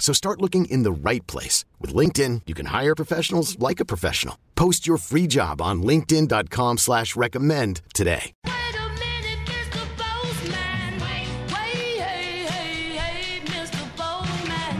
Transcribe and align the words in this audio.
So 0.00 0.12
start 0.14 0.40
looking 0.40 0.64
in 0.64 0.82
the 0.82 0.90
right 0.90 1.24
place. 1.28 1.64
With 1.78 1.94
LinkedIn, 1.94 2.42
you 2.46 2.54
can 2.54 2.66
hire 2.66 2.96
professionals 2.96 3.56
like 3.60 3.78
a 3.78 3.84
professional. 3.84 4.36
Post 4.56 4.88
your 4.88 4.96
free 4.96 5.28
job 5.28 5.60
on 5.62 5.82
linkedin.com 5.82 6.78
slash 6.78 7.14
recommend 7.14 7.82
today. 7.94 8.32
Wait 8.44 8.74
a 8.74 8.88
minute, 8.98 9.38
Mr. 9.46 9.86
Bozeman. 9.96 11.00
Wait, 11.00 11.28
wait, 11.52 12.00
hey, 12.00 12.44
hey, 12.46 12.96
hey, 12.96 13.40
Mr. 13.44 13.84
Bozeman. 13.96 14.76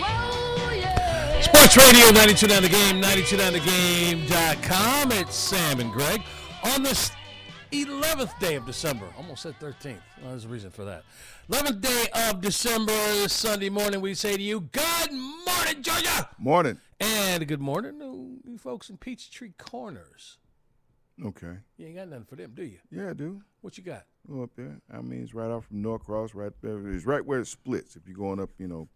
Whoa, 0.00 0.70
yeah. 0.72 1.40
Sports 1.42 1.76
Radio 1.76 2.06
929 2.12 2.62
The 2.62 2.68
Game, 2.68 3.00
929thegame.com. 3.02 5.12
It's 5.12 5.34
Sam 5.36 5.80
and 5.80 5.92
Greg 5.92 6.22
on 6.62 6.82
this 6.84 7.10
11th 7.72 8.38
day 8.38 8.54
of 8.54 8.64
December. 8.66 9.06
Almost 9.16 9.42
said 9.42 9.58
13th. 9.58 9.98
Well, 10.20 10.30
there's 10.30 10.44
a 10.44 10.48
reason 10.48 10.70
for 10.70 10.84
that. 10.84 11.02
11th 11.50 11.80
day 11.82 12.06
of 12.30 12.40
December, 12.40 13.28
Sunday 13.28 13.68
morning, 13.68 14.00
we 14.00 14.14
say 14.14 14.34
to 14.34 14.42
you, 14.42 14.60
Good 14.60 15.12
morning, 15.12 15.82
Georgia! 15.82 16.30
Morning. 16.38 16.80
And 16.98 17.46
good 17.46 17.60
morning 17.60 17.98
to 17.98 18.50
you 18.50 18.56
folks 18.56 18.88
in 18.88 18.96
Peachtree 18.96 19.52
Corners. 19.58 20.38
Okay. 21.22 21.58
You 21.76 21.88
ain't 21.88 21.96
got 21.96 22.08
nothing 22.08 22.24
for 22.24 22.36
them, 22.36 22.52
do 22.54 22.64
you? 22.64 22.78
Yeah, 22.90 23.10
I 23.10 23.12
do. 23.12 23.42
What 23.60 23.76
you 23.76 23.84
got? 23.84 24.04
Go 24.26 24.42
up 24.42 24.50
there. 24.56 24.80
I 24.90 25.02
mean, 25.02 25.22
it's 25.22 25.34
right 25.34 25.50
off 25.50 25.66
from 25.66 25.82
Norcross, 25.82 26.34
right 26.34 26.52
there. 26.62 26.88
It's 26.88 27.04
right 27.04 27.24
where 27.24 27.40
it 27.40 27.46
splits. 27.46 27.94
If 27.94 28.08
you're 28.08 28.16
going 28.16 28.40
up, 28.40 28.48
you 28.58 28.66
know, 28.66 28.88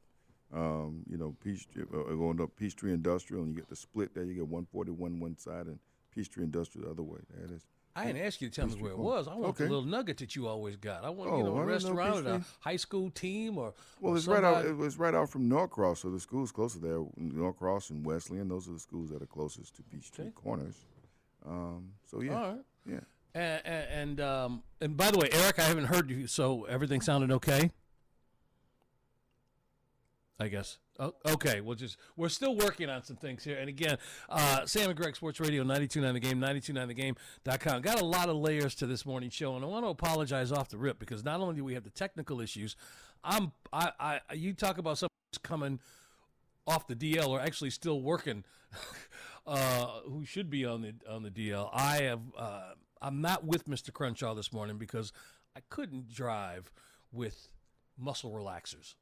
um, 0.55 1.03
you 1.07 1.19
know, 1.19 1.37
Peachtree, 1.45 1.83
uh, 1.83 2.15
going 2.15 2.41
up 2.41 2.57
Peachtree 2.57 2.95
Industrial, 2.95 3.43
and 3.43 3.53
you 3.53 3.57
get 3.57 3.69
the 3.69 3.77
split 3.77 4.15
there. 4.15 4.25
You 4.25 4.33
get 4.35 4.49
141 4.49 5.21
one 5.21 5.37
side 5.37 5.67
and 5.67 5.79
Peachtree 6.15 6.45
Industrial 6.45 6.87
the 6.87 6.93
other 6.93 7.03
way. 7.03 7.21
There 7.31 7.45
it 7.45 7.51
is. 7.51 7.67
I 7.99 8.07
didn't 8.07 8.23
ask 8.27 8.41
you 8.41 8.49
to 8.49 8.55
tell 8.55 8.69
me 8.69 8.81
where 8.81 8.93
it 8.93 8.99
was. 8.99 9.29
I 9.29 9.35
want 9.35 9.57
the 9.57 9.65
little 9.65 9.83
nugget 9.85 10.19
that 10.19 10.37
you 10.37 10.47
always 10.47 10.77
got. 10.77 11.05
I 11.05 11.11
want 11.11 11.31
Oh, 11.31 11.39
you 11.39 11.45
know 11.45 11.57
a 11.57 11.65
restaurant 11.65 12.27
or 12.27 12.31
a 12.35 12.45
high 12.61 12.77
school 12.77 13.11
team 13.11 13.59
or 13.59 13.75
Well, 14.01 14.15
or 14.15 14.17
it's 14.17 14.27
right 14.27 14.45
out. 14.45 14.65
It 14.65 14.77
was 14.77 14.99
right 14.99 15.15
out 15.15 15.31
from 15.31 15.49
Norcross, 15.49 16.01
so 16.03 16.11
the 16.11 16.21
schools 16.21 16.53
closer 16.53 16.79
there, 16.79 17.05
Norcross 17.19 17.91
and 17.91 18.05
Wesleyan. 18.05 18.49
Those 18.49 18.69
are 18.69 18.73
the 18.73 18.79
schools 18.79 19.11
that 19.11 19.23
are 19.23 19.27
closest 19.27 19.77
to 19.77 19.83
Peachtree 19.83 20.27
Okay. 20.27 20.33
Corners. 20.35 20.77
Um, 21.47 21.93
so 22.05 22.21
yeah, 22.21 22.35
All 22.37 22.49
right. 22.53 22.61
yeah. 22.87 23.01
And, 23.35 23.63
and 23.67 24.21
um 24.21 24.63
and 24.81 24.97
by 24.97 25.11
the 25.11 25.19
way, 25.19 25.29
Eric, 25.33 25.59
I 25.59 25.63
haven't 25.65 25.85
heard 25.87 26.11
you. 26.11 26.27
So 26.27 26.65
everything 26.65 27.01
sounded 27.01 27.31
okay. 27.33 27.71
I 30.41 30.47
guess. 30.47 30.79
Oh, 31.01 31.15
okay, 31.27 31.61
we'll 31.61 31.75
just 31.75 31.97
we're 32.17 32.29
still 32.29 32.57
working 32.57 32.89
on 32.89 33.03
some 33.03 33.17
things 33.17 33.43
here. 33.43 33.59
And 33.59 33.69
again, 33.69 33.99
uh, 34.29 34.67
Sam 34.67 34.89
and 34.89 34.97
Greg 34.97 35.17
Sports 35.17 35.41
Radio 35.41 35.63
929 35.63 36.15
the 36.15 36.21
game, 36.21 36.41
929thegame.com. 36.41 37.83
Got 37.83 38.01
a 38.01 38.05
lot 38.05 38.29
of 38.29 38.37
layers 38.37 38.77
to 38.77 38.87
this 38.87 39.05
morning 39.05 39.31
show, 39.31 39.57
and 39.57 39.65
I 39.65 39.69
want 39.69 39.85
to 39.85 39.89
apologize 39.89 40.53
off 40.53 40.69
the 40.69 40.79
rip 40.79 41.01
because 41.01 41.25
not 41.25 41.41
only 41.41 41.57
do 41.57 41.65
we 41.65 41.75
have 41.75 41.83
the 41.83 41.91
technical 41.91 42.41
issues, 42.41 42.77
I'm 43.25 43.51
I, 43.73 43.91
I 43.99 44.35
you 44.35 44.53
talk 44.53 44.79
about 44.79 44.99
something 44.99 45.11
coming 45.43 45.81
off 46.69 46.87
the 46.87 46.95
DL 46.95 47.29
or 47.29 47.41
actually 47.41 47.71
still 47.71 48.01
working, 48.01 48.45
uh, 49.47 50.01
who 50.07 50.25
should 50.25 50.51
be 50.51 50.65
on 50.65 50.83
the 50.83 50.95
on 51.11 51.25
the 51.25 51.31
DL. 51.31 51.69
I 51.73 52.03
have 52.03 52.21
uh, 52.37 52.71
I'm 53.03 53.21
not 53.21 53.45
with 53.45 53.67
Mr. 53.67 53.93
Crenshaw 53.93 54.35
this 54.35 54.53
morning 54.53 54.79
because 54.79 55.13
I 55.57 55.61
couldn't 55.69 56.09
drive 56.09 56.71
with 57.11 57.49
muscle 57.99 58.31
relaxers 58.31 58.95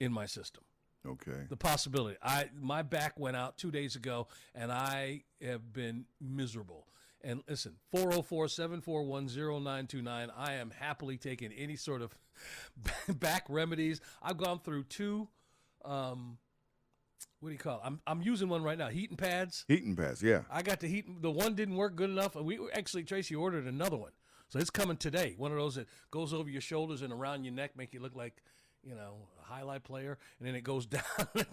in 0.00 0.12
my 0.12 0.26
system. 0.26 0.64
Okay. 1.06 1.46
The 1.48 1.56
possibility. 1.56 2.16
I 2.22 2.50
my 2.60 2.82
back 2.82 3.18
went 3.18 3.36
out 3.36 3.56
two 3.56 3.70
days 3.70 3.96
ago, 3.96 4.28
and 4.54 4.70
I 4.72 5.22
have 5.42 5.72
been 5.72 6.04
miserable. 6.20 6.86
And 7.22 7.42
listen, 7.48 7.76
404-741-0929. 7.94 10.30
I 10.36 10.54
am 10.54 10.70
happily 10.70 11.16
taking 11.18 11.52
any 11.52 11.76
sort 11.76 12.02
of 12.02 12.14
back 13.20 13.44
remedies. 13.48 14.00
I've 14.22 14.38
gone 14.38 14.60
through 14.60 14.84
two 14.84 15.28
um 15.84 16.38
what 17.40 17.48
do 17.48 17.52
you 17.54 17.58
call 17.58 17.76
it? 17.76 17.80
I'm 17.84 18.00
I'm 18.06 18.22
using 18.22 18.48
one 18.48 18.62
right 18.62 18.78
now, 18.78 18.88
heating 18.88 19.16
pads. 19.16 19.64
Heating 19.68 19.96
pads, 19.96 20.22
Yeah. 20.22 20.42
I 20.50 20.62
got 20.62 20.80
the 20.80 20.88
heat. 20.88 21.22
The 21.22 21.30
one 21.30 21.54
didn't 21.54 21.76
work 21.76 21.96
good 21.96 22.10
enough. 22.10 22.34
We 22.36 22.58
actually 22.74 23.04
Tracy 23.04 23.34
ordered 23.34 23.66
another 23.66 23.96
one, 23.96 24.12
so 24.48 24.58
it's 24.58 24.70
coming 24.70 24.96
today. 24.98 25.34
One 25.38 25.50
of 25.50 25.56
those 25.58 25.74
that 25.76 25.88
goes 26.10 26.34
over 26.34 26.50
your 26.50 26.60
shoulders 26.60 27.00
and 27.02 27.12
around 27.12 27.44
your 27.44 27.54
neck, 27.54 27.76
make 27.76 27.94
you 27.94 28.00
look 28.00 28.14
like 28.14 28.42
you 28.82 28.94
know 28.94 29.14
a 29.40 29.44
highlight 29.44 29.84
player, 29.84 30.18
and 30.38 30.48
then 30.48 30.54
it 30.54 30.62
goes 30.62 30.86
down 30.86 31.02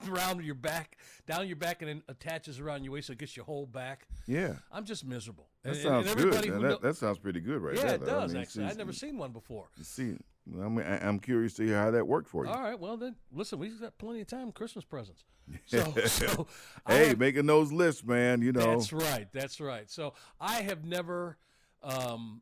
around 0.10 0.44
your 0.44 0.56
back, 0.56 0.98
down 1.26 1.48
your 1.48 1.56
back, 1.56 1.82
and 1.82 1.90
then 1.90 2.04
attaches 2.08 2.60
around 2.60 2.84
your 2.84 2.94
waist, 2.94 3.08
so 3.08 3.14
it 3.14 3.20
gets 3.20 3.36
your 3.36 3.46
whole 3.46 3.66
back. 3.66 4.08
Yeah. 4.28 4.54
I'm 4.72 4.86
just 4.86 5.06
miserable. 5.06 5.48
That 5.64 5.70
And- 5.76 5.78
and 5.78 5.88
sounds 5.88 6.06
good. 6.08 6.18
everybody 6.20 6.50
that, 6.50 6.60
know- 6.62 6.78
that 6.82 6.96
sounds 6.96 7.18
pretty 7.20 7.40
good 7.40 7.62
right 7.62 7.76
yeah, 7.76 7.84
there. 7.84 7.96
it 7.96 8.06
though. 8.06 8.18
I 8.18 8.22
does 8.22 8.34
mean, 8.34 8.42
actually. 8.44 8.66
I've 8.66 8.78
never 8.78 8.94
seen 8.94 9.18
one 9.18 9.32
before. 9.32 9.68
See, 9.82 10.16
I 10.62 10.68
mean, 10.70 10.82
I, 10.86 11.06
I'm 11.06 11.20
curious 11.20 11.54
to 11.56 11.64
hear 11.66 11.78
how 11.78 11.92
that 11.92 12.08
worked 12.08 12.30
for 12.30 12.46
you. 12.46 12.52
All 12.52 12.62
right, 12.62 12.80
well 12.80 12.96
then, 12.98 13.16
listen, 13.34 13.60
we've 13.60 13.80
got 13.82 13.98
plenty 13.98 14.22
of 14.22 14.28
time. 14.28 14.52
Christmas 14.52 14.86
presents. 14.86 15.24
So, 15.66 15.94
so 16.08 16.46
hey, 16.88 17.08
have- 17.10 17.20
making 17.20 17.46
those 17.46 17.72
lists, 17.72 18.04
man. 18.06 18.42
You 18.42 18.52
know, 18.52 18.76
That's 18.78 18.92
right. 18.94 19.28
That's 19.32 19.60
right. 19.62 19.90
So 19.90 20.14
I 20.42 20.56
have 20.62 20.84
never, 20.86 21.38
um, 21.84 22.42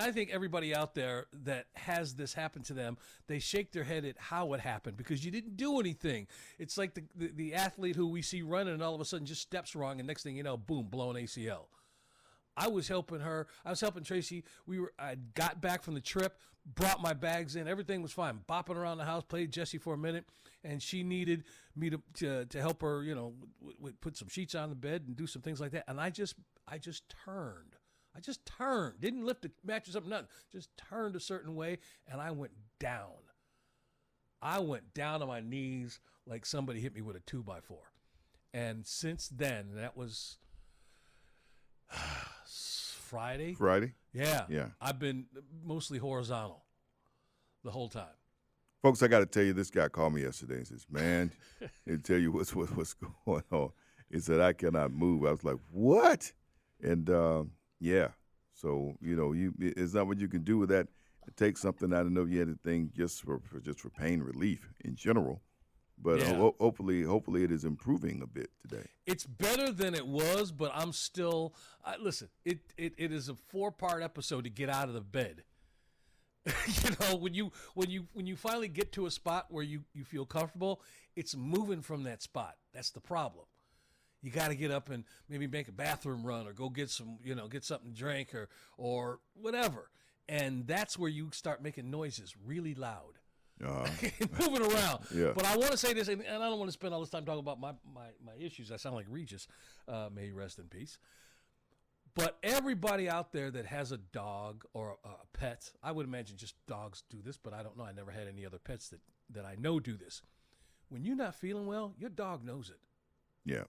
I 0.00 0.12
think 0.12 0.30
everybody 0.30 0.74
out 0.74 0.94
there 0.94 1.26
that 1.44 1.66
has 1.74 2.14
this 2.14 2.34
happen 2.34 2.62
to 2.64 2.74
them, 2.74 2.98
they 3.26 3.38
shake 3.38 3.72
their 3.72 3.84
head 3.84 4.04
at 4.04 4.16
how 4.18 4.52
it 4.52 4.60
happened 4.60 4.96
because 4.96 5.24
you 5.24 5.30
didn't 5.30 5.56
do 5.56 5.80
anything. 5.80 6.26
It's 6.58 6.78
like 6.78 6.94
the, 6.94 7.04
the, 7.14 7.32
the 7.34 7.54
athlete 7.54 7.96
who 7.96 8.08
we 8.08 8.22
see 8.22 8.42
running 8.42 8.74
and 8.74 8.82
all 8.82 8.94
of 8.94 9.00
a 9.00 9.04
sudden 9.04 9.26
just 9.26 9.42
steps 9.42 9.74
wrong, 9.74 9.98
and 9.98 10.06
next 10.06 10.22
thing 10.22 10.36
you 10.36 10.42
know, 10.42 10.56
boom, 10.56 10.86
blown 10.90 11.14
ACL. 11.16 11.66
I 12.56 12.68
was 12.68 12.88
helping 12.88 13.20
her. 13.20 13.46
I 13.64 13.70
was 13.70 13.80
helping 13.80 14.02
Tracy. 14.02 14.44
We 14.66 14.78
were. 14.78 14.92
I 14.98 15.16
got 15.34 15.60
back 15.60 15.82
from 15.82 15.94
the 15.94 16.00
trip, 16.00 16.38
brought 16.64 17.02
my 17.02 17.12
bags 17.12 17.54
in. 17.54 17.68
Everything 17.68 18.00
was 18.02 18.12
fine. 18.12 18.40
Bopping 18.48 18.76
around 18.76 18.98
the 18.98 19.04
house, 19.04 19.24
played 19.24 19.52
Jesse 19.52 19.78
for 19.78 19.92
a 19.92 19.98
minute, 19.98 20.24
and 20.64 20.82
she 20.82 21.02
needed 21.02 21.44
me 21.74 21.90
to 21.90 22.00
to, 22.14 22.46
to 22.46 22.60
help 22.60 22.80
her. 22.80 23.02
You 23.02 23.14
know, 23.14 23.34
w- 23.60 23.76
w- 23.76 23.96
put 24.00 24.16
some 24.16 24.28
sheets 24.28 24.54
on 24.54 24.70
the 24.70 24.74
bed 24.74 25.04
and 25.06 25.14
do 25.16 25.26
some 25.26 25.42
things 25.42 25.60
like 25.60 25.72
that. 25.72 25.84
And 25.86 26.00
I 26.00 26.08
just 26.08 26.34
I 26.66 26.78
just 26.78 27.14
turned. 27.24 27.75
I 28.16 28.20
just 28.20 28.46
turned. 28.46 29.00
Didn't 29.00 29.26
lift 29.26 29.42
the 29.42 29.50
mattress 29.64 29.96
up. 29.96 30.06
Nothing. 30.06 30.28
Just 30.50 30.70
turned 30.76 31.16
a 31.16 31.20
certain 31.20 31.54
way, 31.54 31.78
and 32.08 32.20
I 32.20 32.30
went 32.30 32.52
down. 32.78 33.10
I 34.40 34.58
went 34.60 34.94
down 34.94 35.22
on 35.22 35.28
my 35.28 35.40
knees 35.40 36.00
like 36.26 36.46
somebody 36.46 36.80
hit 36.80 36.94
me 36.94 37.02
with 37.02 37.16
a 37.16 37.20
two 37.20 37.42
by 37.42 37.60
four. 37.60 37.92
And 38.54 38.86
since 38.86 39.28
then, 39.28 39.70
that 39.74 39.96
was 39.96 40.38
Friday. 42.46 43.54
Friday. 43.54 43.92
Yeah. 44.12 44.44
Yeah. 44.48 44.68
I've 44.80 44.98
been 44.98 45.26
mostly 45.64 45.98
horizontal 45.98 46.64
the 47.64 47.70
whole 47.70 47.88
time. 47.88 48.06
Folks, 48.82 49.02
I 49.02 49.08
got 49.08 49.20
to 49.20 49.26
tell 49.26 49.42
you, 49.42 49.52
this 49.52 49.70
guy 49.70 49.88
called 49.88 50.14
me 50.14 50.22
yesterday 50.22 50.56
and 50.56 50.66
says, 50.66 50.86
"Man, 50.90 51.32
he'll 51.84 51.98
tell 51.98 52.18
you 52.18 52.30
what's 52.30 52.54
what, 52.54 52.74
what's 52.76 52.94
going 53.26 53.42
on." 53.50 53.70
He 54.10 54.20
said, 54.20 54.40
"I 54.40 54.52
cannot 54.52 54.92
move." 54.92 55.24
I 55.24 55.30
was 55.32 55.44
like, 55.44 55.56
"What?" 55.70 56.32
And 56.82 57.10
um, 57.10 57.50
yeah, 57.80 58.08
so 58.54 58.96
you 59.00 59.16
know, 59.16 59.32
you 59.32 59.52
it's 59.58 59.94
not 59.94 60.06
what 60.06 60.18
you 60.18 60.28
can 60.28 60.42
do 60.42 60.58
with 60.58 60.68
that. 60.70 60.88
Take 61.36 61.56
something. 61.58 61.92
I 61.92 61.98
don't 61.98 62.14
know 62.14 62.22
if 62.22 62.30
you 62.30 62.38
had 62.38 62.48
a 62.48 62.54
thing 62.54 62.90
just 62.94 63.22
for, 63.22 63.40
for 63.40 63.58
just 63.58 63.80
for 63.80 63.90
pain 63.90 64.22
relief 64.22 64.68
in 64.84 64.94
general, 64.94 65.42
but 65.98 66.20
Yeah. 66.20 66.36
ho- 66.36 66.54
hopefully, 66.60 67.02
hopefully, 67.02 67.42
it 67.42 67.50
is 67.50 67.64
improving 67.64 68.22
a 68.22 68.26
bit 68.28 68.50
today. 68.62 68.86
It's 69.06 69.26
better 69.26 69.72
than 69.72 69.94
it 69.94 70.06
was, 70.06 70.52
but 70.52 70.70
I'm 70.74 70.92
still. 70.92 71.54
I 71.84 71.96
listen, 71.96 72.28
it, 72.44 72.60
it, 72.76 72.94
it 72.96 73.12
is 73.12 73.28
a 73.28 73.34
four 73.34 73.72
part 73.72 74.02
episode 74.04 74.44
to 74.44 74.50
get 74.50 74.68
out 74.68 74.86
of 74.88 74.94
the 74.94 75.00
bed. 75.00 75.42
you 76.46 76.90
know, 77.00 77.16
when 77.16 77.34
you 77.34 77.50
when 77.74 77.90
you 77.90 78.06
when 78.12 78.26
you 78.26 78.36
finally 78.36 78.68
get 78.68 78.92
to 78.92 79.06
a 79.06 79.10
spot 79.10 79.46
where 79.50 79.64
you 79.64 79.82
you 79.94 80.04
feel 80.04 80.24
comfortable, 80.24 80.80
it's 81.16 81.34
moving 81.34 81.82
from 81.82 82.04
that 82.04 82.22
spot. 82.22 82.54
That's 82.72 82.90
the 82.90 83.00
problem. 83.00 83.46
You 84.26 84.32
got 84.32 84.48
to 84.48 84.56
get 84.56 84.72
up 84.72 84.90
and 84.90 85.04
maybe 85.28 85.46
make 85.46 85.68
a 85.68 85.72
bathroom 85.72 86.26
run 86.26 86.48
or 86.48 86.52
go 86.52 86.68
get 86.68 86.90
some, 86.90 87.18
you 87.22 87.36
know, 87.36 87.46
get 87.46 87.64
something 87.64 87.92
to 87.92 87.96
drink 87.96 88.34
or 88.34 88.48
or 88.76 89.20
whatever. 89.40 89.88
And 90.28 90.66
that's 90.66 90.98
where 90.98 91.08
you 91.08 91.28
start 91.32 91.62
making 91.62 91.90
noises 91.90 92.34
really 92.44 92.74
loud. 92.74 93.14
Uh, 93.64 93.88
moving 94.38 94.60
around. 94.70 95.02
Yeah. 95.14 95.32
But 95.34 95.46
I 95.46 95.56
want 95.56 95.70
to 95.70 95.78
say 95.78 95.94
this, 95.94 96.08
and, 96.08 96.22
I 96.22 96.38
don't 96.38 96.58
want 96.58 96.68
to 96.68 96.72
spend 96.72 96.92
all 96.92 97.00
this 97.00 97.08
time 97.08 97.24
talking 97.24 97.40
about 97.40 97.58
my, 97.58 97.72
my, 97.90 98.08
my 98.22 98.32
issues. 98.38 98.70
I 98.70 98.76
sound 98.76 98.96
like 98.96 99.06
Regis. 99.08 99.48
Uh, 99.88 100.10
may 100.14 100.26
he 100.26 100.30
rest 100.30 100.58
in 100.58 100.66
peace. 100.66 100.98
But 102.14 102.36
everybody 102.42 103.08
out 103.08 103.32
there 103.32 103.50
that 103.50 103.64
has 103.64 103.92
a 103.92 103.96
dog 103.96 104.66
or 104.74 104.98
a, 105.02 105.08
a 105.08 105.14
pet, 105.32 105.72
I 105.82 105.90
would 105.92 106.04
imagine 106.06 106.36
just 106.36 106.54
dogs 106.66 107.04
do 107.08 107.22
this, 107.24 107.38
but 107.38 107.54
I 107.54 107.62
don't 107.62 107.78
know. 107.78 107.84
I 107.84 107.92
never 107.92 108.10
had 108.10 108.28
any 108.28 108.44
other 108.44 108.58
pets 108.58 108.90
that, 108.90 109.00
that 109.30 109.46
I 109.46 109.54
know 109.58 109.80
do 109.80 109.96
this. 109.96 110.20
When 110.90 111.06
you're 111.06 111.16
not 111.16 111.34
feeling 111.34 111.66
well, 111.66 111.94
your 111.98 112.10
dog 112.10 112.44
knows 112.44 112.68
it. 112.68 112.80
yeah. 113.50 113.62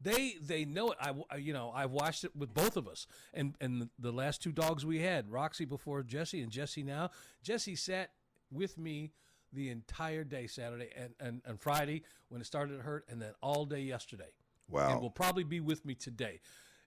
They 0.00 0.34
they 0.42 0.64
know 0.64 0.90
it. 0.92 0.98
I 1.00 1.36
you 1.36 1.52
know 1.52 1.72
I've 1.74 1.90
watched 1.90 2.24
it 2.24 2.36
with 2.36 2.52
both 2.52 2.76
of 2.76 2.86
us, 2.86 3.06
and 3.32 3.54
and 3.60 3.82
the, 3.82 3.88
the 3.98 4.12
last 4.12 4.42
two 4.42 4.52
dogs 4.52 4.84
we 4.84 5.00
had, 5.00 5.30
Roxy 5.30 5.64
before 5.64 6.02
Jesse 6.02 6.42
and 6.42 6.52
Jesse 6.52 6.82
now. 6.82 7.10
Jesse 7.42 7.76
sat 7.76 8.10
with 8.50 8.76
me 8.76 9.12
the 9.52 9.70
entire 9.70 10.22
day 10.24 10.46
Saturday 10.46 10.90
and, 10.96 11.14
and, 11.18 11.40
and 11.46 11.60
Friday 11.60 12.02
when 12.28 12.40
it 12.40 12.44
started 12.46 12.76
to 12.76 12.82
hurt, 12.82 13.06
and 13.08 13.22
then 13.22 13.32
all 13.40 13.64
day 13.64 13.80
yesterday. 13.80 14.32
Wow. 14.68 14.90
And 14.92 15.00
will 15.00 15.10
probably 15.10 15.44
be 15.44 15.60
with 15.60 15.84
me 15.86 15.94
today. 15.94 16.40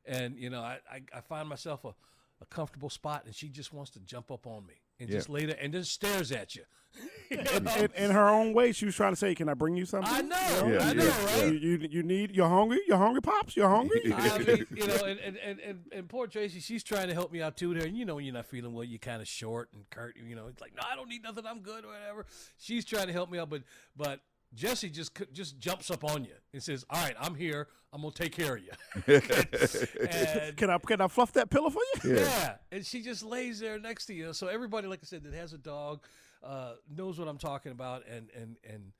And 0.05 0.37
you 0.37 0.49
know 0.49 0.61
I 0.61 0.77
I, 0.91 1.01
I 1.15 1.21
find 1.21 1.49
myself 1.49 1.85
a, 1.85 1.95
a 2.41 2.45
comfortable 2.45 2.89
spot, 2.91 3.23
and 3.25 3.33
she 3.33 3.49
just 3.49 3.73
wants 3.73 3.89
to 3.91 3.99
jump 4.01 4.29
up 4.31 4.45
on 4.45 4.65
me 4.67 4.75
and 4.99 5.09
Yeah. 5.09 5.15
just 5.15 5.29
lay 5.29 5.45
there 5.45 5.57
and 5.59 5.73
just 5.73 5.91
stares 5.91 6.31
at 6.31 6.55
you. 6.55 6.63
in, 7.31 7.89
in 7.95 8.11
her 8.11 8.27
own 8.27 8.53
way, 8.53 8.71
she 8.71 8.85
was 8.85 8.95
trying 8.95 9.11
to 9.11 9.15
say, 9.15 9.35
"Can 9.35 9.49
I 9.49 9.53
bring 9.53 9.75
you 9.75 9.85
something?" 9.85 10.11
I 10.11 10.21
know, 10.21 10.67
Yeah, 10.67 10.87
I 10.87 10.93
know, 10.93 11.03
yeah, 11.03 11.25
right? 11.25 11.53
You, 11.53 11.59
you 11.59 11.87
you 11.91 12.03
need 12.03 12.35
you're 12.35 12.49
hungry. 12.49 12.79
You're 12.87 12.97
hungry, 12.97 13.21
pops. 13.21 13.55
You're 13.55 13.69
hungry. 13.69 14.01
I 14.15 14.37
mean, 14.39 14.65
you 14.75 14.87
know, 14.87 15.05
and, 15.05 15.19
and, 15.19 15.37
and, 15.59 15.79
and, 15.91 16.09
poor 16.09 16.27
Tracy, 16.27 16.59
she's 16.59 16.83
trying 16.83 17.07
to 17.07 17.13
help 17.13 17.31
me 17.31 17.41
out 17.41 17.55
too 17.55 17.73
there. 17.73 17.85
And 17.85 17.95
you 17.95 18.05
know, 18.05 18.15
when 18.15 18.25
you're 18.25 18.33
not 18.33 18.47
feeling 18.47 18.73
well, 18.73 18.83
you're 18.83 18.99
kind 18.99 19.21
of 19.21 19.27
short 19.27 19.69
and 19.73 19.87
curt. 19.91 20.17
You 20.17 20.35
know, 20.35 20.47
it's 20.47 20.61
like, 20.61 20.75
no, 20.75 20.81
I 20.91 20.95
don't 20.95 21.09
need 21.09 21.23
nothing. 21.23 21.45
I'm 21.45 21.59
good 21.59 21.85
or 21.85 21.89
whatever. 21.89 22.25
She's 22.57 22.83
trying 22.83 23.07
to 23.07 23.13
help 23.13 23.29
me 23.29 23.37
out, 23.37 23.49
but 23.49 23.61
but 23.95 24.21
Jesse 24.55 24.89
just 24.89 25.11
just 25.31 25.59
jumps 25.59 25.91
up 25.91 26.03
on 26.03 26.23
you 26.25 26.33
and 26.53 26.63
says, 26.63 26.83
"All 26.89 27.01
right, 27.01 27.15
I'm 27.19 27.35
here. 27.35 27.67
I'm 27.93 28.01
gonna 28.01 28.13
take 28.13 28.35
care 28.35 28.55
of 28.55 28.63
you." 28.63 28.71
and, 29.21 30.57
Can 30.57 30.69
I 30.71 30.77
can 30.79 31.01
I 31.01 31.07
fluff 31.07 31.33
that 31.33 31.51
pillow 31.51 31.69
for 31.69 31.81
you? 32.03 32.15
yeah. 32.15 32.55
and 32.71 32.83
she 32.85 33.01
just 33.01 33.23
lays 33.23 33.59
there 33.59 33.79
next 33.79 34.07
to 34.07 34.13
you. 34.15 34.33
So 34.33 34.47
everybody, 34.47 34.87
like 34.87 34.99
I 35.03 35.05
said, 35.05 35.23
that 35.23 35.33
has 35.35 35.53
a 35.53 35.59
dog 35.59 36.01
uh, 36.43 36.73
knows 36.93 37.19
what 37.19 37.27
I'm 37.27 37.37
talking 37.37 37.71
about, 37.71 38.03
and 38.07 38.29
and 38.35 38.57
and 38.67 38.91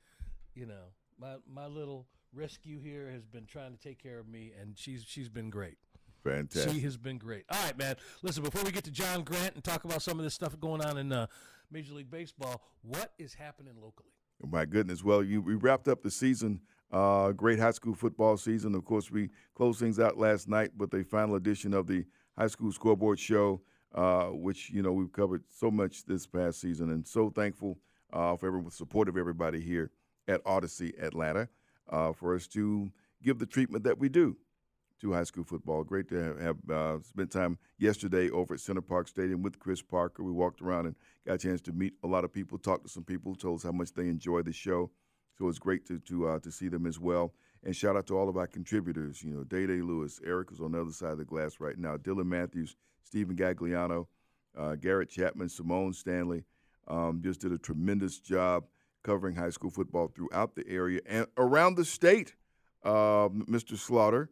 you 0.54 0.66
know, 0.66 0.92
my 1.18 1.36
my 1.48 1.66
little 1.66 2.06
rescue 2.32 2.80
here 2.80 3.10
has 3.10 3.26
been 3.26 3.46
trying 3.46 3.72
to 3.72 3.78
take 3.78 4.02
care 4.02 4.18
of 4.18 4.28
me, 4.28 4.52
and 4.60 4.78
she's 4.78 5.04
she's 5.06 5.28
been 5.28 5.50
great. 5.50 5.78
Fantastic. 6.24 6.72
She 6.72 6.80
has 6.80 6.96
been 6.96 7.18
great. 7.18 7.44
All 7.50 7.62
right, 7.64 7.76
man. 7.78 7.96
Listen, 8.22 8.42
before 8.42 8.62
we 8.62 8.70
get 8.70 8.84
to 8.84 8.90
John 8.90 9.22
Grant 9.22 9.54
and 9.54 9.64
talk 9.64 9.84
about 9.84 10.02
some 10.02 10.18
of 10.18 10.24
this 10.24 10.34
stuff 10.34 10.58
going 10.60 10.84
on 10.84 10.98
in 10.98 11.12
uh, 11.12 11.26
Major 11.70 11.94
League 11.94 12.10
Baseball, 12.10 12.60
what 12.82 13.12
is 13.18 13.32
happening 13.32 13.74
locally? 13.80 14.10
My 14.46 14.64
goodness. 14.64 15.02
Well, 15.02 15.22
you 15.22 15.40
we 15.40 15.54
wrapped 15.54 15.88
up 15.88 16.02
the 16.02 16.10
season. 16.10 16.60
Uh, 16.92 17.30
great 17.32 17.58
high 17.58 17.70
school 17.70 17.94
football 17.94 18.36
season. 18.36 18.74
Of 18.74 18.84
course, 18.84 19.10
we 19.10 19.30
closed 19.54 19.78
things 19.78 20.00
out 20.00 20.18
last 20.18 20.48
night 20.48 20.70
with 20.76 20.92
a 20.94 21.04
final 21.04 21.36
edition 21.36 21.72
of 21.72 21.86
the 21.86 22.04
high 22.36 22.48
school 22.48 22.72
scoreboard 22.72 23.18
show, 23.18 23.60
uh, 23.94 24.26
which 24.26 24.70
you 24.70 24.82
know 24.82 24.92
we've 24.92 25.12
covered 25.12 25.42
so 25.48 25.70
much 25.70 26.04
this 26.04 26.26
past 26.26 26.60
season, 26.60 26.90
and 26.90 27.06
so 27.06 27.30
thankful 27.30 27.78
uh, 28.12 28.36
for 28.36 28.46
everyone, 28.46 28.70
support 28.70 29.08
of 29.08 29.16
everybody 29.16 29.60
here 29.60 29.90
at 30.28 30.40
Odyssey 30.46 30.94
Atlanta 31.00 31.48
uh, 31.88 32.12
for 32.12 32.34
us 32.34 32.46
to 32.48 32.90
give 33.22 33.38
the 33.38 33.46
treatment 33.46 33.84
that 33.84 33.98
we 33.98 34.08
do 34.08 34.36
to 35.00 35.12
high 35.12 35.24
school 35.24 35.44
football. 35.44 35.82
Great 35.82 36.08
to 36.08 36.16
have, 36.16 36.40
have 36.40 36.56
uh, 36.70 36.98
spent 37.02 37.30
time 37.30 37.58
yesterday 37.78 38.30
over 38.30 38.54
at 38.54 38.60
Center 38.60 38.82
Parc 38.82 39.08
Stadium 39.08 39.42
with 39.42 39.58
Chris 39.58 39.82
Parker. 39.82 40.22
We 40.22 40.32
walked 40.32 40.60
around 40.60 40.86
and 40.86 40.94
got 41.26 41.34
a 41.34 41.38
chance 41.38 41.60
to 41.62 41.72
meet 41.72 41.94
a 42.02 42.06
lot 42.06 42.24
of 42.24 42.32
people, 42.32 42.58
talk 42.58 42.82
to 42.82 42.88
some 42.88 43.04
people, 43.04 43.34
told 43.34 43.60
us 43.60 43.64
how 43.64 43.72
much 43.72 43.92
they 43.94 44.08
enjoy 44.08 44.42
the 44.42 44.52
show. 44.52 44.90
So 45.38 45.48
it's 45.48 45.58
great 45.58 45.86
to 45.86 45.98
to 46.00 46.28
uh, 46.28 46.38
to 46.40 46.50
see 46.50 46.68
them 46.68 46.86
as 46.86 46.98
well. 46.98 47.32
And 47.62 47.76
shout 47.76 47.96
out 47.96 48.06
to 48.06 48.16
all 48.16 48.28
of 48.28 48.36
our 48.36 48.46
contributors. 48.46 49.22
You 49.22 49.34
know, 49.34 49.44
Day 49.44 49.66
Day 49.66 49.82
Lewis, 49.82 50.20
Eric 50.24 50.50
is 50.52 50.60
on 50.60 50.72
the 50.72 50.80
other 50.80 50.92
side 50.92 51.12
of 51.12 51.18
the 51.18 51.24
glass 51.24 51.60
right 51.60 51.76
now. 51.76 51.96
Dylan 51.96 52.26
Matthews, 52.26 52.76
Stephen 53.02 53.36
Gagliano, 53.36 54.06
uh, 54.56 54.76
Garrett 54.76 55.10
Chapman, 55.10 55.48
Simone 55.48 55.92
Stanley, 55.92 56.44
um, 56.88 57.20
just 57.22 57.40
did 57.40 57.52
a 57.52 57.58
tremendous 57.58 58.18
job 58.18 58.64
covering 59.02 59.34
high 59.34 59.50
school 59.50 59.70
football 59.70 60.08
throughout 60.14 60.54
the 60.54 60.66
area 60.68 61.00
and 61.06 61.26
around 61.36 61.76
the 61.76 61.84
state. 61.84 62.34
Uh, 62.82 63.28
Mr. 63.28 63.76
Slaughter, 63.76 64.30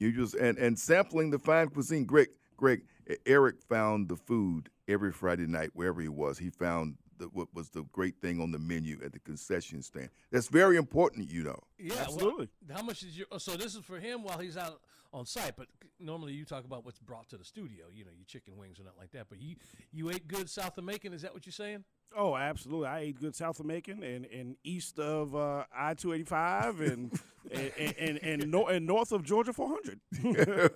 you 0.00 0.10
just 0.10 0.34
and 0.34 0.58
and 0.58 0.78
sampling 0.78 1.30
the 1.30 1.38
fine 1.38 1.68
cuisine. 1.68 2.04
Greg, 2.04 2.28
Greg, 2.56 2.82
Eric 3.24 3.62
found 3.68 4.08
the 4.08 4.16
food 4.16 4.68
every 4.88 5.12
Friday 5.12 5.46
night 5.46 5.70
wherever 5.74 6.00
he 6.00 6.08
was. 6.08 6.38
He 6.38 6.50
found 6.50 6.96
the, 7.18 7.26
what 7.26 7.48
was 7.54 7.70
the 7.70 7.82
great 7.92 8.16
thing 8.20 8.40
on 8.40 8.50
the 8.50 8.58
menu 8.58 8.98
at 9.04 9.12
the 9.12 9.18
concession 9.18 9.82
stand. 9.82 10.08
That's 10.30 10.48
very 10.48 10.76
important, 10.76 11.30
you 11.30 11.42
know. 11.42 11.58
Yeah, 11.78 11.94
Absolutely. 12.00 12.48
Well, 12.68 12.78
how 12.78 12.84
much 12.84 13.00
did 13.00 13.10
you? 13.16 13.26
oh, 13.32 13.38
So 13.38 13.56
this 13.56 13.74
is 13.74 13.82
for 13.84 13.98
him 13.98 14.22
while 14.22 14.38
he's 14.38 14.56
out 14.56 14.80
on 15.12 15.26
site. 15.26 15.56
But 15.56 15.68
normally 16.00 16.32
you 16.32 16.44
talk 16.44 16.64
about 16.64 16.84
what's 16.84 16.98
brought 16.98 17.28
to 17.30 17.36
the 17.36 17.44
studio. 17.44 17.86
You 17.92 18.04
know, 18.04 18.10
your 18.16 18.26
chicken 18.26 18.56
wings 18.56 18.78
or 18.80 18.84
nothing 18.84 18.98
like 19.00 19.12
that. 19.12 19.26
But 19.28 19.40
you 19.40 19.56
you 19.92 20.10
ate 20.10 20.26
good 20.28 20.50
South 20.50 20.76
of 20.78 20.84
Macon. 20.84 21.12
Is 21.12 21.22
that 21.22 21.32
what 21.32 21.46
you're 21.46 21.52
saying? 21.52 21.84
Oh, 22.16 22.36
absolutely. 22.36 22.86
I 22.86 23.00
ate 23.00 23.20
good 23.20 23.34
South 23.34 23.58
of 23.58 23.66
Macon 23.66 24.02
and, 24.04 24.24
and 24.26 24.56
east 24.62 24.98
of 25.00 25.34
uh, 25.34 25.64
I 25.76 25.94
two 25.94 26.12
eighty 26.12 26.24
five 26.24 26.80
and 26.80 27.12
and 27.52 27.72
and, 27.78 27.96
and, 27.98 28.18
and, 28.22 28.50
nor- 28.50 28.70
and 28.70 28.86
north 28.86 29.12
of 29.12 29.22
Georgia 29.24 29.52
four 29.52 29.68
hundred. 29.68 30.00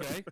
Okay. 0.00 0.24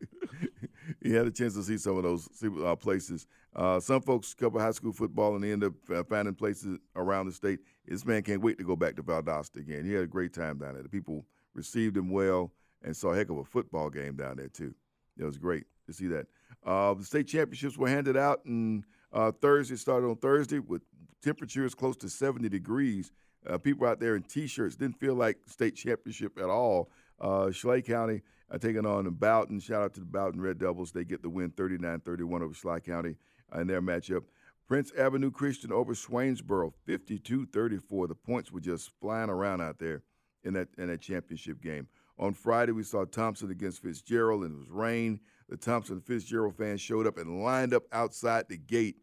He 1.02 1.12
had 1.12 1.26
a 1.26 1.31
chance 1.31 1.55
to 1.55 1.62
see 1.62 1.79
some 1.79 1.96
of 1.96 2.02
those 2.02 2.29
uh, 2.64 2.76
places. 2.76 3.26
Uh, 3.55 3.81
some 3.81 4.00
folks 4.00 4.35
cover 4.35 4.58
high 4.58 4.70
school 4.70 4.93
football 4.93 5.35
and 5.35 5.44
they 5.44 5.52
end 5.52 5.64
up 5.64 5.73
uh, 5.93 6.02
finding 6.05 6.35
places 6.35 6.79
around 6.96 7.26
the 7.26 7.32
state. 7.32 7.61
This 7.87 8.05
man 8.05 8.23
can't 8.23 8.43
wait 8.43 8.58
to 8.58 8.64
go 8.64 8.76
back 8.76 8.96
to 8.96 9.02
Valdosta 9.02 9.56
again. 9.56 9.85
He 9.85 9.93
had 9.93 10.05
a 10.05 10.08
great 10.08 10.32
time 10.32 10.58
down 10.58 10.75
there. 10.75 10.82
The 10.82 10.88
people 10.88 11.25
received 11.55 11.96
him 11.96 12.11
well 12.11 12.52
and 12.82 12.96
saw 12.96 13.12
a 13.12 13.17
heck 13.17 13.31
of 13.31 13.38
a 13.38 13.44
football 13.44 13.90
game 13.90 14.17
down 14.17 14.37
there 14.37 14.49
too. 14.49 14.75
It 15.19 15.25
was 15.25 15.38
great 15.38 15.64
to 15.87 15.93
see 15.93 16.06
that. 16.08 16.26
Uh, 16.64 16.94
the 16.94 17.05
state 17.05 17.26
championships 17.26 17.76
were 17.76 17.88
handed 17.88 18.17
out, 18.17 18.44
and 18.44 18.84
uh, 19.12 19.32
Thursday 19.32 19.76
started 19.76 20.06
on 20.06 20.17
Thursday 20.17 20.61
with 20.61 20.82
temperatures 21.23 21.75
close 21.75 21.96
to 21.96 22.08
70 22.08 22.49
degrees. 22.49 23.11
Uh, 23.49 23.58
people 23.58 23.87
out 23.87 23.99
there 23.99 24.14
in 24.14 24.23
T-shirts 24.23 24.76
didn't 24.76 24.99
feel 25.00 25.14
like 25.14 25.38
state 25.46 25.75
championship 25.75 26.38
at 26.38 26.49
all. 26.49 26.91
Schley 27.50 27.82
County 27.82 28.23
uh, 28.50 28.58
taking 28.58 28.86
on 28.86 29.04
the 29.04 29.10
Bowdon. 29.10 29.60
Shout 29.60 29.82
out 29.82 29.94
to 29.94 30.00
the 30.00 30.06
Bowdon 30.06 30.40
Red 30.40 30.58
Devils. 30.58 30.92
They 30.92 31.04
get 31.04 31.22
the 31.22 31.28
win 31.28 31.50
39-31 31.50 32.43
over 32.43 32.55
Schley 32.55 32.81
County 32.81 33.17
in 33.55 33.67
their 33.67 33.82
matchup. 33.82 34.24
Prince 34.67 34.93
Avenue 34.98 35.31
Christian 35.31 35.72
over 35.72 35.94
Swainsboro 35.94 36.72
52-34. 36.86 38.08
The 38.08 38.14
points 38.14 38.52
were 38.52 38.60
just 38.60 38.90
flying 39.00 39.31
around 39.31 39.62
out 39.62 39.78
there 39.78 40.02
in 40.44 40.55
that 40.55 40.69
in 40.76 40.88
that 40.88 41.00
championship 41.00 41.62
game. 41.62 41.88
On 42.19 42.34
Friday, 42.34 42.72
we 42.72 42.82
saw 42.82 43.05
Thompson 43.05 43.50
against 43.50 43.82
Fitzgerald, 43.82 44.43
and 44.43 44.55
it 44.55 44.58
was 44.58 44.70
rain. 44.70 45.20
The 45.48 45.56
Thompson 45.56 46.00
Fitzgerald 46.00 46.56
fans 46.56 46.81
showed 46.81 47.06
up 47.06 47.17
and 47.17 47.43
lined 47.43 47.72
up 47.72 47.84
outside 47.93 48.48
the 48.48 48.58
gate 48.58 48.96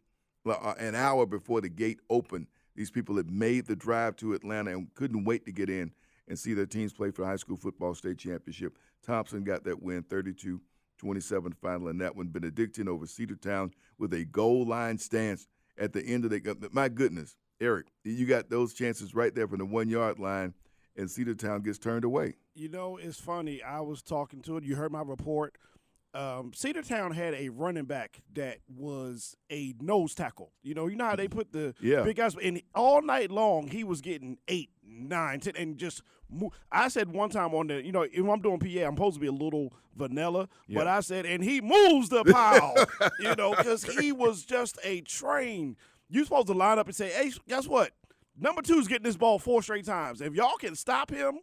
uh, 0.45 0.73
an 0.77 0.93
hour 0.95 1.25
before 1.25 1.61
the 1.61 1.69
gate 1.69 1.99
opened. 2.09 2.47
These 2.75 2.91
people 2.91 3.15
had 3.15 3.31
made 3.31 3.65
the 3.65 3.75
drive 3.75 4.17
to 4.17 4.33
Atlanta 4.33 4.71
and 4.71 4.93
couldn't 4.93 5.23
wait 5.23 5.45
to 5.45 5.51
get 5.51 5.69
in 5.69 5.93
and 6.27 6.37
see 6.37 6.53
their 6.53 6.65
teams 6.65 6.93
play 6.93 7.09
for 7.09 7.21
the 7.21 7.27
high 7.27 7.35
school 7.37 7.57
football 7.57 7.95
state 7.95 8.17
championship. 8.17 8.77
Thompson 9.05 9.43
got 9.43 9.63
that 9.65 9.81
win 9.81 10.03
32 10.03 10.61
27 10.97 11.53
final 11.61 11.89
in 11.89 11.97
that 11.99 12.15
one. 12.15 12.27
Benedictine 12.27 12.87
over 12.87 13.05
Cedartown 13.05 13.71
with 13.97 14.13
a 14.13 14.25
goal 14.25 14.65
line 14.65 14.97
stance 14.97 15.47
at 15.77 15.93
the 15.93 16.01
end 16.01 16.25
of 16.25 16.31
the. 16.31 16.69
My 16.71 16.89
goodness, 16.89 17.35
Eric, 17.59 17.87
you 18.03 18.25
got 18.25 18.49
those 18.49 18.73
chances 18.73 19.13
right 19.13 19.33
there 19.33 19.47
from 19.47 19.59
the 19.59 19.65
one 19.65 19.89
yard 19.89 20.19
line, 20.19 20.53
and 20.95 21.07
Cedartown 21.07 21.63
gets 21.63 21.77
turned 21.77 22.05
away. 22.05 22.35
You 22.53 22.69
know, 22.69 22.97
it's 22.97 23.19
funny. 23.19 23.61
I 23.61 23.81
was 23.81 24.01
talking 24.01 24.41
to 24.43 24.57
it. 24.57 24.63
You 24.63 24.75
heard 24.75 24.91
my 24.91 25.01
report. 25.01 25.57
Um, 26.15 26.51
Cedartown 26.51 27.13
had 27.13 27.33
a 27.33 27.49
running 27.49 27.83
back 27.85 28.21
that 28.33 28.59
was 28.73 29.35
a 29.51 29.73
nose 29.81 30.15
tackle. 30.15 30.51
You 30.63 30.73
know, 30.73 30.87
you 30.87 30.95
know 30.95 31.05
how 31.05 31.15
they 31.17 31.27
put 31.27 31.51
the 31.51 31.75
Yeah. 31.81 32.03
big 32.03 32.15
guys, 32.15 32.35
and 32.41 32.61
all 32.73 33.01
night 33.01 33.31
long 33.31 33.67
he 33.67 33.83
was 33.83 33.99
getting 34.01 34.37
eight, 34.47 34.69
nine, 34.83 35.39
ten, 35.41 35.55
and 35.57 35.77
just. 35.77 36.01
Mo- 36.27 36.51
I 36.71 36.87
said 36.87 37.11
one 37.13 37.29
time 37.29 37.53
on 37.53 37.67
the, 37.67 37.85
you 37.85 37.91
know, 37.91 38.01
if 38.01 38.17
I'm 38.17 38.41
doing 38.41 38.57
PA, 38.59 38.65
I'm 38.87 38.95
supposed 38.95 39.13
to 39.15 39.19
be 39.19 39.27
a 39.27 39.31
little 39.31 39.71
vanilla, 39.95 40.49
but 40.69 40.87
I 40.87 41.01
said, 41.01 41.25
and 41.27 41.43
he 41.43 41.61
moves 41.61 42.09
the 42.09 42.23
pile, 42.23 42.73
you 43.19 43.35
know, 43.35 43.51
because 43.55 43.83
he 43.83 44.11
was 44.11 44.43
just 44.43 44.79
a 44.83 45.01
train. 45.01 45.77
You 46.09 46.23
supposed 46.23 46.47
to 46.47 46.53
line 46.53 46.79
up 46.79 46.87
and 46.87 46.95
say, 46.95 47.09
hey, 47.09 47.31
guess 47.47 47.67
what? 47.67 47.91
Number 48.39 48.63
two's 48.63 48.87
getting 48.87 49.03
this 49.03 49.15
ball 49.17 49.37
four 49.37 49.61
straight 49.61 49.85
times. 49.85 50.19
If 50.19 50.33
y'all 50.33 50.57
can 50.57 50.73
stop 50.75 51.11
him, 51.11 51.39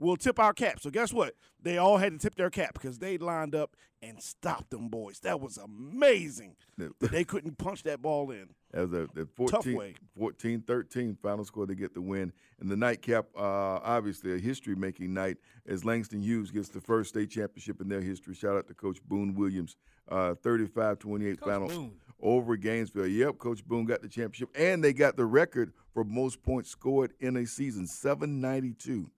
we'll 0.00 0.16
tip 0.16 0.38
our 0.40 0.52
cap. 0.52 0.80
So 0.80 0.90
guess 0.90 1.12
what? 1.12 1.34
They 1.62 1.78
all 1.78 1.98
had 1.98 2.12
to 2.12 2.18
tip 2.18 2.34
their 2.34 2.50
cap 2.50 2.72
because 2.74 2.98
they 2.98 3.18
lined 3.18 3.54
up 3.54 3.76
and 4.02 4.20
stopped 4.22 4.70
them 4.70 4.88
boys. 4.88 5.20
That 5.20 5.40
was 5.40 5.58
amazing. 5.58 6.56
that 6.78 6.92
they 7.12 7.22
couldn't 7.22 7.58
punch 7.58 7.82
that 7.82 8.00
ball 8.00 8.30
in. 8.30 8.48
as 8.72 8.92
a 8.94 9.06
the 9.14 9.28
Tough 9.46 9.64
14, 9.64 9.76
way. 9.76 9.94
14 10.18 10.62
13 10.66 11.18
final 11.22 11.44
score 11.44 11.66
to 11.66 11.74
get 11.74 11.92
the 11.92 12.00
win. 12.00 12.32
And 12.60 12.70
the 12.70 12.76
nightcap, 12.76 13.26
uh, 13.36 13.40
obviously, 13.84 14.34
a 14.34 14.38
history 14.38 14.74
making 14.74 15.12
night 15.12 15.36
as 15.66 15.84
Langston 15.84 16.22
Hughes 16.22 16.50
gets 16.50 16.70
the 16.70 16.80
first 16.80 17.10
state 17.10 17.30
championship 17.30 17.80
in 17.82 17.88
their 17.88 18.00
history. 18.00 18.34
Shout 18.34 18.56
out 18.56 18.66
to 18.68 18.74
Coach 18.74 18.98
Boone 19.06 19.34
Williams, 19.34 19.76
uh, 20.08 20.34
35 20.36 20.98
28 20.98 21.40
final 21.40 21.68
Boone. 21.68 21.92
over 22.22 22.56
Gainesville. 22.56 23.06
Yep, 23.06 23.36
Coach 23.36 23.62
Boone 23.66 23.84
got 23.84 24.00
the 24.00 24.08
championship. 24.08 24.48
And 24.54 24.82
they 24.82 24.94
got 24.94 25.16
the 25.16 25.26
record 25.26 25.74
for 25.92 26.04
most 26.04 26.42
points 26.42 26.70
scored 26.70 27.12
in 27.20 27.36
a 27.36 27.44
season 27.46 27.86
792. 27.86 29.10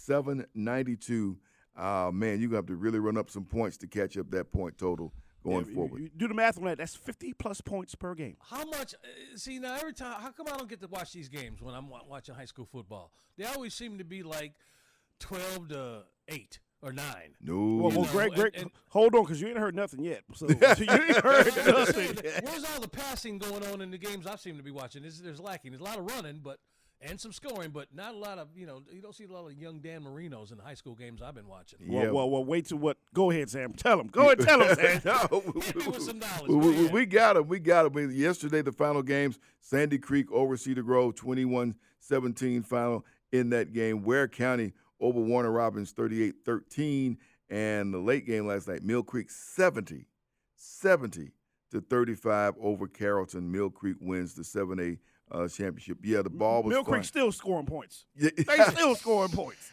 792. 0.00 1.36
Uh, 1.76 2.10
man, 2.12 2.40
you're 2.40 2.48
going 2.48 2.50
to 2.50 2.56
have 2.56 2.66
to 2.66 2.76
really 2.76 2.98
run 2.98 3.16
up 3.16 3.30
some 3.30 3.44
points 3.44 3.76
to 3.78 3.86
catch 3.86 4.16
up 4.18 4.30
that 4.30 4.52
point 4.52 4.76
total 4.76 5.12
going 5.44 5.64
Yeah, 5.68 5.74
forward. 5.74 6.02
you 6.02 6.10
do 6.14 6.28
the 6.28 6.34
math 6.34 6.58
on 6.58 6.64
that. 6.64 6.78
That's 6.78 6.94
50 6.94 7.32
plus 7.34 7.60
points 7.60 7.94
per 7.94 8.14
game. 8.14 8.36
How 8.42 8.64
much? 8.66 8.94
Uh, 8.94 9.36
see 9.36 9.58
now, 9.58 9.76
every 9.76 9.94
time, 9.94 10.20
how 10.20 10.30
come 10.30 10.46
I 10.52 10.56
don't 10.56 10.68
get 10.68 10.80
to 10.82 10.88
watch 10.88 11.12
these 11.12 11.28
games 11.28 11.62
when 11.62 11.74
I'm 11.74 11.88
wa- 11.88 12.02
watching 12.08 12.34
high 12.34 12.44
school 12.44 12.66
football? 12.70 13.12
They 13.38 13.44
always 13.44 13.72
seem 13.72 13.98
to 13.98 14.04
be 14.04 14.22
like 14.22 14.52
twelve 15.18 15.68
to 15.68 16.02
eight 16.28 16.58
or 16.82 16.92
nine. 16.92 17.34
no. 17.40 17.54
Well, 17.56 17.90
well 17.90 18.02
know, 18.02 18.12
Greg, 18.12 18.28
and- 18.32 18.36
Greg, 18.40 18.52
and- 18.58 18.70
hold 18.88 19.14
on, 19.14 19.22
because 19.22 19.40
you 19.40 19.48
ain't 19.48 19.56
heard 19.58 19.74
nothing 19.74 20.02
yet. 20.04 20.22
So, 20.34 20.46
so 20.48 20.54
you 20.78 20.86
ain't 20.90 21.16
heard 21.16 21.46
nothing. 21.66 22.18
yet. 22.24 22.44
Where's 22.44 22.64
all 22.64 22.80
the 22.80 22.88
passing 22.88 23.38
going 23.38 23.64
on 23.66 23.80
in 23.80 23.90
the 23.90 23.98
games 23.98 24.26
I 24.26 24.36
seem 24.36 24.56
to 24.58 24.62
be 24.62 24.70
watching? 24.72 25.02
There's, 25.02 25.20
there's 25.20 25.40
lacking. 25.40 25.70
There's 25.72 25.80
a 25.80 25.84
lot 25.84 25.98
of 25.98 26.04
running, 26.06 26.40
but 26.42 26.58
and 27.02 27.18
some 27.20 27.32
scoring, 27.32 27.70
but 27.70 27.86
not 27.94 28.14
a 28.14 28.16
lot 28.16 28.38
of 28.38 28.48
you 28.54 28.66
know. 28.66 28.82
You 28.92 29.00
don't 29.00 29.14
see 29.14 29.24
a 29.24 29.32
lot 29.32 29.46
of 29.46 29.52
young 29.58 29.78
Dan 29.80 30.02
Marinos 30.04 30.50
in 30.52 30.58
the 30.58 30.62
high 30.62 30.74
school 30.74 30.94
games 30.94 31.22
I've 31.22 31.34
been 31.34 31.48
watching. 31.48 31.78
Yeah. 31.86 32.04
Well, 32.04 32.14
well, 32.14 32.30
well, 32.30 32.44
wait 32.44 32.66
till 32.66 32.78
what? 32.78 32.98
Go 33.14 33.30
ahead, 33.30 33.48
Sam. 33.50 33.72
Tell 33.72 33.98
him. 34.00 34.08
Go 34.08 34.26
ahead, 34.26 34.40
tell 34.40 34.60
him, 34.62 34.74
Sam. 34.76 35.00
No, 35.04 35.42
Hit 35.62 35.76
me 35.76 35.86
with 35.86 36.02
some 36.02 36.18
knowledge, 36.18 36.48
we, 36.48 36.56
we- 36.56 36.72
man. 36.84 36.92
we 36.92 37.06
got 37.06 37.36
him. 37.36 37.48
We 37.48 37.58
got 37.58 37.86
him. 37.86 38.10
Yesterday, 38.10 38.62
the 38.62 38.72
final 38.72 39.02
games 39.02 39.38
Sandy 39.60 39.98
Creek 39.98 40.30
over 40.30 40.56
Cedar 40.56 40.82
Grove, 40.82 41.14
21 41.14 41.74
17 42.00 42.62
final 42.62 43.04
in 43.32 43.50
that 43.50 43.72
game. 43.72 44.02
Ware 44.02 44.28
County 44.28 44.72
over 45.00 45.20
Warner 45.20 45.50
Robins, 45.52 45.92
38 45.92 46.34
13. 46.44 47.16
And 47.48 47.92
the 47.92 47.98
late 47.98 48.26
game 48.26 48.46
last 48.46 48.68
night, 48.68 48.82
Mill 48.84 49.02
Creek 49.02 49.28
70, 49.28 50.06
70 50.54 51.30
to 51.72 51.80
35 51.80 52.54
over 52.60 52.86
Carrollton. 52.86 53.50
Mill 53.50 53.70
Creek 53.70 53.96
wins 54.00 54.34
the 54.34 54.42
7A 54.42 54.98
uh, 55.30 55.48
championship. 55.48 55.98
Yeah, 56.02 56.22
the 56.22 56.30
ball 56.30 56.62
was 56.62 56.72
Mill. 56.72 56.84
Creek 56.84 57.04
still 57.04 57.32
scoring 57.32 57.66
points. 57.66 58.06
Yeah. 58.16 58.30
They 58.36 58.64
still 58.70 58.94
scoring 58.94 59.30
points. 59.30 59.70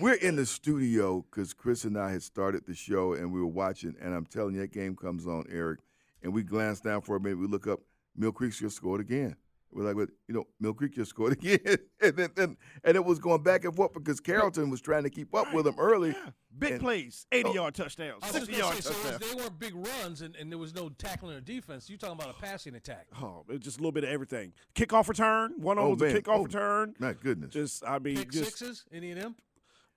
We're 0.00 0.14
in 0.14 0.36
the 0.36 0.46
studio 0.46 1.24
because 1.30 1.52
Chris 1.54 1.84
and 1.84 1.96
I 1.96 2.10
had 2.10 2.22
started 2.22 2.66
the 2.66 2.74
show 2.74 3.12
and 3.14 3.32
we 3.32 3.40
were 3.40 3.46
watching, 3.46 3.94
and 4.00 4.12
I'm 4.12 4.26
telling 4.26 4.54
you, 4.54 4.60
that 4.62 4.72
game 4.72 4.96
comes 4.96 5.26
on, 5.26 5.44
Eric, 5.48 5.80
and 6.22 6.32
we 6.32 6.42
glance 6.42 6.80
down 6.80 7.02
for 7.02 7.14
a 7.16 7.20
minute. 7.20 7.38
We 7.38 7.46
look 7.46 7.66
up, 7.68 7.80
Mill 8.16 8.32
Creek 8.32 8.52
just 8.52 8.76
scored 8.76 9.00
again. 9.00 9.36
We're 9.74 9.84
like, 9.84 9.96
well, 9.96 10.06
you 10.28 10.34
know, 10.34 10.44
Mill 10.60 10.72
Creek 10.72 10.94
just 10.94 11.10
scored 11.10 11.32
again, 11.32 11.58
and 12.00 12.16
then, 12.16 12.30
then 12.36 12.56
and 12.84 12.96
it 12.96 13.04
was 13.04 13.18
going 13.18 13.42
back 13.42 13.64
and 13.64 13.74
forth 13.74 13.92
because 13.92 14.20
Carrollton 14.20 14.70
was 14.70 14.80
trying 14.80 15.02
to 15.02 15.10
keep 15.10 15.34
up 15.34 15.52
with 15.52 15.64
them 15.64 15.74
early. 15.78 16.14
Big 16.56 16.72
And- 16.72 16.80
plays, 16.80 17.26
80 17.32 17.50
yard 17.50 17.74
touchdowns, 17.74 18.22
I 18.22 18.26
was 18.26 18.34
just 18.36 18.46
60 18.46 18.52
gonna 18.52 18.64
yard 18.64 18.76
say, 18.76 18.80
so 18.82 18.94
touchdowns. 18.94 19.22
if 19.22 19.30
they 19.36 19.42
weren't 19.42 19.58
big 19.58 19.74
runs 19.74 20.22
and, 20.22 20.36
and 20.36 20.50
there 20.52 20.58
was 20.58 20.72
no 20.74 20.88
tackling 20.90 21.36
or 21.36 21.40
defense. 21.40 21.90
You're 21.90 21.98
talking 21.98 22.14
about 22.14 22.30
a 22.30 22.40
passing 22.40 22.76
attack. 22.76 23.08
Oh, 23.20 23.44
it's 23.48 23.64
just 23.64 23.78
a 23.78 23.80
little 23.80 23.90
bit 23.92 24.04
of 24.04 24.10
everything. 24.10 24.52
Kickoff 24.76 25.08
return. 25.08 25.54
One 25.58 25.78
of 25.78 25.84
Oh, 25.84 25.88
them 25.96 25.98
was 25.98 26.10
a 26.12 26.14
man. 26.14 26.22
kickoff 26.22 26.38
Oh, 26.38 26.44
return. 26.44 26.94
My 27.00 27.12
goodness. 27.14 27.52
Just, 27.52 27.84
I 27.84 27.98
mean, 27.98 28.16
Pick 28.18 28.30
just 28.30 28.44
sixes, 28.56 28.84
any 28.92 29.10
of 29.10 29.18
them? 29.18 29.34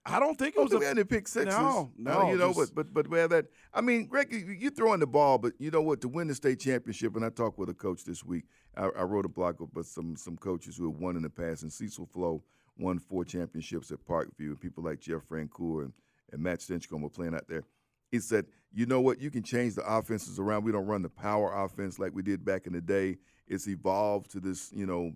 I 0.09 0.19
don't 0.21 0.39
think 0.39 0.55
it 0.55 0.59
Oh, 0.59 0.63
was 0.63 0.71
do 0.71 0.77
a 0.77 0.79
we 0.79 0.85
have 0.85 0.97
any 0.97 1.03
pick 1.03 1.27
sixes? 1.27 1.53
No, 1.53 1.91
Uh, 1.99 2.01
no, 2.19 2.31
you 2.31 2.37
know, 2.37 2.53
just- 2.53 2.73
but 2.73 2.93
but 2.93 3.03
but 3.03 3.11
we 3.11 3.19
have 3.19 3.29
that. 3.31 3.47
I 3.73 3.81
mean, 3.81 4.07
Greg, 4.07 4.31
you, 4.31 4.55
you 4.57 4.69
throwing 4.69 5.01
the 5.01 5.05
ball, 5.05 5.37
but 5.37 5.51
you 5.59 5.69
know 5.69 5.81
what? 5.81 5.99
To 6.01 6.07
win 6.07 6.27
the 6.29 6.33
state 6.35 6.61
championship, 6.61 7.15
and 7.17 7.25
I 7.25 7.29
talked 7.29 7.59
with 7.59 7.67
a 7.69 7.73
coach 7.73 8.05
this 8.05 8.23
week. 8.23 8.45
I, 8.77 8.89
I 8.99 9.03
wrote 9.03 9.25
a 9.25 9.29
blog 9.29 9.61
about 9.61 9.85
some 9.85 10.15
some 10.15 10.37
coaches 10.37 10.77
who 10.77 10.91
have 10.91 10.99
won 10.99 11.15
in 11.15 11.23
the 11.23 11.29
past, 11.29 11.63
and 11.63 11.73
Cecil 11.73 12.05
Flowe 12.05 12.43
won 12.77 12.99
four 12.99 13.25
championships 13.25 13.91
at 13.91 14.05
Parkview, 14.05 14.49
and 14.49 14.61
people 14.61 14.83
like 14.83 14.99
Jeff 14.99 15.27
Francoeur 15.27 15.85
and, 15.85 15.93
and 16.31 16.41
Matt 16.41 16.59
Stinchcomb 16.59 17.01
were 17.01 17.09
playing 17.09 17.33
out 17.33 17.47
there. 17.47 17.63
He 18.11 18.19
said, 18.19 18.45
you 18.73 18.85
know 18.85 19.01
what? 19.01 19.19
You 19.19 19.31
can 19.31 19.43
change 19.43 19.75
the 19.75 19.85
offenses 19.85 20.39
around. 20.39 20.63
We 20.63 20.71
don't 20.71 20.85
run 20.85 21.01
the 21.01 21.09
power 21.09 21.51
offense 21.53 21.99
like 21.99 22.13
we 22.13 22.21
did 22.21 22.45
back 22.45 22.67
in 22.67 22.73
the 22.73 22.81
day. 22.81 23.17
It's 23.47 23.67
evolved 23.67 24.31
to 24.31 24.39
this, 24.39 24.71
you 24.71 24.85
know, 24.85 25.13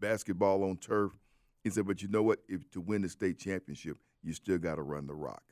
basketball 0.00 0.64
on 0.64 0.76
turf. 0.78 1.12
He 1.62 1.70
said, 1.70 1.86
but 1.86 2.02
you 2.02 2.08
know 2.08 2.22
what? 2.22 2.40
If 2.48 2.68
to 2.72 2.80
win 2.80 3.02
the 3.02 3.08
state 3.08 3.38
championship, 3.38 3.96
you 4.22 4.32
still 4.32 4.58
got 4.58 4.76
to 4.76 4.82
run 4.82 5.06
the 5.06 5.14
rock. 5.14 5.42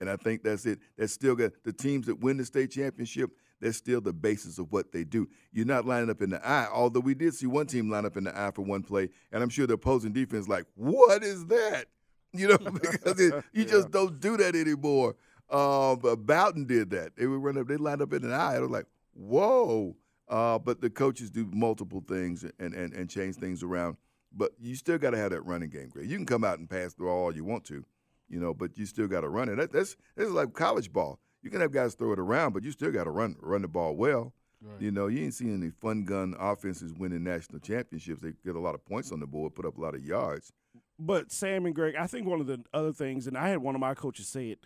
And 0.00 0.10
I 0.10 0.16
think 0.16 0.42
that's 0.42 0.66
it. 0.66 0.80
That's 0.98 1.12
still 1.12 1.34
got 1.34 1.52
the 1.64 1.72
teams 1.72 2.06
that 2.06 2.20
win 2.20 2.36
the 2.36 2.44
state 2.44 2.70
championship. 2.70 3.30
That's 3.62 3.76
still 3.78 4.00
the 4.00 4.12
basis 4.12 4.58
of 4.58 4.72
what 4.72 4.90
they 4.90 5.04
do. 5.04 5.28
You're 5.52 5.64
not 5.64 5.86
lining 5.86 6.10
up 6.10 6.20
in 6.20 6.30
the 6.30 6.46
eye. 6.46 6.68
Although 6.70 7.00
we 7.00 7.14
did 7.14 7.32
see 7.32 7.46
one 7.46 7.66
team 7.66 7.88
line 7.88 8.04
up 8.04 8.16
in 8.16 8.24
the 8.24 8.36
eye 8.36 8.50
for 8.50 8.62
one 8.62 8.82
play, 8.82 9.08
and 9.30 9.40
I'm 9.40 9.48
sure 9.48 9.68
the 9.68 9.74
opposing 9.74 10.12
defense 10.12 10.48
like, 10.48 10.66
what 10.74 11.22
is 11.22 11.46
that? 11.46 11.86
You 12.34 12.48
know, 12.48 12.56
because 12.72 13.20
it, 13.20 13.44
you 13.52 13.66
just 13.66 13.90
don't 13.90 14.18
do 14.18 14.38
that 14.38 14.56
anymore. 14.56 15.16
Uh, 15.50 15.96
Bowdon 15.96 16.64
did 16.64 16.88
that. 16.88 17.14
They 17.14 17.26
would 17.26 17.42
run 17.42 17.58
up. 17.58 17.68
They 17.68 17.76
lined 17.76 18.00
up 18.00 18.10
in 18.14 18.22
the 18.22 18.34
eye. 18.34 18.56
I 18.56 18.60
was 18.60 18.70
like, 18.70 18.86
whoa. 19.12 19.94
Uh, 20.30 20.58
but 20.58 20.80
the 20.80 20.88
coaches 20.88 21.30
do 21.30 21.46
multiple 21.52 22.02
things 22.08 22.42
and, 22.58 22.72
and, 22.72 22.94
and 22.94 23.10
change 23.10 23.36
things 23.36 23.62
around. 23.62 23.98
But 24.32 24.52
you 24.58 24.74
still 24.76 24.96
got 24.96 25.10
to 25.10 25.18
have 25.18 25.32
that 25.32 25.42
running 25.42 25.68
game, 25.68 25.90
Greg. 25.90 26.08
You 26.08 26.16
can 26.16 26.24
come 26.24 26.42
out 26.42 26.58
and 26.58 26.70
pass 26.70 26.94
the 26.94 27.04
ball 27.04 27.24
all 27.24 27.36
you 27.36 27.44
want 27.44 27.64
to, 27.66 27.84
you 28.30 28.40
know, 28.40 28.54
but 28.54 28.78
you 28.78 28.86
still 28.86 29.08
got 29.08 29.20
to 29.20 29.28
run 29.28 29.50
it. 29.50 29.56
That, 29.56 29.72
that's 29.72 29.94
that's 30.16 30.30
like 30.30 30.54
college 30.54 30.90
ball. 30.90 31.20
You 31.42 31.50
can 31.50 31.60
have 31.60 31.72
guys 31.72 31.94
throw 31.94 32.12
it 32.12 32.18
around, 32.18 32.52
but 32.52 32.62
you 32.62 32.70
still 32.70 32.92
got 32.92 33.04
to 33.04 33.10
run 33.10 33.36
run 33.40 33.62
the 33.62 33.68
ball 33.68 33.96
well. 33.96 34.32
You 34.78 34.92
know, 34.92 35.08
you 35.08 35.24
ain't 35.24 35.34
seen 35.34 35.54
any 35.60 35.70
fun 35.70 36.04
gun 36.04 36.36
offenses 36.38 36.92
winning 36.94 37.24
national 37.24 37.58
championships. 37.58 38.22
They 38.22 38.32
get 38.44 38.54
a 38.54 38.60
lot 38.60 38.76
of 38.76 38.84
points 38.84 39.10
on 39.10 39.18
the 39.18 39.26
board, 39.26 39.56
put 39.56 39.66
up 39.66 39.76
a 39.76 39.80
lot 39.80 39.96
of 39.96 40.04
yards. 40.04 40.52
But 40.98 41.32
Sam 41.32 41.66
and 41.66 41.74
Greg, 41.74 41.96
I 41.98 42.06
think 42.06 42.28
one 42.28 42.40
of 42.40 42.46
the 42.46 42.62
other 42.72 42.92
things, 42.92 43.26
and 43.26 43.36
I 43.36 43.48
had 43.48 43.58
one 43.58 43.74
of 43.74 43.80
my 43.80 43.94
coaches 43.94 44.28
say 44.28 44.50
it, 44.50 44.60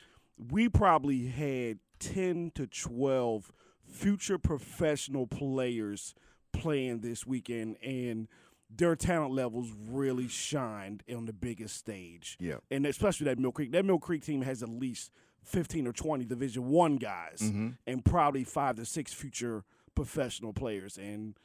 we 0.51 0.69
probably 0.69 1.29
had 1.29 1.79
10 2.01 2.53
to 2.57 2.67
12 2.67 3.51
future 3.85 4.37
professional 4.39 5.27
players 5.27 6.15
playing 6.53 7.01
this 7.01 7.27
weekend, 7.27 7.79
and 7.83 8.29
their 8.69 8.97
talent 8.97 9.33
levels 9.33 9.73
really 9.89 10.29
shined 10.29 11.03
on 11.15 11.25
the 11.25 11.33
biggest 11.33 11.77
stage. 11.77 12.37
Yeah. 12.41 12.57
And 12.71 12.85
especially 12.85 13.27
that 13.27 13.39
Mill 13.39 13.53
Creek. 13.53 13.73
That 13.73 13.85
Mill 13.85 13.99
Creek 13.99 14.25
team 14.25 14.43
has 14.43 14.63
at 14.63 14.69
least 14.69 15.11
15 15.47 15.87
or 15.87 15.93
20 15.93 16.25
Division 16.25 16.69
One 16.69 16.97
guys 16.97 17.39
Mm-hmm. 17.43 17.69
and 17.87 18.05
probably 18.05 18.45
five 18.45 18.77
to 18.77 18.85
six 18.85 19.13
future 19.13 19.65
professional 19.95 20.53
players. 20.53 20.99
And 20.99 21.37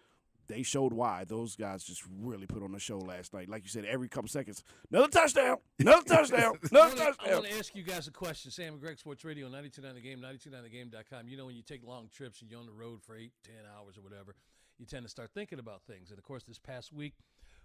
they 0.47 0.63
showed 0.63 0.91
why. 0.91 1.23
Those 1.25 1.55
guys 1.55 1.83
just 1.83 2.03
really 2.19 2.45
put 2.45 2.61
on 2.63 2.71
the 2.73 2.79
show 2.79 2.97
last 2.97 3.33
night. 3.33 3.47
Like 3.47 3.63
you 3.63 3.69
said, 3.69 3.85
every 3.85 4.09
couple 4.09 4.27
seconds, 4.27 4.63
another 4.91 5.07
touchdown, 5.07 5.57
another 5.79 6.03
touchdown, 6.03 6.53
I 6.63 6.67
another 6.71 6.95
wanna- 6.97 7.15
I 7.19 7.33
want 7.35 7.45
to 7.45 7.57
ask 7.57 7.73
you 7.75 7.83
guys 7.83 8.07
a 8.07 8.11
question. 8.11 8.51
Sam 8.51 8.73
and 8.73 8.81
Greg 8.81 8.97
Sports 8.99 9.23
Radio, 9.23 9.45
929 9.47 9.95
The 9.95 10.01
Game, 10.01 10.19
929thegame.com. 10.19 11.27
You 11.29 11.37
know, 11.37 11.45
when 11.45 11.55
you 11.55 11.61
take 11.61 11.85
long 11.85 12.09
trips 12.13 12.41
and 12.41 12.49
you're 12.51 12.59
on 12.59 12.65
the 12.65 12.73
road 12.73 13.01
for 13.01 13.15
eight, 13.15 13.31
ten 13.45 13.55
hours 13.77 13.97
or 13.97 14.01
whatever, 14.01 14.35
you 14.77 14.85
tend 14.85 15.03
to 15.03 15.09
start 15.09 15.29
thinking 15.33 15.59
about 15.59 15.83
things. 15.83 16.09
And 16.09 16.17
of 16.17 16.25
course, 16.25 16.43
this 16.43 16.59
past 16.59 16.91
week 16.91 17.13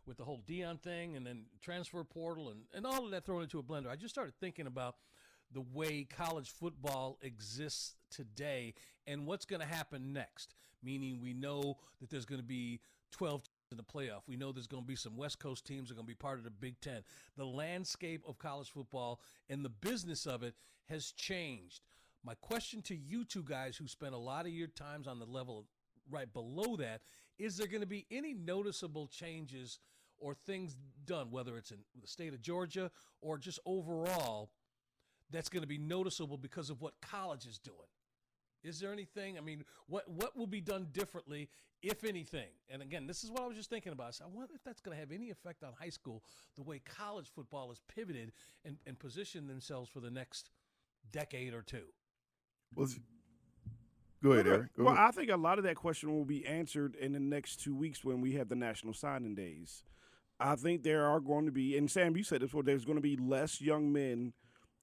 with 0.06 0.18
the 0.18 0.24
whole 0.24 0.40
Deion 0.46 0.80
thing 0.80 1.16
and 1.16 1.26
then 1.26 1.46
transfer 1.60 2.04
portal 2.04 2.50
and, 2.50 2.60
and 2.72 2.86
all 2.86 3.04
of 3.04 3.10
that 3.10 3.24
thrown 3.24 3.42
into 3.42 3.58
a 3.58 3.62
blender, 3.64 3.88
I 3.90 3.96
just 3.96 4.14
started 4.14 4.34
thinking 4.38 4.68
about 4.68 4.94
the 5.52 5.64
way 5.72 6.04
college 6.04 6.50
football 6.50 7.18
exists 7.22 7.94
today 8.10 8.74
and 9.06 9.26
what's 9.26 9.44
going 9.44 9.60
to 9.60 9.66
happen 9.66 10.12
next. 10.12 10.54
Meaning, 10.82 11.20
we 11.20 11.32
know 11.32 11.78
that 12.00 12.10
there's 12.10 12.26
going 12.26 12.40
to 12.40 12.46
be 12.46 12.80
12 13.12 13.42
teams 13.42 13.50
in 13.70 13.76
the 13.76 13.82
playoff. 13.82 14.22
We 14.28 14.36
know 14.36 14.52
there's 14.52 14.66
going 14.66 14.82
to 14.82 14.86
be 14.86 14.96
some 14.96 15.16
West 15.16 15.40
Coast 15.40 15.66
teams 15.66 15.88
that 15.88 15.94
are 15.94 15.96
going 15.96 16.06
to 16.06 16.10
be 16.10 16.14
part 16.14 16.38
of 16.38 16.44
the 16.44 16.50
Big 16.50 16.80
Ten. 16.80 17.02
The 17.36 17.46
landscape 17.46 18.22
of 18.26 18.38
college 18.38 18.70
football 18.70 19.20
and 19.48 19.64
the 19.64 19.70
business 19.70 20.26
of 20.26 20.42
it 20.42 20.54
has 20.88 21.12
changed. 21.12 21.80
My 22.24 22.34
question 22.34 22.82
to 22.82 22.96
you 22.96 23.24
two 23.24 23.42
guys 23.42 23.76
who 23.76 23.88
spent 23.88 24.14
a 24.14 24.18
lot 24.18 24.46
of 24.46 24.52
your 24.52 24.68
times 24.68 25.06
on 25.06 25.18
the 25.18 25.26
level 25.26 25.66
right 26.10 26.32
below 26.32 26.76
that 26.76 27.00
is 27.38 27.56
there 27.56 27.66
going 27.66 27.80
to 27.80 27.86
be 27.86 28.06
any 28.10 28.32
noticeable 28.32 29.06
changes 29.06 29.78
or 30.18 30.34
things 30.34 30.76
done, 31.04 31.30
whether 31.30 31.56
it's 31.56 31.70
in 31.70 31.78
the 32.00 32.06
state 32.06 32.32
of 32.32 32.40
Georgia 32.40 32.90
or 33.20 33.38
just 33.38 33.58
overall, 33.66 34.50
that's 35.30 35.48
going 35.48 35.62
to 35.62 35.68
be 35.68 35.78
noticeable 35.78 36.36
because 36.36 36.70
of 36.70 36.80
what 36.80 36.94
college 37.00 37.46
is 37.46 37.58
doing? 37.58 37.76
Is 38.64 38.80
there 38.80 38.92
anything? 38.92 39.38
I 39.38 39.40
mean, 39.40 39.64
what 39.86 40.08
what 40.08 40.36
will 40.36 40.46
be 40.46 40.60
done 40.60 40.88
differently, 40.92 41.48
if 41.82 42.02
anything? 42.04 42.48
And 42.68 42.82
again, 42.82 43.06
this 43.06 43.22
is 43.22 43.30
what 43.30 43.42
I 43.42 43.46
was 43.46 43.56
just 43.56 43.70
thinking 43.70 43.92
about. 43.92 44.08
I 44.08 44.10
said, 44.10 44.26
I 44.32 44.36
wonder 44.36 44.54
if 44.54 44.64
that's 44.64 44.80
going 44.80 44.96
to 44.96 45.00
have 45.00 45.12
any 45.12 45.30
effect 45.30 45.62
on 45.62 45.72
high 45.78 45.90
school, 45.90 46.24
the 46.56 46.62
way 46.62 46.80
college 46.80 47.28
football 47.32 47.68
has 47.68 47.80
pivoted 47.94 48.32
and, 48.64 48.76
and 48.86 48.98
positioned 48.98 49.48
themselves 49.48 49.88
for 49.88 50.00
the 50.00 50.10
next 50.10 50.50
decade 51.12 51.54
or 51.54 51.62
two. 51.62 51.84
Well, 52.74 52.88
go 54.22 54.32
ahead, 54.32 54.48
Eric. 54.48 54.76
Go 54.76 54.84
well, 54.84 54.94
ahead. 54.94 55.06
I 55.06 55.10
think 55.12 55.30
a 55.30 55.36
lot 55.36 55.58
of 55.58 55.64
that 55.64 55.76
question 55.76 56.12
will 56.12 56.24
be 56.24 56.44
answered 56.44 56.96
in 56.96 57.12
the 57.12 57.20
next 57.20 57.62
two 57.62 57.74
weeks 57.74 58.04
when 58.04 58.20
we 58.20 58.32
have 58.32 58.48
the 58.48 58.56
National 58.56 58.94
Signing 58.94 59.36
Days. 59.36 59.84
I 60.40 60.56
think 60.56 60.82
there 60.82 61.06
are 61.06 61.20
going 61.20 61.46
to 61.46 61.52
be, 61.52 61.78
and 61.78 61.90
Sam, 61.90 62.16
you 62.16 62.24
said 62.24 62.40
this 62.40 62.48
before. 62.48 62.62
There's 62.62 62.84
going 62.84 62.98
to 62.98 63.02
be 63.02 63.16
less 63.16 63.60
young 63.60 63.92
men 63.92 64.32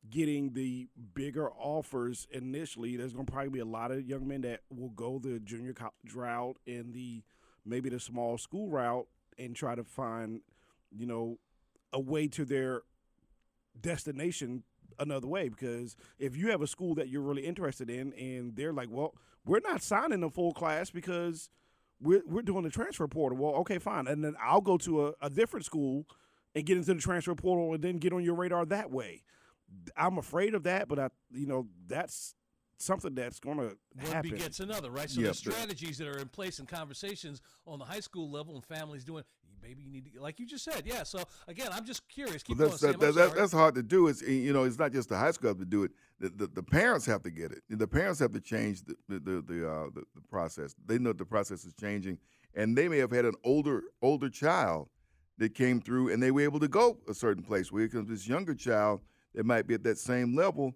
getting 0.09 0.53
the 0.53 0.87
bigger 1.13 1.49
offers 1.51 2.27
initially. 2.31 2.97
There's 2.97 3.13
going 3.13 3.25
to 3.25 3.31
probably 3.31 3.49
be 3.49 3.59
a 3.59 3.65
lot 3.65 3.91
of 3.91 4.05
young 4.05 4.27
men 4.27 4.41
that 4.41 4.61
will 4.69 4.89
go 4.89 5.19
the 5.19 5.39
junior 5.39 5.73
college 5.73 6.13
route 6.13 6.57
and 6.67 6.93
the 6.93 7.23
maybe 7.65 7.89
the 7.89 7.99
small 7.99 8.37
school 8.37 8.69
route 8.69 9.07
and 9.37 9.55
try 9.55 9.75
to 9.75 9.83
find, 9.83 10.41
you 10.91 11.05
know, 11.05 11.37
a 11.93 11.99
way 11.99 12.27
to 12.27 12.43
their 12.43 12.81
destination 13.79 14.63
another 14.99 15.27
way 15.27 15.49
because 15.49 15.95
if 16.19 16.35
you 16.35 16.51
have 16.51 16.61
a 16.61 16.67
school 16.67 16.93
that 16.95 17.09
you're 17.09 17.21
really 17.21 17.45
interested 17.45 17.89
in 17.89 18.13
and 18.13 18.55
they're 18.55 18.73
like, 18.73 18.89
well, 18.91 19.15
we're 19.45 19.59
not 19.59 19.81
signing 19.81 20.23
a 20.23 20.29
full 20.29 20.53
class 20.53 20.89
because 20.89 21.49
we're 22.01 22.21
we're 22.27 22.41
doing 22.41 22.63
the 22.63 22.69
transfer 22.69 23.07
portal. 23.07 23.37
Well, 23.37 23.53
okay, 23.61 23.79
fine, 23.79 24.07
and 24.07 24.23
then 24.23 24.35
I'll 24.41 24.61
go 24.61 24.77
to 24.79 25.07
a, 25.07 25.13
a 25.21 25.29
different 25.29 25.65
school 25.65 26.05
and 26.55 26.65
get 26.65 26.77
into 26.77 26.93
the 26.93 27.01
transfer 27.01 27.35
portal 27.35 27.73
and 27.73 27.83
then 27.83 27.97
get 27.97 28.13
on 28.13 28.23
your 28.23 28.35
radar 28.35 28.65
that 28.65 28.91
way. 28.91 29.23
I'm 29.95 30.17
afraid 30.17 30.53
of 30.53 30.63
that, 30.63 30.87
but 30.87 30.99
I, 30.99 31.09
you 31.31 31.47
know, 31.47 31.67
that's 31.87 32.35
something 32.77 33.15
that's 33.15 33.39
going 33.39 33.57
to 33.57 33.77
happen. 33.97 34.13
One 34.13 34.21
begets 34.21 34.59
another, 34.59 34.91
right? 34.91 35.09
So 35.09 35.21
Yeah, 35.21 35.29
the 35.29 35.33
strategies 35.33 35.97
that 35.97 36.07
are 36.07 36.19
in 36.19 36.27
place 36.27 36.59
and 36.59 36.67
conversations 36.67 37.41
on 37.65 37.79
the 37.79 37.85
high 37.85 37.99
school 37.99 38.29
level 38.29 38.55
and 38.55 38.63
families 38.63 39.03
doing, 39.03 39.23
maybe 39.61 39.83
you 39.83 39.91
need 39.91 40.13
to, 40.13 40.21
like 40.21 40.39
you 40.39 40.45
just 40.45 40.63
said, 40.63 40.83
yeah. 40.85 41.03
So 41.03 41.23
again, 41.47 41.69
I'm 41.71 41.85
just 41.85 42.07
curious. 42.09 42.43
Keep 42.43 42.59
Well, 42.59 42.69
that's, 42.69 42.81
going, 42.81 42.93
that, 42.93 42.99
Sam. 42.99 43.15
That, 43.15 43.29
that, 43.29 43.35
that's 43.35 43.53
hard 43.53 43.75
to 43.75 43.83
do. 43.83 44.07
It's 44.07 44.21
you 44.21 44.53
know, 44.53 44.63
it's 44.63 44.77
not 44.77 44.91
just 44.91 45.09
the 45.09 45.17
high 45.17 45.31
school 45.31 45.49
have 45.49 45.59
to 45.59 45.65
do 45.65 45.83
it. 45.83 45.91
The, 46.19 46.29
the, 46.29 46.47
the 46.47 46.63
parents 46.63 47.05
have 47.05 47.23
to 47.23 47.31
get 47.31 47.51
it. 47.51 47.63
The 47.69 47.87
parents 47.87 48.19
have 48.19 48.31
to 48.33 48.41
change 48.41 48.83
the 48.83 48.95
the 49.07 49.19
the 49.19 49.41
the, 49.41 49.69
uh, 49.69 49.85
the 49.93 50.03
the 50.15 50.21
process. 50.29 50.75
They 50.85 50.97
know 50.97 51.13
the 51.13 51.25
process 51.25 51.65
is 51.65 51.73
changing, 51.79 52.17
and 52.53 52.77
they 52.77 52.87
may 52.87 52.97
have 52.97 53.11
had 53.11 53.25
an 53.25 53.35
older 53.43 53.83
older 54.01 54.29
child 54.29 54.89
that 55.37 55.55
came 55.55 55.81
through, 55.81 56.11
and 56.11 56.21
they 56.21 56.31
were 56.31 56.41
able 56.41 56.59
to 56.59 56.67
go 56.67 56.97
a 57.07 57.13
certain 57.13 57.43
place. 57.43 57.71
Where 57.71 57.87
comes 57.87 58.09
this 58.09 58.27
younger 58.27 58.53
child 58.53 59.01
that 59.35 59.45
might 59.45 59.67
be 59.67 59.73
at 59.73 59.83
that 59.83 59.97
same 59.97 60.35
level, 60.35 60.73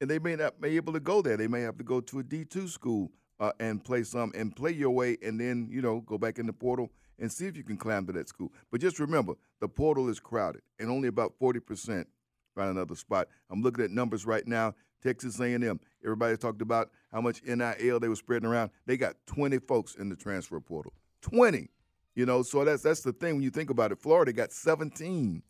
and 0.00 0.10
they 0.10 0.18
may 0.18 0.36
not 0.36 0.60
be 0.60 0.76
able 0.76 0.92
to 0.92 1.00
go 1.00 1.22
there. 1.22 1.36
They 1.36 1.48
may 1.48 1.62
have 1.62 1.78
to 1.78 1.84
go 1.84 2.00
to 2.00 2.18
a 2.18 2.22
D 2.22 2.44
two 2.44 2.68
school 2.68 3.10
uh, 3.40 3.52
and 3.60 3.82
play 3.82 4.02
some 4.02 4.32
and 4.34 4.54
play 4.54 4.72
your 4.72 4.90
way, 4.90 5.16
and 5.22 5.38
then 5.40 5.68
you 5.70 5.82
know 5.82 6.00
go 6.00 6.18
back 6.18 6.38
in 6.38 6.46
the 6.46 6.52
portal 6.52 6.90
and 7.18 7.32
see 7.32 7.46
if 7.46 7.56
you 7.56 7.62
can 7.62 7.76
climb 7.76 8.06
to 8.06 8.12
that 8.12 8.28
school. 8.28 8.52
But 8.70 8.80
just 8.80 8.98
remember, 8.98 9.34
the 9.60 9.68
portal 9.68 10.08
is 10.08 10.20
crowded, 10.20 10.62
and 10.78 10.90
only 10.90 11.08
about 11.08 11.34
forty 11.38 11.60
percent 11.60 12.06
find 12.54 12.70
another 12.70 12.96
spot. 12.96 13.28
I'm 13.50 13.62
looking 13.62 13.84
at 13.84 13.90
numbers 13.90 14.26
right 14.26 14.46
now. 14.46 14.74
Texas 15.02 15.38
A&M. 15.38 15.78
Everybody 16.02 16.36
talked 16.36 16.62
about 16.62 16.90
how 17.12 17.20
much 17.20 17.42
NIL 17.44 18.00
they 18.00 18.08
were 18.08 18.16
spreading 18.16 18.48
around. 18.48 18.70
They 18.86 18.96
got 18.96 19.14
20 19.26 19.58
folks 19.58 19.94
in 19.94 20.08
the 20.08 20.16
transfer 20.16 20.58
portal. 20.58 20.92
20. 21.20 21.68
You 22.14 22.24
know, 22.24 22.42
so 22.42 22.64
that's 22.64 22.82
that's 22.82 23.02
the 23.02 23.12
thing 23.12 23.34
when 23.34 23.42
you 23.42 23.50
think 23.50 23.68
about 23.68 23.92
it. 23.92 23.98
Florida 23.98 24.32
got 24.32 24.50
17. 24.52 25.42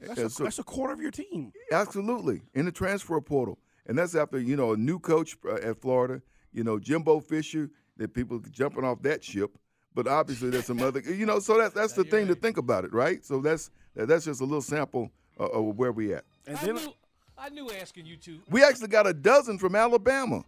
That's, 0.00 0.20
a, 0.20 0.30
so- 0.30 0.44
that's 0.44 0.58
a 0.58 0.64
quarter 0.64 0.92
of 0.92 1.00
your 1.00 1.10
team. 1.10 1.52
Absolutely, 1.72 2.42
in 2.54 2.64
the 2.64 2.72
transfer 2.72 3.20
portal, 3.20 3.58
and 3.86 3.98
that's 3.98 4.14
after 4.14 4.38
you 4.38 4.56
know 4.56 4.72
a 4.72 4.76
new 4.76 4.98
coach 4.98 5.36
uh, 5.44 5.54
at 5.56 5.80
Florida. 5.80 6.22
You 6.52 6.64
know 6.64 6.78
Jimbo 6.78 7.20
Fisher. 7.20 7.70
That 7.96 8.14
people 8.14 8.38
jumping 8.50 8.82
off 8.82 9.02
that 9.02 9.22
ship, 9.22 9.58
but 9.94 10.08
obviously 10.08 10.48
there's 10.48 10.64
some 10.64 10.80
other. 10.80 11.00
You 11.00 11.26
know, 11.26 11.38
so 11.38 11.58
that's 11.58 11.74
that's 11.74 11.92
the 11.92 12.04
thing 12.04 12.28
to 12.28 12.34
think 12.34 12.56
about 12.56 12.86
it, 12.86 12.94
right? 12.94 13.22
So 13.22 13.40
that's 13.42 13.70
that's 13.94 14.24
just 14.24 14.40
a 14.40 14.44
little 14.44 14.62
sample 14.62 15.10
uh, 15.38 15.44
of 15.44 15.76
where 15.76 15.92
we 15.92 16.14
at. 16.14 16.24
And 16.46 16.56
I 16.56 16.64
then 16.64 16.74
knew, 16.76 16.94
I 17.36 17.48
knew 17.50 17.70
asking 17.70 18.06
you 18.06 18.16
two. 18.16 18.40
We 18.48 18.64
actually 18.64 18.88
got 18.88 19.06
a 19.06 19.12
dozen 19.12 19.58
from 19.58 19.74
Alabama. 19.74 20.44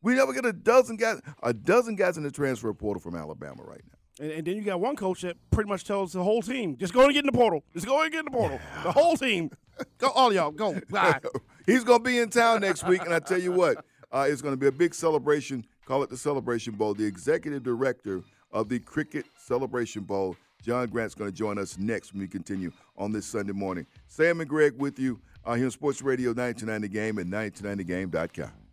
We 0.00 0.14
never 0.14 0.32
get 0.32 0.46
a 0.46 0.54
dozen 0.54 0.96
guys, 0.96 1.20
a 1.42 1.52
dozen 1.52 1.96
guys 1.96 2.16
in 2.16 2.22
the 2.22 2.30
transfer 2.30 2.72
portal 2.72 3.02
from 3.02 3.14
Alabama 3.14 3.62
right 3.62 3.82
now. 3.84 3.98
And, 4.20 4.30
and 4.30 4.46
then 4.46 4.56
you 4.56 4.62
got 4.62 4.80
one 4.80 4.96
coach 4.96 5.22
that 5.22 5.36
pretty 5.50 5.68
much 5.68 5.84
tells 5.84 6.12
the 6.12 6.22
whole 6.22 6.42
team, 6.42 6.76
just 6.76 6.92
go 6.92 7.04
and 7.04 7.12
get 7.12 7.20
in 7.20 7.26
the 7.26 7.32
portal. 7.32 7.62
Just 7.74 7.86
go 7.86 8.02
and 8.02 8.10
get 8.10 8.20
in 8.20 8.24
the 8.26 8.30
portal. 8.30 8.58
The 8.82 8.92
whole 8.92 9.16
team. 9.16 9.50
Go, 9.98 10.08
all 10.08 10.32
y'all, 10.32 10.52
go. 10.52 10.80
Bye. 10.90 11.20
He's 11.66 11.84
going 11.84 11.98
to 11.98 12.02
be 12.02 12.18
in 12.18 12.30
town 12.30 12.62
next 12.62 12.86
week, 12.86 13.02
and 13.02 13.12
I 13.12 13.18
tell 13.18 13.38
you 13.38 13.52
what, 13.52 13.84
uh, 14.10 14.26
it's 14.26 14.40
going 14.40 14.54
to 14.54 14.56
be 14.56 14.68
a 14.68 14.72
big 14.72 14.94
celebration. 14.94 15.66
Call 15.84 16.02
it 16.02 16.08
the 16.08 16.16
Celebration 16.16 16.72
Bowl. 16.72 16.94
The 16.94 17.04
executive 17.04 17.62
director 17.62 18.22
of 18.52 18.70
the 18.70 18.78
Cricket 18.78 19.26
Celebration 19.36 20.04
Bowl, 20.04 20.34
John 20.62 20.88
Grant's 20.88 21.14
going 21.14 21.30
to 21.30 21.36
join 21.36 21.58
us 21.58 21.76
next 21.76 22.14
when 22.14 22.22
we 22.22 22.28
continue 22.28 22.72
on 22.96 23.12
this 23.12 23.26
Sunday 23.26 23.52
morning. 23.52 23.86
Sam 24.06 24.40
and 24.40 24.48
Greg 24.48 24.72
with 24.78 24.98
you 24.98 25.20
uh, 25.44 25.52
here 25.54 25.66
on 25.66 25.70
Sports 25.70 26.00
Radio 26.00 26.30
929 26.30 26.80
The 26.80 26.88
Game 26.88 27.18
and 27.18 27.30
929thegame.com. 27.30 28.65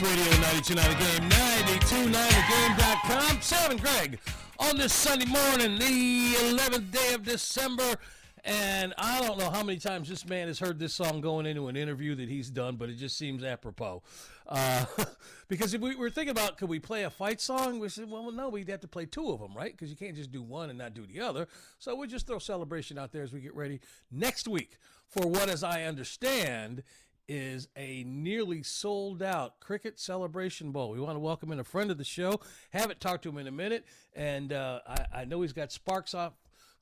Sports 0.00 0.16
Radio 0.16 0.32
929 0.40 0.88
The 0.90 0.96
Game, 1.04 1.28
929thegame.com. 1.28 3.42
Sam 3.42 3.70
and 3.70 3.82
Greg 3.82 4.18
on 4.58 4.78
this 4.78 4.94
Sunday 4.94 5.26
morning, 5.26 5.78
the 5.78 6.32
11th 6.56 6.90
day 6.90 7.12
of 7.12 7.22
December. 7.22 7.96
And 8.42 8.94
I 8.96 9.20
don't 9.20 9.38
know 9.38 9.50
how 9.50 9.62
many 9.62 9.78
times 9.78 10.08
this 10.08 10.26
man 10.26 10.48
has 10.48 10.58
heard 10.58 10.78
this 10.78 10.94
song 10.94 11.20
going 11.20 11.44
into 11.44 11.68
an 11.68 11.76
interview 11.76 12.14
that 12.14 12.30
he's 12.30 12.48
done, 12.48 12.76
but 12.76 12.88
it 12.88 12.94
just 12.94 13.18
seems 13.18 13.44
apropos. 13.44 14.02
Uh, 14.48 14.86
because 15.48 15.74
if 15.74 15.82
we 15.82 15.94
were 15.94 16.08
thinking 16.08 16.30
about 16.30 16.56
could 16.56 16.70
we 16.70 16.78
play 16.78 17.02
a 17.02 17.10
fight 17.10 17.38
song, 17.38 17.78
we 17.78 17.90
said, 17.90 18.10
well, 18.10 18.32
no, 18.32 18.48
we'd 18.48 18.70
have 18.70 18.80
to 18.80 18.88
play 18.88 19.04
two 19.04 19.30
of 19.30 19.40
them, 19.40 19.54
right? 19.54 19.72
Because 19.72 19.90
you 19.90 19.96
can't 19.96 20.16
just 20.16 20.32
do 20.32 20.42
one 20.42 20.70
and 20.70 20.78
not 20.78 20.94
do 20.94 21.04
the 21.04 21.20
other. 21.20 21.46
So 21.78 21.94
we'll 21.94 22.08
just 22.08 22.26
throw 22.26 22.38
celebration 22.38 22.98
out 22.98 23.12
there 23.12 23.22
as 23.22 23.34
we 23.34 23.40
get 23.40 23.54
ready 23.54 23.80
next 24.10 24.48
week 24.48 24.78
for 25.10 25.26
what, 25.26 25.50
as 25.50 25.62
I 25.62 25.82
understand, 25.82 26.84
is 27.30 27.68
a 27.76 28.02
nearly 28.08 28.60
sold 28.60 29.22
out 29.22 29.60
Cricket 29.60 30.00
Celebration 30.00 30.72
Bowl. 30.72 30.90
We 30.90 30.98
want 30.98 31.14
to 31.14 31.20
welcome 31.20 31.52
in 31.52 31.60
a 31.60 31.64
friend 31.64 31.88
of 31.88 31.96
the 31.96 32.04
show. 32.04 32.40
Haven't 32.70 33.00
talked 33.00 33.22
to 33.22 33.28
him 33.28 33.38
in 33.38 33.46
a 33.46 33.52
minute, 33.52 33.84
and 34.16 34.52
uh, 34.52 34.80
I, 34.84 35.20
I 35.20 35.24
know 35.26 35.40
he's 35.42 35.52
got 35.52 35.70
sparks 35.70 36.12
off 36.12 36.32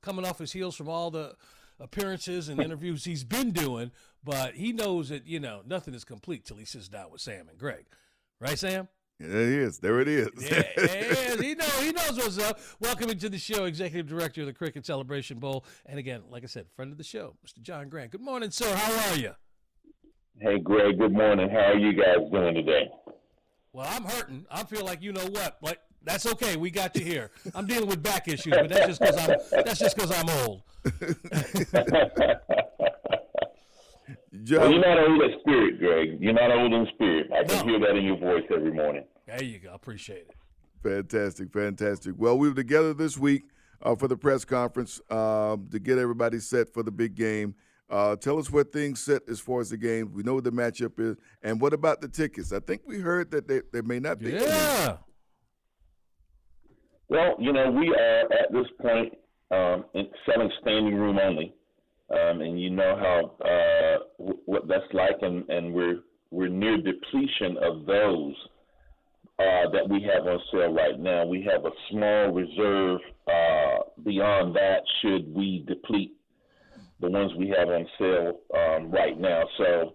coming 0.01 0.25
off 0.25 0.39
his 0.39 0.51
heels 0.51 0.75
from 0.75 0.89
all 0.89 1.11
the 1.11 1.35
appearances 1.79 2.49
and 2.49 2.59
interviews 2.59 3.05
he's 3.05 3.23
been 3.23 3.51
doing. 3.51 3.91
But 4.23 4.55
he 4.55 4.73
knows 4.73 5.09
that 5.09 5.27
you 5.27 5.39
know 5.39 5.61
nothing 5.67 5.93
is 5.93 6.03
complete 6.03 6.45
till 6.45 6.57
he 6.57 6.65
sits 6.65 6.87
down 6.87 7.11
with 7.11 7.21
Sam 7.21 7.47
and 7.47 7.57
Greg, 7.57 7.85
right, 8.41 8.57
Sam? 8.57 8.87
There 9.19 9.29
it 9.29 9.49
is. 9.49 9.77
There 9.77 9.99
it 9.99 10.07
is. 10.07 10.29
Yeah, 10.39 10.63
yeah, 10.77 11.35
he 11.35 11.53
know 11.53 11.65
he 11.79 11.91
knows 11.91 12.17
what's 12.17 12.39
up. 12.39 12.59
Welcome 12.79 13.15
to 13.15 13.29
the 13.29 13.37
show, 13.37 13.65
Executive 13.65 14.07
Director 14.07 14.41
of 14.41 14.47
the 14.47 14.53
Cricket 14.53 14.83
Celebration 14.87 15.37
Bowl, 15.37 15.63
and 15.85 15.99
again, 15.99 16.23
like 16.31 16.43
I 16.43 16.47
said, 16.47 16.65
friend 16.75 16.91
of 16.91 16.97
the 16.97 17.03
show, 17.03 17.35
Mr. 17.45 17.61
John 17.61 17.87
Grant. 17.87 18.09
Good 18.09 18.21
morning, 18.21 18.49
sir. 18.49 18.73
How 18.75 19.11
are 19.11 19.17
you? 19.17 19.35
Hey, 20.39 20.59
Greg, 20.59 20.97
good 20.97 21.11
morning. 21.11 21.49
How 21.49 21.71
are 21.71 21.77
you 21.77 21.93
guys 21.93 22.17
doing 22.31 22.55
today? 22.55 22.89
Well, 23.73 23.87
I'm 23.89 24.03
hurting. 24.03 24.45
I 24.49 24.63
feel 24.63 24.85
like 24.85 25.01
you 25.01 25.11
know 25.11 25.25
what, 25.25 25.57
but 25.61 25.83
that's 26.03 26.25
okay. 26.25 26.55
We 26.55 26.71
got 26.71 26.95
you 26.95 27.03
here. 27.03 27.29
I'm 27.53 27.65
dealing 27.67 27.87
with 27.89 28.01
back 28.01 28.27
issues, 28.27 28.53
but 28.53 28.69
that's 28.69 28.87
just 28.97 29.01
because 29.01 29.17
I'm 29.17 29.63
that's 29.63 29.79
just 29.79 29.95
because 29.95 30.11
I'm 30.11 30.29
old. 30.47 30.63
Well, 34.51 34.71
you're 34.71 34.79
not 34.79 34.97
old 34.99 35.21
in 35.21 35.39
spirit, 35.41 35.79
Greg. 35.79 36.17
You're 36.21 36.33
not 36.33 36.51
old 36.51 36.71
in 36.73 36.87
spirit. 36.93 37.29
I 37.31 37.43
can 37.43 37.57
No. 37.67 37.71
hear 37.73 37.79
that 37.81 37.95
in 37.97 38.05
your 38.05 38.17
voice 38.17 38.43
every 38.55 38.71
morning. 38.71 39.03
There 39.27 39.43
you 39.43 39.59
go. 39.59 39.73
Appreciate 39.73 40.27
it. 40.29 40.35
Fantastic, 40.81 41.51
fantastic. 41.51 42.15
Well, 42.17 42.37
we 42.37 42.47
were 42.49 42.55
together 42.55 42.93
this 42.93 43.17
week 43.17 43.43
uh, 43.81 43.95
for 43.95 44.07
the 44.07 44.15
press 44.17 44.45
conference 44.45 45.01
um, 45.11 45.67
to 45.71 45.79
get 45.79 45.97
everybody 45.97 46.39
set 46.39 46.73
for 46.73 46.83
the 46.83 46.91
big 46.91 47.15
game. 47.15 47.53
Uh, 47.89 48.15
tell 48.15 48.37
us 48.37 48.51
where 48.51 48.63
things 48.63 48.99
sit 48.99 49.23
as 49.27 49.39
far 49.39 49.61
as 49.61 49.69
the 49.71 49.77
game. 49.77 50.11
We 50.13 50.21
know 50.21 50.35
what 50.35 50.43
the 50.43 50.51
matchup 50.51 50.99
is, 50.99 51.17
and 51.41 51.59
what 51.59 51.73
about 51.73 52.01
the 52.01 52.07
tickets? 52.07 52.53
I 52.53 52.59
think 52.59 52.81
we 52.85 52.99
heard 52.99 53.31
that 53.31 53.47
there, 53.47 53.63
there 53.73 53.83
may 53.83 53.99
not 53.99 54.19
be. 54.19 54.35
any. 54.35 54.45
Yeah. 54.45 54.97
Well, 57.09 57.35
you 57.39 57.51
know, 57.51 57.71
we 57.71 57.89
are 57.89 58.21
at 58.31 58.51
this 58.51 58.67
point 58.79 59.13
um, 59.49 59.85
in 59.95 60.07
selling 60.25 60.51
standing 60.61 60.93
room 60.93 61.17
only, 61.17 61.55
um, 62.11 62.41
and 62.41 62.61
you 62.61 62.69
know 62.69 62.95
how 62.95 63.47
uh, 63.47 63.97
w- 64.19 64.39
what 64.45 64.67
that's 64.67 64.83
like, 64.93 65.15
and, 65.23 65.49
and 65.49 65.73
we're 65.73 66.01
we're 66.29 66.47
near 66.49 66.77
depletion 66.77 67.57
of 67.63 67.87
those 67.87 68.35
uh, 69.39 69.69
that 69.73 69.89
we 69.89 70.03
have 70.03 70.27
on 70.27 70.39
sale 70.51 70.71
right 70.71 70.99
now. 70.99 71.25
We 71.25 71.41
have 71.51 71.65
a 71.65 71.71
small 71.89 72.31
reserve 72.31 72.99
uh, 73.27 73.77
beyond 74.03 74.55
that 74.55 74.81
should 75.01 75.33
we 75.33 75.65
deplete 75.67 76.18
the 76.99 77.09
ones 77.09 77.31
we 77.37 77.53
have 77.57 77.69
on 77.69 77.85
sale 77.97 78.39
um, 78.55 78.91
right 78.91 79.19
now. 79.19 79.43
So 79.57 79.93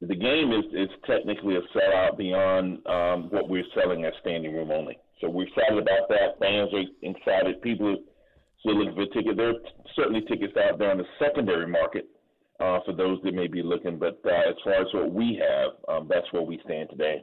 the 0.00 0.16
game 0.16 0.52
is, 0.52 0.64
is 0.72 0.88
technically 1.06 1.56
a 1.56 1.60
sellout 1.76 2.18
beyond 2.18 2.84
um, 2.86 3.30
what 3.30 3.48
we're 3.48 3.64
selling 3.74 4.04
as 4.04 4.12
standing 4.20 4.52
room 4.52 4.70
only. 4.70 4.98
So 5.20 5.30
we're 5.30 5.46
excited 5.46 5.78
about 5.78 6.08
that. 6.08 6.38
Fans 6.40 6.70
are 6.74 7.08
excited. 7.08 7.62
People 7.62 7.92
are 7.92 7.96
still 8.60 8.78
looking 8.78 8.94
for 8.94 9.06
tickets. 9.14 9.36
There 9.36 9.50
are 9.50 9.54
certainly 9.94 10.22
tickets 10.22 10.54
out 10.56 10.78
there 10.78 10.90
in 10.90 10.98
the 10.98 11.04
secondary 11.20 11.68
market 11.68 12.06
uh, 12.58 12.80
for 12.84 12.92
those 12.92 13.20
that 13.22 13.34
may 13.34 13.46
be 13.46 13.62
looking. 13.62 13.98
But 13.98 14.20
uh, 14.24 14.50
as 14.50 14.56
far 14.64 14.74
as 14.74 14.88
what 14.92 15.12
we 15.12 15.40
have, 15.40 15.70
um, 15.88 16.08
that's 16.08 16.26
where 16.32 16.42
we 16.42 16.60
stand 16.64 16.90
today. 16.90 17.22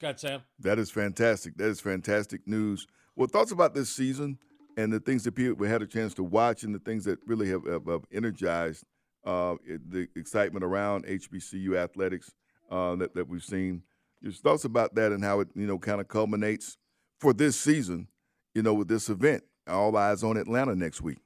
Got 0.00 0.20
Sam. 0.20 0.42
That 0.60 0.78
is 0.78 0.90
fantastic. 0.90 1.56
That 1.56 1.68
is 1.68 1.80
fantastic 1.80 2.46
news. 2.46 2.86
Well, 3.16 3.28
thoughts 3.28 3.52
about 3.52 3.74
this 3.74 3.90
season 3.90 4.38
and 4.76 4.92
the 4.92 5.00
things 5.00 5.24
that 5.24 5.32
people 5.32 5.66
had 5.66 5.82
a 5.82 5.86
chance 5.86 6.14
to 6.14 6.22
watch 6.22 6.62
and 6.62 6.74
the 6.74 6.78
things 6.78 7.04
that 7.04 7.18
really 7.26 7.48
have, 7.48 7.66
have, 7.66 7.86
have 7.86 8.02
energized 8.12 8.84
uh, 9.24 9.54
the 9.88 10.08
excitement 10.16 10.64
around 10.64 11.06
HBCU 11.06 11.76
athletics 11.76 12.32
uh, 12.70 12.96
that, 12.96 13.14
that 13.14 13.28
we've 13.28 13.44
seen. 13.44 13.82
Your 14.20 14.32
thoughts 14.32 14.64
about 14.64 14.94
that 14.94 15.12
and 15.12 15.24
how 15.24 15.40
it 15.40 15.48
you 15.54 15.66
know 15.66 15.78
kind 15.78 16.00
of 16.00 16.08
culminates 16.08 16.78
for 17.20 17.32
this 17.32 17.58
season, 17.58 18.08
you 18.54 18.62
know, 18.62 18.74
with 18.74 18.88
this 18.88 19.08
event. 19.08 19.44
All 19.68 19.96
eyes 19.96 20.24
on 20.24 20.36
Atlanta 20.36 20.74
next 20.74 21.02
week. 21.02 21.18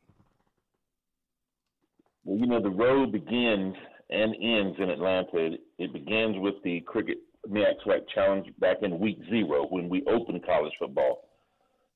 Well, 2.25 2.39
you 2.39 2.47
know, 2.47 2.61
the 2.61 2.71
road 2.71 3.13
begins 3.13 3.77
and 4.11 4.35
ends 4.35 4.77
in 4.79 4.91
Atlanta. 4.91 5.57
It, 5.79 5.93
begins 5.93 6.37
with 6.39 6.55
the 6.65 6.81
Cricket 6.81 7.19
MEAC 7.49 7.75
SWAC 7.87 8.01
Challenge 8.15 8.47
back 8.59 8.79
in 8.83 8.99
week 8.99 9.19
zero 9.31 9.67
when 9.71 9.89
we 9.89 10.03
opened 10.07 10.45
college 10.45 10.73
football. 10.79 11.29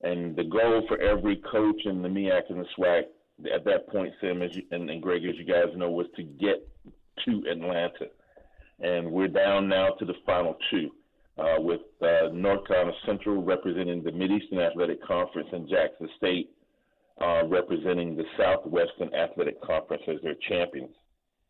And 0.03 0.35
the 0.35 0.45
goal 0.45 0.83
for 0.89 0.99
every 0.99 1.43
coach 1.51 1.83
in 1.85 2.03
the 2.03 2.09
MEAC 2.09 2.49
and 2.49 2.61
the 2.61 2.67
SWAC 2.79 3.03
at 3.55 3.65
that 3.65 3.89
point, 3.89 4.13
Sam 4.21 4.43
as 4.43 4.55
you, 4.55 4.63
and, 4.71 4.89
and 4.91 5.03
Greg, 5.03 5.25
as 5.25 5.37
you 5.37 5.45
guys 5.45 5.77
know, 5.77 5.91
was 5.91 6.07
to 6.17 6.23
get 6.23 6.67
to 7.25 7.43
Atlanta. 7.51 8.07
And 8.81 9.11
we're 9.11 9.29
down 9.29 9.69
now 9.69 9.91
to 9.99 10.05
the 10.05 10.15
final 10.25 10.57
two, 10.71 10.91
uh, 11.39 11.57
with 11.59 11.83
uh, 12.03 12.29
North 12.33 12.67
Carolina 12.67 12.97
Central 13.05 13.43
representing 13.43 14.03
the 14.03 14.11
Mideastern 14.11 14.59
Athletic 14.59 15.03
Conference 15.05 15.49
and 15.53 15.69
Jackson 15.69 16.09
State 16.17 16.51
uh, 17.21 17.47
representing 17.47 18.17
the 18.17 18.25
Southwestern 18.39 19.15
Athletic 19.15 19.61
Conference 19.63 20.03
as 20.09 20.17
their 20.23 20.37
champions. 20.49 20.95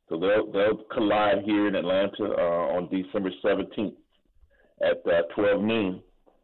So 0.09 0.19
they'll 0.19 0.51
they'll 0.51 0.83
collide 0.93 1.45
here 1.45 1.69
in 1.69 1.77
Atlanta 1.77 2.25
uh, 2.25 2.77
on 2.77 2.89
December 2.89 3.31
17th 3.45 3.95
at 4.83 5.07
uh, 5.07 5.23
12 5.37 5.63
noon 5.63 6.03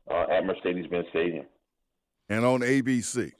uh, 0.08 0.26
at 0.30 0.46
Mercedes-Benz 0.46 1.06
Stadium 1.10 1.46
And 2.28 2.44
on 2.44 2.60
ABC. 2.60 3.32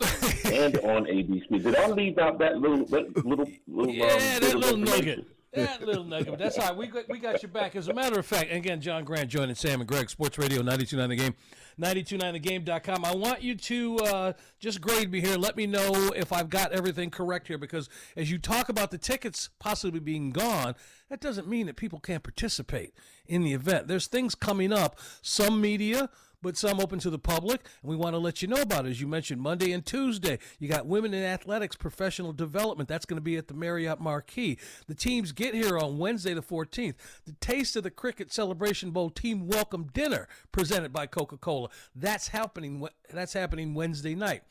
and 0.00 0.76
on 0.78 1.04
ABC. 1.04 1.62
Did 1.62 1.76
I 1.76 1.88
leave 1.88 2.18
out 2.18 2.38
that 2.38 2.58
little 2.58 2.84
that 2.86 3.14
little 3.24 3.48
little 3.66 3.90
um, 3.90 3.90
Yeah, 3.90 4.18
bit 4.18 4.42
that 4.42 4.54
of 4.54 4.60
little 4.60 4.78
nugget. 4.78 5.26
That 5.52 5.82
little 5.86 6.04
nugget. 6.04 6.30
But 6.30 6.38
that's 6.40 6.58
all 6.58 6.68
right. 6.68 6.76
We 6.76 6.88
got, 6.88 7.08
we 7.08 7.20
got 7.20 7.40
your 7.42 7.50
back. 7.50 7.76
As 7.76 7.86
a 7.86 7.94
matter 7.94 8.18
of 8.18 8.26
fact, 8.26 8.52
again, 8.52 8.80
John 8.80 9.04
Grant 9.04 9.28
joining 9.30 9.54
Sam 9.54 9.80
and 9.80 9.88
Greg, 9.88 10.10
Sports 10.10 10.36
Radio 10.36 10.58
929 10.62 11.10
The 11.10 11.16
Game, 11.16 11.34
929thegame.com. 11.80 13.04
I 13.04 13.14
want 13.14 13.40
you 13.42 13.54
to 13.54 13.98
uh, 13.98 14.32
just 14.58 14.80
grade 14.80 15.12
me 15.12 15.20
here. 15.20 15.36
Let 15.36 15.56
me 15.56 15.68
know 15.68 16.12
if 16.16 16.32
I've 16.32 16.50
got 16.50 16.72
everything 16.72 17.08
correct 17.10 17.46
here 17.46 17.58
because 17.58 17.88
as 18.16 18.32
you 18.32 18.38
talk 18.38 18.68
about 18.68 18.90
the 18.90 18.98
tickets 18.98 19.50
possibly 19.60 20.00
being 20.00 20.30
gone, 20.30 20.74
that 21.08 21.20
doesn't 21.20 21.46
mean 21.46 21.66
that 21.66 21.76
people 21.76 22.00
can't 22.00 22.24
participate 22.24 22.92
in 23.26 23.44
the 23.44 23.52
event. 23.52 23.86
There's 23.86 24.08
things 24.08 24.34
coming 24.34 24.72
up. 24.72 24.98
Some 25.22 25.60
media 25.60 26.10
but 26.44 26.56
some 26.58 26.78
open 26.78 26.98
to 27.00 27.10
the 27.10 27.18
public, 27.18 27.62
and 27.82 27.90
we 27.90 27.96
want 27.96 28.14
to 28.14 28.18
let 28.18 28.42
you 28.42 28.48
know 28.48 28.60
about 28.60 28.86
it. 28.86 28.90
As 28.90 29.00
you 29.00 29.08
mentioned, 29.08 29.40
Monday 29.40 29.72
and 29.72 29.84
Tuesday, 29.84 30.38
you 30.58 30.68
got 30.68 30.86
Women 30.86 31.14
in 31.14 31.24
Athletics 31.24 31.74
Professional 31.74 32.32
Development. 32.32 32.88
That's 32.88 33.06
going 33.06 33.16
to 33.16 33.22
be 33.22 33.36
at 33.36 33.48
the 33.48 33.54
Marriott 33.54 33.98
Marquis. 34.00 34.58
The 34.86 34.94
teams 34.94 35.32
get 35.32 35.54
here 35.54 35.78
on 35.78 35.98
Wednesday, 35.98 36.34
the 36.34 36.42
14th. 36.42 36.94
The 37.24 37.32
Taste 37.40 37.76
of 37.76 37.82
the 37.82 37.90
Cricket 37.90 38.32
Celebration 38.32 38.90
Bowl 38.90 39.08
Team 39.08 39.48
Welcome 39.48 39.88
Dinner 39.94 40.28
presented 40.52 40.92
by 40.92 41.06
Coca-Cola. 41.06 41.70
That's 41.96 42.28
happening. 42.28 42.86
That's 43.10 43.32
happening 43.32 43.74
Wednesday 43.74 44.14
night. 44.14 44.42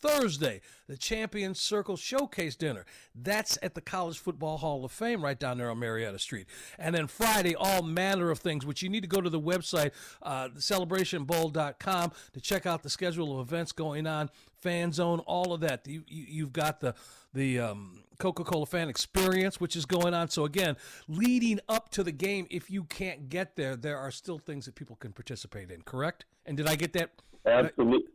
Thursday, 0.00 0.60
the 0.86 0.96
Champions 0.96 1.60
Circle 1.60 1.96
Showcase 1.96 2.56
Dinner. 2.56 2.84
That's 3.14 3.58
at 3.62 3.74
the 3.74 3.80
College 3.80 4.18
Football 4.18 4.58
Hall 4.58 4.84
of 4.84 4.92
Fame 4.92 5.22
right 5.22 5.38
down 5.38 5.58
there 5.58 5.70
on 5.70 5.78
Marietta 5.78 6.18
Street. 6.18 6.46
And 6.78 6.94
then 6.94 7.06
Friday, 7.06 7.54
all 7.54 7.82
manner 7.82 8.30
of 8.30 8.38
things, 8.38 8.64
which 8.64 8.82
you 8.82 8.88
need 8.88 9.02
to 9.02 9.08
go 9.08 9.20
to 9.20 9.30
the 9.30 9.40
website, 9.40 9.92
uh, 10.22 10.48
celebrationbowl.com, 10.56 12.12
to 12.32 12.40
check 12.40 12.66
out 12.66 12.82
the 12.82 12.90
schedule 12.90 13.38
of 13.38 13.46
events 13.46 13.72
going 13.72 14.06
on, 14.06 14.30
fan 14.56 14.92
zone, 14.92 15.20
all 15.20 15.52
of 15.52 15.60
that. 15.60 15.86
You, 15.86 16.04
you, 16.06 16.24
you've 16.28 16.52
got 16.52 16.80
the 16.80 16.94
the 17.32 17.60
um, 17.60 18.02
Coca-Cola 18.18 18.66
fan 18.66 18.88
experience, 18.88 19.60
which 19.60 19.76
is 19.76 19.86
going 19.86 20.14
on. 20.14 20.28
So 20.28 20.44
again, 20.44 20.76
leading 21.08 21.60
up 21.68 21.90
to 21.90 22.02
the 22.02 22.12
game, 22.12 22.46
if 22.50 22.70
you 22.70 22.84
can't 22.84 23.28
get 23.28 23.56
there, 23.56 23.76
there 23.76 23.98
are 23.98 24.10
still 24.10 24.38
things 24.38 24.66
that 24.66 24.74
people 24.74 24.96
can 24.96 25.12
participate 25.12 25.70
in. 25.70 25.82
Correct? 25.82 26.24
And 26.46 26.56
did 26.56 26.66
I 26.66 26.76
get 26.76 26.92
that? 26.94 27.10
Absolutely, 27.46 28.10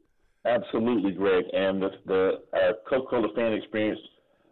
absolutely, 0.45 1.11
Greg. 1.11 1.45
And 1.53 1.81
the, 1.81 1.89
the 2.05 2.31
uh, 2.53 2.73
Coca-Cola 2.89 3.29
fan 3.35 3.53
experience 3.53 3.99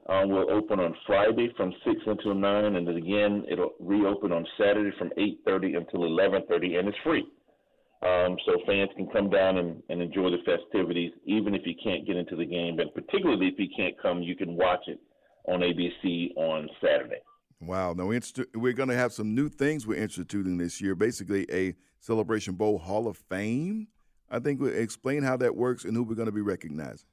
um, 0.10 0.30
will 0.30 0.50
open 0.52 0.80
on 0.80 0.96
Friday 1.08 1.52
from 1.56 1.74
six 1.86 1.98
until 2.06 2.36
nine, 2.36 2.76
and 2.76 2.88
then 2.88 2.96
again 2.96 3.46
it'll 3.50 3.74
reopen 3.80 4.32
on 4.32 4.46
Saturday 4.58 4.96
from 4.98 5.12
eight 5.18 5.40
thirty 5.46 5.76
until 5.76 6.04
eleven 6.04 6.42
thirty, 6.50 6.76
and 6.76 6.88
it's 6.88 6.98
free. 7.04 7.26
Um, 8.04 8.36
so 8.46 8.60
fans 8.68 8.90
can 8.98 9.08
come 9.08 9.30
down 9.30 9.58
and, 9.58 9.82
and 9.88 10.02
enjoy 10.02 10.30
the 10.30 10.40
festivities, 10.46 11.14
even 11.26 11.56
if 11.56 11.62
you 11.66 11.74
can't 11.82 12.06
get 12.06 12.18
into 12.18 12.36
the 12.36 12.46
game. 12.46 12.80
And 12.80 12.94
particularly 12.94 13.48
if 13.48 13.58
you 13.58 13.68
can't 13.78 13.96
come, 14.02 14.22
you 14.22 14.36
can 14.36 14.58
watch 14.58 14.82
it 14.88 15.00
on 15.48 15.62
ABC 15.62 16.36
on 16.36 16.68
Saturday. 16.82 17.22
Wow. 17.62 17.94
Now, 17.94 18.08
we're, 18.56 18.74
going 18.74 18.90
to 18.90 18.96
have 18.96 19.14
some 19.14 19.34
new 19.34 19.48
things 19.48 19.88
we're 19.88 20.02
instituting 20.02 20.58
this 20.58 20.82
year. 20.82 20.96
Basically, 20.96 21.46
a 21.50 21.76
Celebration 22.00 22.56
Bowl 22.56 22.78
Hall 22.78 23.08
of 23.08 23.16
Fame. 23.16 23.88
I 24.30 24.40
think 24.40 24.62
we 24.62 24.72
explain 24.72 25.24
how 25.24 25.38
that 25.38 25.56
works 25.56 25.86
and 25.86 25.96
who 25.96 26.04
we're 26.04 26.16
going 26.16 26.28
to 26.28 26.32
be 26.32 26.42
recognizing. 26.42 27.08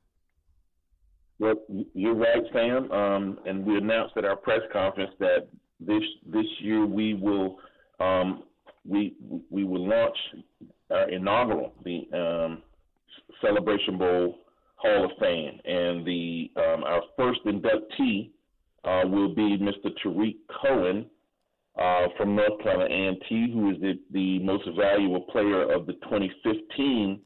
Well, 1.38 1.54
you're 1.94 2.14
right, 2.14 2.42
Sam. 2.52 2.90
Um, 2.92 3.38
and 3.46 3.64
we 3.64 3.76
announced 3.76 4.16
at 4.16 4.24
our 4.24 4.36
press 4.36 4.60
conference 4.72 5.12
that 5.20 5.48
this 5.80 6.02
this 6.26 6.44
year 6.60 6.84
we 6.84 7.14
will 7.14 7.58
um, 7.98 8.44
we 8.84 9.14
we 9.48 9.64
will 9.64 9.88
launch 9.88 10.16
our 10.90 11.08
inaugural 11.08 11.72
the 11.84 12.08
um, 12.12 12.62
Celebration 13.40 13.96
Bowl 13.96 14.38
Hall 14.76 15.04
of 15.06 15.10
Fame, 15.18 15.60
and 15.64 16.06
the 16.06 16.50
um, 16.56 16.84
our 16.84 17.02
first 17.16 17.40
inductee 17.46 18.30
uh, 18.84 19.06
will 19.06 19.34
be 19.34 19.58
Mr. 19.58 19.90
Tarik 20.02 20.36
Cohen 20.62 21.06
uh, 21.80 22.08
from 22.16 22.36
North 22.36 22.62
Carolina 22.62 22.94
A&T, 22.94 23.52
who 23.52 23.70
is 23.70 23.80
the, 23.80 23.98
the 24.12 24.38
most 24.40 24.64
valuable 24.76 25.22
player 25.22 25.72
of 25.72 25.86
the 25.86 25.94
2015 25.94 27.20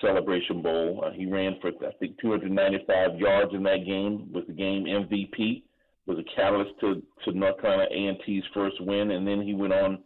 Celebration 0.00 0.60
Bowl. 0.60 1.02
Uh, 1.04 1.10
he 1.12 1.26
ran 1.26 1.56
for 1.60 1.68
I 1.68 1.92
think 1.98 2.20
295 2.20 3.18
yards 3.18 3.54
in 3.54 3.62
that 3.62 3.84
game, 3.86 4.30
was 4.32 4.44
the 4.46 4.52
game 4.52 4.84
MVP, 4.84 5.62
was 6.06 6.18
a 6.18 6.36
catalyst 6.36 6.72
to, 6.80 7.02
to 7.24 7.36
North 7.36 7.60
Carolina 7.60 7.88
A&T's 7.90 8.44
first 8.52 8.76
win, 8.80 9.12
and 9.12 9.26
then 9.26 9.40
he 9.40 9.54
went 9.54 9.72
on 9.72 9.98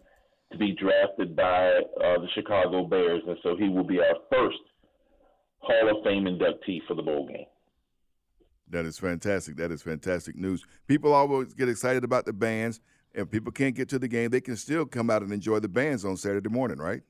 to 0.52 0.58
be 0.58 0.76
drafted 0.80 1.34
by 1.34 1.68
uh, 1.68 2.18
the 2.20 2.28
Chicago 2.34 2.84
Bears, 2.84 3.22
and 3.26 3.36
so 3.42 3.56
he 3.56 3.68
will 3.68 3.84
be 3.84 3.98
our 3.98 4.16
first 4.30 4.58
Hall 5.58 5.90
of 5.90 6.04
Fame 6.04 6.24
inductee 6.24 6.80
for 6.86 6.94
the 6.94 7.02
bowl 7.02 7.26
game. 7.26 7.46
That 8.70 8.84
is 8.84 8.98
fantastic. 8.98 9.56
That 9.56 9.72
is 9.72 9.82
fantastic 9.82 10.36
news. 10.36 10.64
People 10.86 11.12
always 11.12 11.54
get 11.54 11.68
excited 11.68 12.04
about 12.04 12.26
the 12.26 12.32
bands. 12.32 12.80
If 13.14 13.30
people 13.30 13.52
can't 13.52 13.74
get 13.74 13.88
to 13.90 13.98
the 13.98 14.08
game, 14.08 14.30
they 14.30 14.40
can 14.40 14.56
still 14.56 14.84
come 14.86 15.10
out 15.10 15.22
and 15.22 15.32
enjoy 15.32 15.60
the 15.60 15.68
bands 15.68 16.04
on 16.04 16.16
Saturday 16.16 16.48
morning, 16.48 16.78
right? 16.78 17.02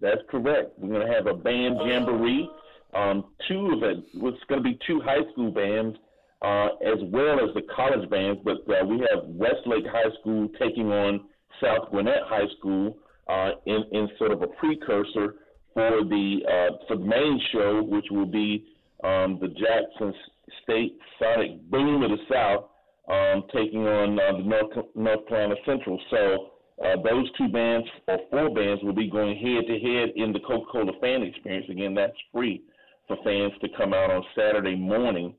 That's 0.00 0.20
correct. 0.30 0.78
We're 0.78 0.88
going 0.88 1.06
to 1.06 1.12
have 1.12 1.26
a 1.26 1.34
band 1.34 1.76
jamboree. 1.84 2.48
Um, 2.94 3.24
two 3.46 3.72
of 3.72 3.82
it 3.82 3.98
was 4.14 4.34
going 4.48 4.62
to 4.62 4.68
be 4.68 4.78
two 4.86 5.00
high 5.00 5.30
school 5.32 5.50
bands 5.50 5.96
uh, 6.42 6.68
as 6.84 6.98
well 7.12 7.38
as 7.38 7.54
the 7.54 7.62
college 7.74 8.08
bands, 8.08 8.40
but 8.44 8.58
uh, 8.68 8.84
we 8.84 8.98
have 9.00 9.24
Westlake 9.26 9.86
High 9.86 10.10
School 10.20 10.48
taking 10.58 10.90
on 10.90 11.26
South 11.62 11.90
Gwinnett 11.90 12.22
High 12.24 12.48
School 12.58 12.96
uh, 13.28 13.50
in, 13.66 13.84
in 13.92 14.08
sort 14.18 14.32
of 14.32 14.42
a 14.42 14.46
precursor 14.46 15.34
for 15.74 16.02
the 16.02 16.40
uh, 16.48 16.76
for 16.88 16.96
the 16.96 17.04
main 17.04 17.40
show, 17.52 17.82
which 17.82 18.06
will 18.10 18.26
be 18.26 18.66
um, 19.04 19.38
the 19.40 19.48
Jackson 19.48 20.14
State 20.62 20.98
Sonic 21.18 21.70
Boom 21.70 22.02
of 22.02 22.10
the 22.10 22.18
South 22.28 22.69
um, 23.10 23.44
taking 23.52 23.86
on 23.86 24.18
uh, 24.18 24.38
the 24.38 24.44
North, 24.44 24.86
North 24.94 25.28
Carolina 25.28 25.56
Central. 25.66 26.00
So 26.10 26.50
uh, 26.84 26.96
those 27.02 27.30
two 27.36 27.48
bands 27.48 27.86
or 28.06 28.18
four 28.30 28.54
bands 28.54 28.82
will 28.82 28.94
be 28.94 29.10
going 29.10 29.36
head 29.36 29.66
to 29.66 29.78
head 29.78 30.10
in 30.16 30.32
the 30.32 30.40
Coca-Cola 30.40 30.92
fan 31.00 31.22
experience. 31.22 31.66
Again, 31.68 31.94
that's 31.94 32.16
free 32.32 32.62
for 33.08 33.16
fans 33.24 33.52
to 33.60 33.68
come 33.76 33.92
out 33.92 34.10
on 34.10 34.22
Saturday 34.36 34.76
morning, 34.76 35.34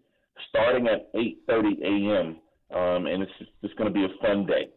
starting 0.50 0.88
at 0.88 1.14
8:30 1.14 1.82
a.m. 1.82 2.38
Um, 2.78 3.06
and 3.08 3.24
it's 3.24 3.32
it's 3.64 3.74
going 3.76 3.92
to 3.92 3.94
be 3.94 4.06
a 4.06 4.22
fun 4.22 4.46
day. 4.46 4.70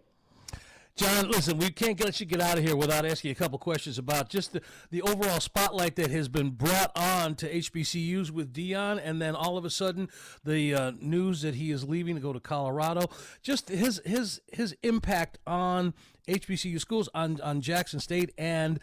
John, 0.96 1.28
listen, 1.28 1.58
we 1.58 1.70
can't 1.70 1.98
let 2.04 2.20
you 2.20 2.26
get 2.26 2.40
out 2.40 2.56
of 2.56 2.62
here 2.62 2.76
without 2.76 3.04
asking 3.04 3.32
a 3.32 3.34
couple 3.34 3.58
questions 3.58 3.98
about 3.98 4.28
just 4.28 4.52
the, 4.52 4.62
the 4.92 5.02
overall 5.02 5.40
spotlight 5.40 5.96
that 5.96 6.12
has 6.12 6.28
been 6.28 6.50
brought 6.50 6.92
on 6.94 7.34
to 7.34 7.52
HBCUs 7.52 8.30
with 8.30 8.52
Deion, 8.52 9.00
and 9.02 9.20
then 9.20 9.34
all 9.34 9.58
of 9.58 9.64
a 9.64 9.70
sudden 9.70 10.08
the 10.44 10.72
uh, 10.72 10.92
news 11.00 11.42
that 11.42 11.56
he 11.56 11.72
is 11.72 11.82
leaving 11.82 12.14
to 12.14 12.20
go 12.20 12.32
to 12.32 12.38
Colorado. 12.38 13.06
Just 13.42 13.70
his 13.70 14.00
his 14.04 14.40
his 14.52 14.76
impact 14.84 15.38
on 15.48 15.94
HBCU 16.28 16.78
schools, 16.78 17.08
on 17.12 17.40
on 17.40 17.60
Jackson 17.60 17.98
State, 17.98 18.32
and 18.38 18.78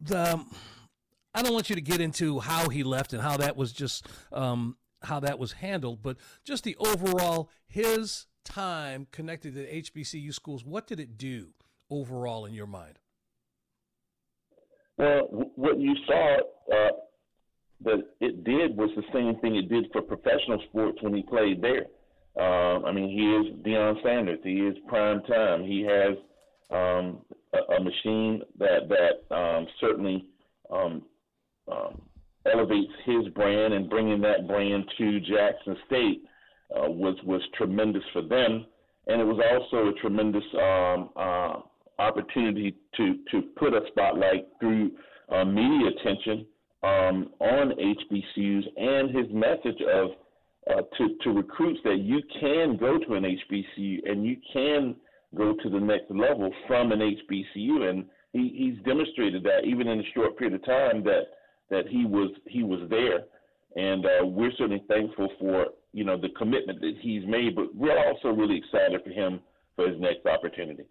the. 0.00 0.44
I 1.34 1.42
don't 1.42 1.54
want 1.54 1.70
you 1.70 1.76
to 1.76 1.82
get 1.82 2.00
into 2.00 2.40
how 2.40 2.68
he 2.68 2.82
left 2.84 3.14
and 3.14 3.22
how 3.22 3.38
that 3.38 3.56
was 3.56 3.72
just 3.72 4.06
um, 4.32 4.76
how 5.02 5.18
that 5.20 5.40
was 5.40 5.52
handled, 5.52 6.02
but 6.02 6.18
just 6.44 6.62
the 6.62 6.76
overall 6.76 7.50
his 7.66 8.26
time 8.44 9.06
connected 9.12 9.54
to 9.54 9.66
HBCU 9.66 10.32
schools. 10.34 10.64
What 10.64 10.86
did 10.86 11.00
it 11.00 11.16
do 11.16 11.48
overall 11.90 12.44
in 12.46 12.54
your 12.54 12.66
mind? 12.66 12.98
Well, 14.98 15.50
what 15.56 15.78
you 15.78 15.94
saw 16.06 16.36
uh, 16.72 16.90
that 17.84 18.02
it 18.20 18.44
did 18.44 18.76
was 18.76 18.90
the 18.96 19.02
same 19.12 19.40
thing 19.40 19.56
it 19.56 19.68
did 19.68 19.86
for 19.92 20.02
professional 20.02 20.62
sports 20.68 20.98
when 21.00 21.14
he 21.14 21.22
played 21.22 21.62
there. 21.62 21.86
Um, 22.36 22.84
I 22.84 22.92
mean, 22.92 23.08
he 23.10 23.50
is 23.50 23.64
Deion 23.64 24.02
Sanders. 24.02 24.38
He 24.42 24.60
is 24.60 24.76
prime 24.88 25.22
time. 25.22 25.64
He 25.64 25.82
has 25.82 26.16
um, 26.70 27.22
a, 27.52 27.74
a 27.74 27.82
machine 27.82 28.42
that 28.58 28.88
that 28.88 29.34
um, 29.34 29.66
certainly 29.80 30.26
um, 30.70 31.02
um, 31.70 32.00
elevates 32.50 32.92
his 33.04 33.28
brand, 33.34 33.74
and 33.74 33.90
bringing 33.90 34.20
that 34.22 34.46
brand 34.48 34.84
to 34.98 35.20
Jackson 35.20 35.76
State 35.86 36.22
uh, 36.76 36.90
was 36.90 37.16
was 37.24 37.42
tremendous 37.56 38.02
for 38.12 38.22
them, 38.22 38.66
and 39.06 39.20
it 39.20 39.24
was 39.24 39.40
also 39.52 39.88
a 39.88 39.92
tremendous 40.00 40.44
um, 40.54 41.10
uh, 41.16 41.54
opportunity 41.98 42.76
to 42.96 43.18
to 43.30 43.42
put 43.56 43.74
a 43.74 43.80
spotlight 43.88 44.48
through 44.60 44.92
uh, 45.30 45.44
media 45.44 45.88
attention 45.88 46.46
um, 46.82 47.30
on 47.40 47.72
HBCUs 47.72 48.64
and 48.76 49.16
his 49.16 49.26
message 49.32 49.80
of 49.92 50.10
uh, 50.70 50.82
to 50.98 51.16
to 51.22 51.30
recruits 51.30 51.80
that 51.84 51.98
you 51.98 52.20
can 52.40 52.76
go 52.76 52.98
to 52.98 53.14
an 53.14 53.24
HBCU 53.24 54.10
and 54.10 54.24
you 54.24 54.36
can 54.52 54.96
go 55.34 55.54
to 55.62 55.70
the 55.70 55.80
next 55.80 56.10
level 56.10 56.52
from 56.66 56.92
an 56.92 57.00
HBCU, 57.00 57.88
and 57.88 58.04
he, 58.32 58.52
he's 58.54 58.84
demonstrated 58.84 59.42
that 59.44 59.64
even 59.64 59.88
in 59.88 60.00
a 60.00 60.12
short 60.14 60.36
period 60.38 60.54
of 60.54 60.64
time 60.64 61.02
that 61.04 61.22
that 61.70 61.86
he 61.88 62.04
was 62.04 62.30
he 62.46 62.62
was 62.62 62.80
there, 62.90 63.24
and 63.76 64.04
uh, 64.04 64.26
we're 64.26 64.52
certainly 64.52 64.84
thankful 64.88 65.28
for 65.38 65.66
you 65.92 66.04
know 66.04 66.16
the 66.16 66.30
commitment 66.30 66.80
that 66.80 66.94
he's 67.00 67.26
made, 67.26 67.54
but 67.54 67.74
we're 67.74 67.98
also 68.06 68.28
really 68.28 68.56
excited 68.56 69.00
for 69.04 69.10
him 69.10 69.40
for 69.76 69.88
his 69.88 70.00
next 70.00 70.26
opportunity. 70.26 70.84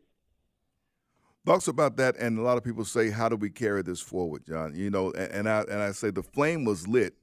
Thoughts 1.45 1.67
about 1.67 1.97
that, 1.97 2.15
and 2.17 2.37
a 2.37 2.41
lot 2.41 2.57
of 2.57 2.63
people 2.63 2.85
say, 2.85 3.09
"How 3.09 3.27
do 3.27 3.35
we 3.35 3.49
carry 3.49 3.81
this 3.81 3.99
forward, 3.99 4.45
John?" 4.45 4.75
You 4.75 4.89
know, 4.89 5.11
and, 5.11 5.31
and 5.31 5.49
I 5.49 5.61
and 5.61 5.81
I 5.81 5.91
say 5.91 6.11
the 6.11 6.23
flame 6.23 6.65
was 6.65 6.87
lit 6.87 7.15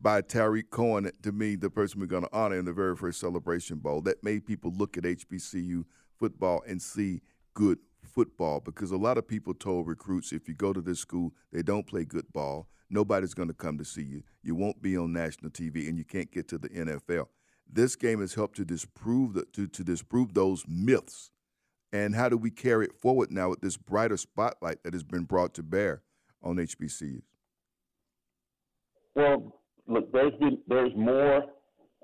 by 0.00 0.22
Tarik 0.22 0.70
Cohen. 0.70 1.10
To 1.22 1.32
me, 1.32 1.56
the 1.56 1.70
person 1.70 2.00
we're 2.00 2.06
going 2.06 2.24
to 2.24 2.32
honor 2.32 2.58
in 2.58 2.64
the 2.64 2.72
very 2.72 2.96
first 2.96 3.20
Celebration 3.20 3.78
Bowl, 3.78 4.00
that 4.02 4.24
made 4.24 4.46
people 4.46 4.72
look 4.74 4.96
at 4.96 5.04
HBCU 5.04 5.84
football 6.18 6.62
and 6.66 6.80
see 6.80 7.20
good 7.54 7.78
football. 8.02 8.60
Because 8.60 8.90
a 8.90 8.96
lot 8.96 9.18
of 9.18 9.28
people 9.28 9.52
told 9.52 9.86
recruits, 9.86 10.32
if 10.32 10.48
you 10.48 10.54
go 10.54 10.72
to 10.72 10.80
this 10.80 11.00
school, 11.00 11.32
they 11.52 11.62
don't 11.62 11.86
play 11.86 12.04
good 12.04 12.32
ball. 12.32 12.68
Nobody's 12.90 13.34
going 13.34 13.48
to 13.48 13.54
come 13.54 13.78
to 13.78 13.84
see 13.84 14.02
you. 14.02 14.22
You 14.42 14.54
won't 14.54 14.80
be 14.80 14.96
on 14.96 15.12
national 15.12 15.50
TV, 15.50 15.88
and 15.88 15.98
you 15.98 16.04
can't 16.04 16.30
get 16.30 16.48
to 16.48 16.58
the 16.58 16.68
NFL. 16.70 17.26
This 17.70 17.96
game 17.96 18.20
has 18.20 18.34
helped 18.34 18.56
to 18.56 18.64
disprove 18.64 19.34
the, 19.34 19.44
to, 19.52 19.66
to 19.66 19.84
disprove 19.84 20.32
those 20.32 20.64
myths 20.66 21.30
and 21.92 22.14
how 22.14 22.28
do 22.28 22.36
we 22.36 22.50
carry 22.50 22.84
it 22.84 22.94
forward 22.94 23.30
now 23.30 23.50
with 23.50 23.60
this 23.60 23.76
brighter 23.76 24.16
spotlight 24.16 24.82
that 24.82 24.92
has 24.92 25.02
been 25.02 25.24
brought 25.24 25.54
to 25.54 25.62
bear 25.62 26.02
on 26.42 26.56
HBCUs? 26.56 27.22
Well, 29.14 29.60
look, 29.86 30.12
there's 30.12 30.34
been 30.38 30.58
there's 30.68 30.94
more 30.94 31.44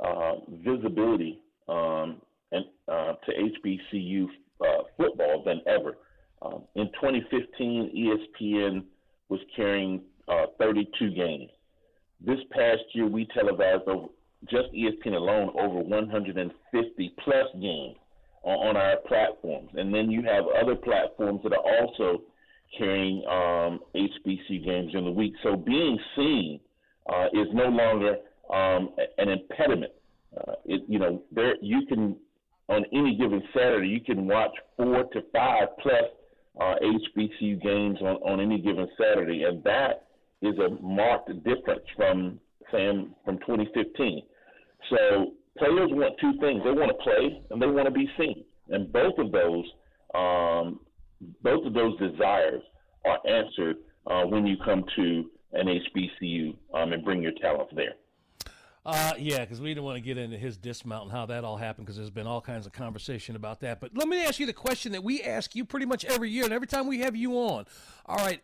uh, 0.03 0.33
visibility 0.65 1.43
um, 1.69 2.21
and 2.51 2.65
uh, 2.89 3.13
to 3.27 3.33
HBCU 3.33 4.27
uh, 4.61 4.83
football 4.97 5.43
than 5.45 5.61
ever. 5.67 5.99
Um, 6.43 6.65
in 6.75 6.87
2015, 7.01 8.19
ESPN 8.41 8.85
was 9.29 9.41
carrying 9.55 10.03
uh, 10.29 10.47
32 10.59 11.11
games. 11.11 11.51
This 12.25 12.39
past 12.53 12.83
year, 12.93 13.07
we 13.07 13.27
televised 13.35 13.83
over 13.87 14.07
just 14.51 14.73
ESPN 14.75 15.15
alone 15.15 15.51
over 15.59 15.79
150 15.81 17.15
plus 17.25 17.47
games 17.61 17.97
on, 18.43 18.69
on 18.69 18.77
our 18.77 18.97
platforms, 19.07 19.71
and 19.75 19.93
then 19.93 20.11
you 20.11 20.23
have 20.23 20.45
other 20.61 20.75
platforms 20.75 21.41
that 21.43 21.53
are 21.53 21.81
also 21.81 22.23
carrying 22.77 23.25
um, 23.29 23.81
HBC 23.95 24.65
games 24.65 24.93
in 24.95 25.05
the 25.05 25.11
week. 25.11 25.35
So 25.43 25.57
being 25.57 25.99
seen 26.17 26.61
uh, 27.09 27.27
is 27.33 27.49
no 27.53 27.69
longer 27.69 28.17
um, 28.53 28.91
an 29.19 29.29
impediment. 29.29 29.93
Uh, 30.37 30.53
it, 30.65 30.83
you 30.89 30.99
know, 30.99 31.23
there 31.33 31.55
you 31.61 31.87
can 31.87 32.17
on 32.69 32.85
any 32.93 33.15
given 33.17 33.43
Saturday 33.55 33.89
you 33.89 34.01
can 34.01 34.27
watch 34.27 34.51
four 34.77 35.05
to 35.05 35.23
five 35.33 35.69
plus 35.83 36.05
uh, 36.61 36.75
HBCU 36.83 37.63
games 37.63 37.99
on, 38.01 38.17
on 38.23 38.41
any 38.41 38.61
given 38.61 38.89
Saturday, 38.99 39.45
and 39.45 39.63
that 39.65 40.07
is 40.43 40.59
a 40.59 40.83
marked 40.83 41.29
difference 41.45 41.85
from 41.97 42.41
Sam 42.71 43.15
from 43.25 43.39
2015. 43.39 44.23
So 44.91 45.33
players 45.59 45.91
want 45.93 46.15
two 46.21 46.33
things: 46.41 46.63
they 46.65 46.73
want 46.73 46.91
to 46.91 47.03
play 47.03 47.43
and 47.51 47.61
they 47.61 47.67
want 47.67 47.87
to 47.87 47.93
be 47.93 48.09
seen, 48.19 48.45
and 48.69 48.93
both 48.93 49.19
of 49.19 49.33
those, 49.33 49.65
um, 50.15 50.81
both 51.43 51.67
of 51.67 51.75
those 51.75 51.99
desires 51.99 52.63
are 53.05 53.19
answered 53.27 53.77
uh, 54.07 54.25
when 54.25 54.47
you 54.47 54.57
come 54.65 54.85
to 54.97 55.31
an 55.53 55.67
HBCU 55.67 56.57
um, 56.75 56.93
and 56.93 57.05
bring 57.05 57.23
your 57.23 57.33
talents 57.41 57.73
there. 57.75 57.95
Uh, 58.87 59.15
yeah, 59.19 59.41
because 59.41 59.63
we 59.63 59.71
didn't 59.71 59.85
want 59.85 59.97
to 59.97 60.03
get 60.03 60.19
into 60.19 60.37
his 60.37 60.59
dismount 60.59 61.05
and 61.05 61.13
how 61.13 61.25
that 61.25 61.43
all 61.43 61.57
happened 61.57 61.87
because 61.87 61.97
there's 61.97 62.11
been 62.11 62.27
all 62.27 62.43
kinds 62.43 62.67
of 62.67 62.73
conversation 62.73 63.35
about 63.35 63.61
that. 63.61 63.81
But 63.81 63.93
let 63.95 64.09
me 64.09 64.23
ask 64.23 64.39
you 64.39 64.45
the 64.45 64.53
question 64.53 64.93
that 64.93 65.03
we 65.03 65.23
ask 65.23 65.57
you 65.57 65.65
pretty 65.65 65.87
much 65.87 66.05
every 66.05 66.29
year 66.29 66.45
and 66.45 66.53
every 66.53 66.67
time 66.67 66.87
we 66.87 66.99
have 66.99 67.17
you 67.17 67.33
on. 67.35 67.65
All 68.05 68.17
right, 68.17 68.43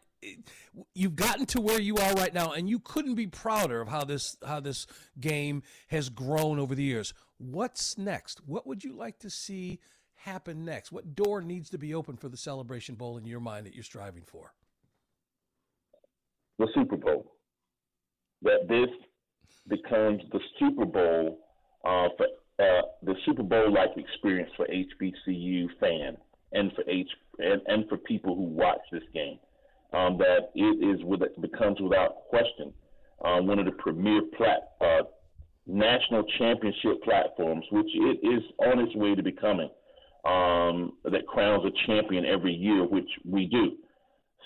you've 0.95 1.17
gotten 1.17 1.47
to 1.47 1.61
where 1.61 1.81
you 1.81 1.97
are 1.97 2.13
right 2.15 2.33
now, 2.35 2.53
and 2.53 2.69
you 2.69 2.79
couldn't 2.79 3.15
be 3.15 3.27
prouder 3.27 3.81
of 3.81 3.89
how 3.89 4.05
this 4.05 4.37
how 4.47 4.61
this 4.61 4.87
game 5.21 5.63
has 5.89 6.09
grown 6.09 6.59
over 6.59 6.75
the 6.75 6.85
years. 6.85 7.15
What's 7.39 7.97
next? 7.99 8.41
What 8.47 8.67
would 8.67 8.85
you 8.85 8.93
like 8.93 9.19
to 9.21 9.31
see 9.31 9.81
happen 10.15 10.65
next? 10.65 10.93
What 10.93 11.15
door 11.15 11.41
needs 11.41 11.71
to 11.71 11.79
be 11.79 11.95
open 11.95 12.17
for 12.17 12.29
the 12.29 12.37
Celebration 12.37 12.95
Bowl 12.95 13.17
in 13.17 13.25
your 13.25 13.41
mind 13.41 13.67
that 13.67 13.75
you're 13.75 13.85
striving 13.85 14.23
for? 14.25 14.53
the 16.61 16.69
Super 16.75 16.97
Bowl. 16.97 17.33
That 18.43 18.69
this 18.69 18.91
becomes 19.67 20.23
the 20.31 20.41
Super 20.59 20.85
Bowl 20.85 21.39
uh, 21.85 22.09
for 22.17 22.27
uh, 22.59 22.83
the 23.03 23.15
Super 23.27 23.43
Bowl 23.43 23.73
like 23.73 23.91
experience 23.97 24.51
for 24.57 24.67
HBCU 24.67 25.67
fans 25.81 26.19
and 26.53 26.71
for 26.75 26.85
H 26.89 27.09
and, 27.39 27.61
and 27.67 27.89
for 27.89 27.97
people 27.97 28.37
who 28.37 28.43
watch 28.43 28.81
this 28.93 29.03
game. 29.13 29.39
Um, 29.93 30.19
that 30.19 30.51
it 30.55 30.85
is 30.85 31.05
with 31.05 31.23
it 31.23 31.41
becomes 31.41 31.81
without 31.81 32.29
question 32.29 32.73
uh, 33.25 33.41
one 33.41 33.59
of 33.59 33.65
the 33.65 33.73
premier 33.73 34.23
plat, 34.37 34.73
uh, 34.81 35.03
national 35.67 36.25
championship 36.39 37.03
platforms, 37.05 37.65
which 37.71 37.89
it 37.93 38.27
is 38.27 38.43
on 38.59 38.79
its 38.79 38.95
way 38.97 39.15
to 39.15 39.23
becoming. 39.23 39.71
Um, 40.25 40.93
that 41.05 41.27
crowns 41.27 41.65
a 41.65 41.87
champion 41.87 42.27
every 42.27 42.53
year, 42.53 42.87
which 42.87 43.09
we 43.25 43.47
do. 43.47 43.77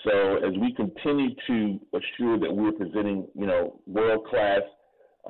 So 0.03 0.37
as 0.37 0.53
we 0.57 0.73
continue 0.73 1.29
to 1.47 1.79
assure 1.93 2.39
that 2.39 2.53
we're 2.53 2.71
presenting, 2.71 3.27
you 3.33 3.45
know, 3.45 3.81
world 3.85 4.25
class, 4.27 4.61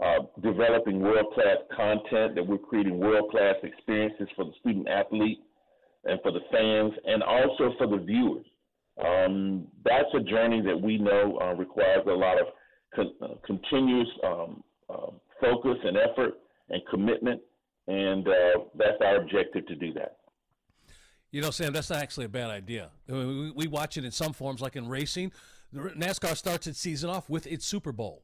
uh, 0.03 0.19
developing 0.43 0.99
world 0.99 1.33
class 1.33 1.57
content, 1.75 2.35
that 2.35 2.45
we're 2.45 2.57
creating 2.57 2.99
world 2.99 3.31
class 3.31 3.55
experiences 3.63 4.27
for 4.35 4.45
the 4.45 4.51
student 4.59 4.87
athlete 4.87 5.39
and 6.03 6.19
for 6.21 6.31
the 6.31 6.41
fans, 6.51 6.93
and 7.05 7.23
also 7.23 7.73
for 7.79 7.87
the 7.87 7.97
viewers. 7.97 8.45
Um, 9.03 9.67
that's 9.83 10.07
a 10.13 10.21
journey 10.21 10.61
that 10.61 10.79
we 10.79 10.97
know 10.97 11.37
uh, 11.41 11.53
requires 11.53 12.03
a 12.07 12.11
lot 12.11 12.39
of 12.39 12.47
con- 12.95 13.13
uh, 13.21 13.35
continuous 13.45 14.07
um, 14.23 14.63
uh, 14.89 15.11
focus 15.41 15.77
and 15.83 15.97
effort 15.97 16.35
and 16.69 16.81
commitment, 16.89 17.41
and 17.87 18.27
uh, 18.27 18.59
that's 18.77 18.97
our 19.01 19.17
objective 19.17 19.65
to 19.67 19.75
do 19.75 19.93
that. 19.93 20.17
You 21.31 21.41
know, 21.41 21.51
Sam, 21.51 21.73
that's 21.73 21.89
not 21.89 22.01
actually 22.01 22.27
a 22.27 22.29
bad 22.29 22.49
idea. 22.49 22.91
We, 23.09 23.51
we 23.51 23.67
watch 23.67 23.97
it 23.97 24.05
in 24.05 24.11
some 24.11 24.31
forms, 24.31 24.61
like 24.61 24.77
in 24.77 24.87
racing. 24.87 25.33
NASCAR 25.73 26.37
starts 26.37 26.67
its 26.67 26.79
season 26.79 27.09
off 27.09 27.29
with 27.29 27.45
its 27.47 27.65
Super 27.65 27.91
Bowl. 27.91 28.23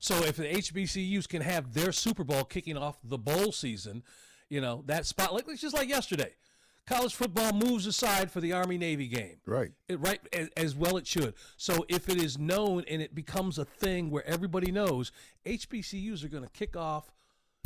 So 0.00 0.16
if 0.24 0.36
the 0.36 0.48
HBCUs 0.48 1.28
can 1.28 1.42
have 1.42 1.74
their 1.74 1.92
Super 1.92 2.24
Bowl 2.24 2.42
kicking 2.42 2.76
off 2.76 2.98
the 3.04 3.18
bowl 3.18 3.52
season, 3.52 4.02
you 4.48 4.60
know, 4.60 4.82
that 4.86 5.06
spot, 5.06 5.32
like 5.32 5.44
it's 5.46 5.60
just 5.60 5.76
like 5.76 5.88
yesterday. 5.88 6.32
College 6.86 7.14
football 7.14 7.52
moves 7.52 7.86
aside 7.86 8.30
for 8.30 8.40
the 8.40 8.52
Army 8.52 8.76
Navy 8.76 9.06
game. 9.06 9.36
Right. 9.46 9.70
It, 9.88 10.00
right 10.00 10.20
as, 10.32 10.48
as 10.56 10.74
well 10.74 10.96
it 10.96 11.06
should. 11.06 11.34
So 11.56 11.84
if 11.88 12.08
it 12.08 12.20
is 12.20 12.38
known 12.38 12.84
and 12.88 13.00
it 13.00 13.14
becomes 13.14 13.58
a 13.58 13.64
thing 13.64 14.10
where 14.10 14.26
everybody 14.26 14.72
knows, 14.72 15.12
HBCUs 15.46 16.24
are 16.24 16.28
going 16.28 16.42
to 16.42 16.50
kick 16.50 16.76
off, 16.76 17.12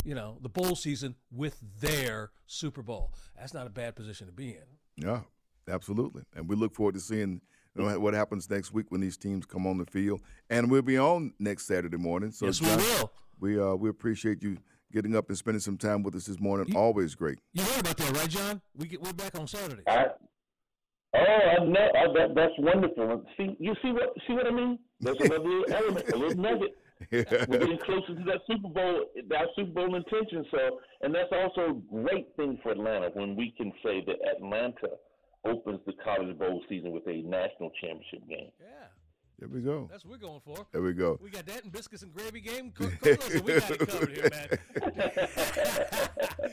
you 0.04 0.14
know, 0.14 0.36
the 0.42 0.48
bowl 0.48 0.76
season 0.76 1.14
with 1.32 1.58
their 1.80 2.32
Super 2.46 2.82
Bowl. 2.82 3.14
That's 3.38 3.54
not 3.54 3.66
a 3.66 3.70
bad 3.70 3.96
position 3.96 4.26
to 4.26 4.32
be 4.32 4.50
in. 4.50 5.06
Yeah, 5.06 5.20
absolutely. 5.68 6.24
And 6.36 6.48
we 6.48 6.56
look 6.56 6.74
forward 6.74 6.94
to 6.94 7.00
seeing 7.00 7.40
you 7.76 7.84
know, 7.84 7.98
what 7.98 8.14
happens 8.14 8.48
next 8.50 8.72
week 8.72 8.86
when 8.90 9.00
these 9.00 9.16
teams 9.16 9.46
come 9.46 9.66
on 9.66 9.78
the 9.78 9.86
field. 9.86 10.20
And 10.50 10.70
we'll 10.70 10.82
be 10.82 10.98
on 10.98 11.32
next 11.38 11.66
Saturday 11.66 11.96
morning. 11.96 12.30
So 12.30 12.46
Yes, 12.46 12.60
we 12.60 12.68
will. 12.68 13.12
We 13.40 13.58
uh, 13.58 13.74
we 13.74 13.88
appreciate 13.88 14.42
you 14.42 14.58
getting 14.94 15.16
up 15.16 15.28
and 15.28 15.36
spending 15.36 15.60
some 15.60 15.76
time 15.76 16.02
with 16.02 16.14
us 16.14 16.26
this 16.26 16.40
morning. 16.40 16.74
Always 16.76 17.14
great. 17.14 17.38
You 17.52 17.64
heard 17.64 17.80
about 17.80 17.96
that, 17.96 18.16
right, 18.16 18.28
John? 18.28 18.62
We 18.76 18.86
get 18.86 19.02
we're 19.02 19.12
back 19.12 19.38
on 19.38 19.46
Saturday. 19.48 19.82
I, 19.88 20.06
oh, 21.14 21.18
I 21.18 21.64
know 21.64 21.80
I, 21.80 22.06
that, 22.14 22.34
that's 22.34 22.52
wonderful. 22.58 23.24
See, 23.36 23.56
you 23.58 23.74
see 23.82 23.90
what 23.90 24.14
see 24.26 24.34
what 24.34 24.46
I 24.46 24.50
mean? 24.52 24.78
There's 25.00 25.16
another 25.20 25.40
little 25.40 25.74
element, 25.74 26.08
a 26.10 26.16
little 26.16 26.42
nugget. 26.42 26.76
We're 27.10 27.58
getting 27.58 27.78
closer 27.84 28.14
to 28.14 28.24
that 28.24 28.40
Super 28.46 28.68
Bowl, 28.68 29.06
that 29.28 29.46
Super 29.56 29.72
Bowl 29.72 29.96
intention. 29.96 30.46
So, 30.50 30.80
and 31.02 31.12
that's 31.12 31.32
also 31.32 31.72
a 31.72 32.02
great 32.02 32.28
thing 32.36 32.58
for 32.62 32.70
Atlanta 32.70 33.10
when 33.14 33.34
we 33.34 33.52
can 33.56 33.72
say 33.84 34.02
that 34.06 34.16
Atlanta 34.36 34.94
opens 35.44 35.80
the 35.86 35.92
College 36.04 36.38
Bowl 36.38 36.62
season 36.68 36.92
with 36.92 37.06
a 37.08 37.20
national 37.22 37.70
championship 37.80 38.26
game. 38.28 38.50
Yeah. 38.60 38.86
There 39.38 39.48
we 39.48 39.60
go. 39.60 39.88
That's 39.90 40.04
what 40.04 40.12
we're 40.12 40.28
going 40.28 40.40
for. 40.40 40.64
There 40.72 40.82
we 40.82 40.92
go. 40.92 41.18
We 41.20 41.28
got 41.28 41.44
that 41.46 41.64
and 41.64 41.72
biscuits 41.72 42.02
and 42.02 42.14
gravy 42.14 42.40
game. 42.40 42.72
Co- 42.72 42.88
co- 43.02 43.10
listen, 43.10 43.44
we 43.44 43.58
got 43.58 43.70
it 43.70 43.88
covered 43.88 44.10
here, 44.10 44.30
man. 44.30 44.48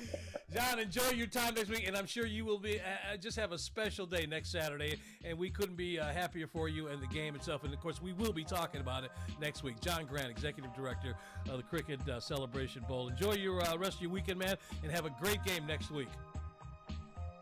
John, 0.54 0.80
enjoy 0.80 1.12
your 1.12 1.28
time 1.28 1.54
next 1.54 1.70
week, 1.70 1.88
and 1.88 1.96
I'm 1.96 2.06
sure 2.08 2.26
you 2.26 2.44
will 2.44 2.58
be 2.60 2.80
uh, 2.80 3.13
uh, 3.13 3.17
just 3.17 3.38
have 3.38 3.54
a 3.54 3.58
special 3.58 4.06
day 4.06 4.26
next 4.26 4.52
Saturday. 4.52 4.98
And 5.24 5.38
we 5.38 5.50
couldn't 5.50 5.78
be 5.78 6.00
uh, 6.00 6.12
happier 6.12 6.48
for 6.48 6.67
you 6.67 6.88
and 6.88 7.02
the 7.02 7.08
game 7.08 7.36
itself. 7.36 7.63
And 7.63 7.74
of 7.74 7.80
course, 7.80 8.02
we 8.02 8.12
will 8.13 8.34
be 8.34 8.44
talking 8.44 8.82
about 8.82 9.04
it 9.06 9.12
next 9.39 9.63
week. 9.63 9.80
John 9.80 10.06
Grant, 10.06 10.30
executive 10.30 10.74
director 10.76 11.15
of 11.50 11.58
the 11.58 11.63
Cricket 11.63 12.02
uh, 12.10 12.20
Celebration 12.20 12.84
Bowl. 12.89 13.08
Enjoy 13.08 13.34
your 13.34 13.62
uh, 13.62 13.78
rest 13.78 13.98
of 13.98 14.02
your 14.02 14.12
weekend, 14.12 14.39
man, 14.39 14.58
and 14.84 14.91
have 14.91 15.06
a 15.06 15.15
great 15.22 15.41
game 15.46 15.65
next 15.67 15.91
week. 15.91 16.10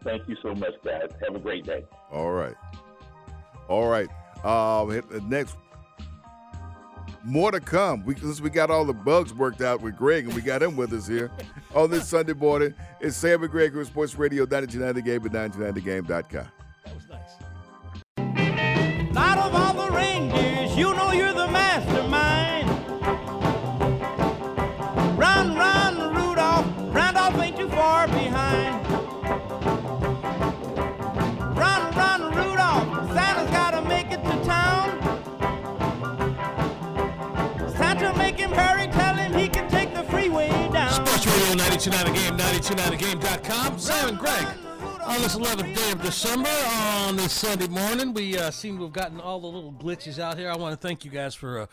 Thank 0.04 0.28
you 0.28 0.36
so 0.43 0.54
much, 0.54 0.73
guys. 0.86 1.10
Have 1.25 1.36
a 1.36 1.39
great 1.39 1.65
day. 1.65 1.86
All 2.12 2.32
right. 2.32 2.56
All 3.69 3.88
right. 3.88 4.10
Um, 4.43 5.02
next. 5.30 5.56
More 7.25 7.52
to 7.52 7.60
come. 7.60 8.06
We, 8.06 8.15
since 8.15 8.39
we 8.39 8.49
got 8.49 8.71
all 8.71 8.86
the 8.86 8.93
bugs 8.93 9.34
worked 9.34 9.62
out 9.62 9.82
with 9.82 9.97
Greg 9.97 10.25
and 10.25 10.34
we 10.34 10.41
got 10.41 10.63
him 10.63 10.78
with 10.78 10.93
us 10.93 11.06
here 11.06 11.30
on 11.75 11.89
this 11.91 12.08
Sunday 12.10 12.34
morning. 12.34 12.73
It's 13.02 13.17
Sam 13.17 13.43
and 13.43 13.52
Greg 13.52 13.73
Sports 13.86 14.15
Radio 14.15 14.43
929 14.43 14.95
The 14.95 15.02
Game 15.02 15.25
at 15.25 15.52
929thegame.com. 15.52 16.58
929 41.79 42.13
The 42.13 42.97
Game, 42.97 43.19
929thegame.com. 43.21 43.79
Sam 43.79 44.09
and 44.09 44.19
Greg 44.19 44.45
on 45.05 45.21
this 45.21 45.37
11th 45.37 45.73
day 45.73 45.91
of 45.93 46.01
December 46.01 46.49
on 46.49 47.15
this 47.15 47.31
Sunday 47.31 47.69
morning. 47.69 48.13
We 48.13 48.37
uh, 48.37 48.51
seem 48.51 48.75
to 48.79 48.83
have 48.83 48.91
gotten 48.91 49.21
all 49.21 49.39
the 49.39 49.47
little 49.47 49.71
glitches 49.71 50.19
out 50.19 50.37
here. 50.37 50.51
I 50.51 50.57
want 50.57 50.73
to 50.73 50.87
thank 50.87 51.05
you 51.05 51.11
guys 51.11 51.35
for 51.35 51.61
uh, 51.61 51.65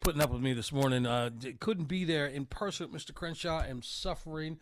putting 0.00 0.20
up 0.20 0.30
with 0.30 0.42
me 0.42 0.52
this 0.52 0.72
morning. 0.72 1.06
Uh, 1.06 1.30
couldn't 1.60 1.84
be 1.84 2.04
there 2.04 2.26
in 2.26 2.44
person 2.44 2.90
with 2.90 3.00
Mr. 3.00 3.14
Crenshaw. 3.14 3.60
I'm 3.60 3.82
suffering 3.82 4.58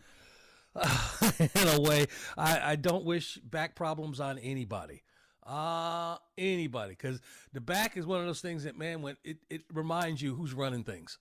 in 0.75 1.67
a 1.67 1.81
way. 1.81 2.05
I, 2.37 2.73
I 2.73 2.75
don't 2.75 3.03
wish 3.03 3.37
back 3.37 3.73
problems 3.73 4.19
on 4.19 4.37
anybody. 4.37 5.01
Uh, 5.43 6.17
anybody. 6.37 6.91
Because 6.91 7.21
the 7.53 7.61
back 7.61 7.97
is 7.97 8.05
one 8.05 8.19
of 8.19 8.27
those 8.27 8.41
things 8.41 8.65
that, 8.65 8.77
man, 8.77 9.01
when 9.01 9.17
it, 9.23 9.37
it 9.49 9.63
reminds 9.73 10.21
you 10.21 10.35
who's 10.35 10.53
running 10.53 10.83
things 10.83 11.17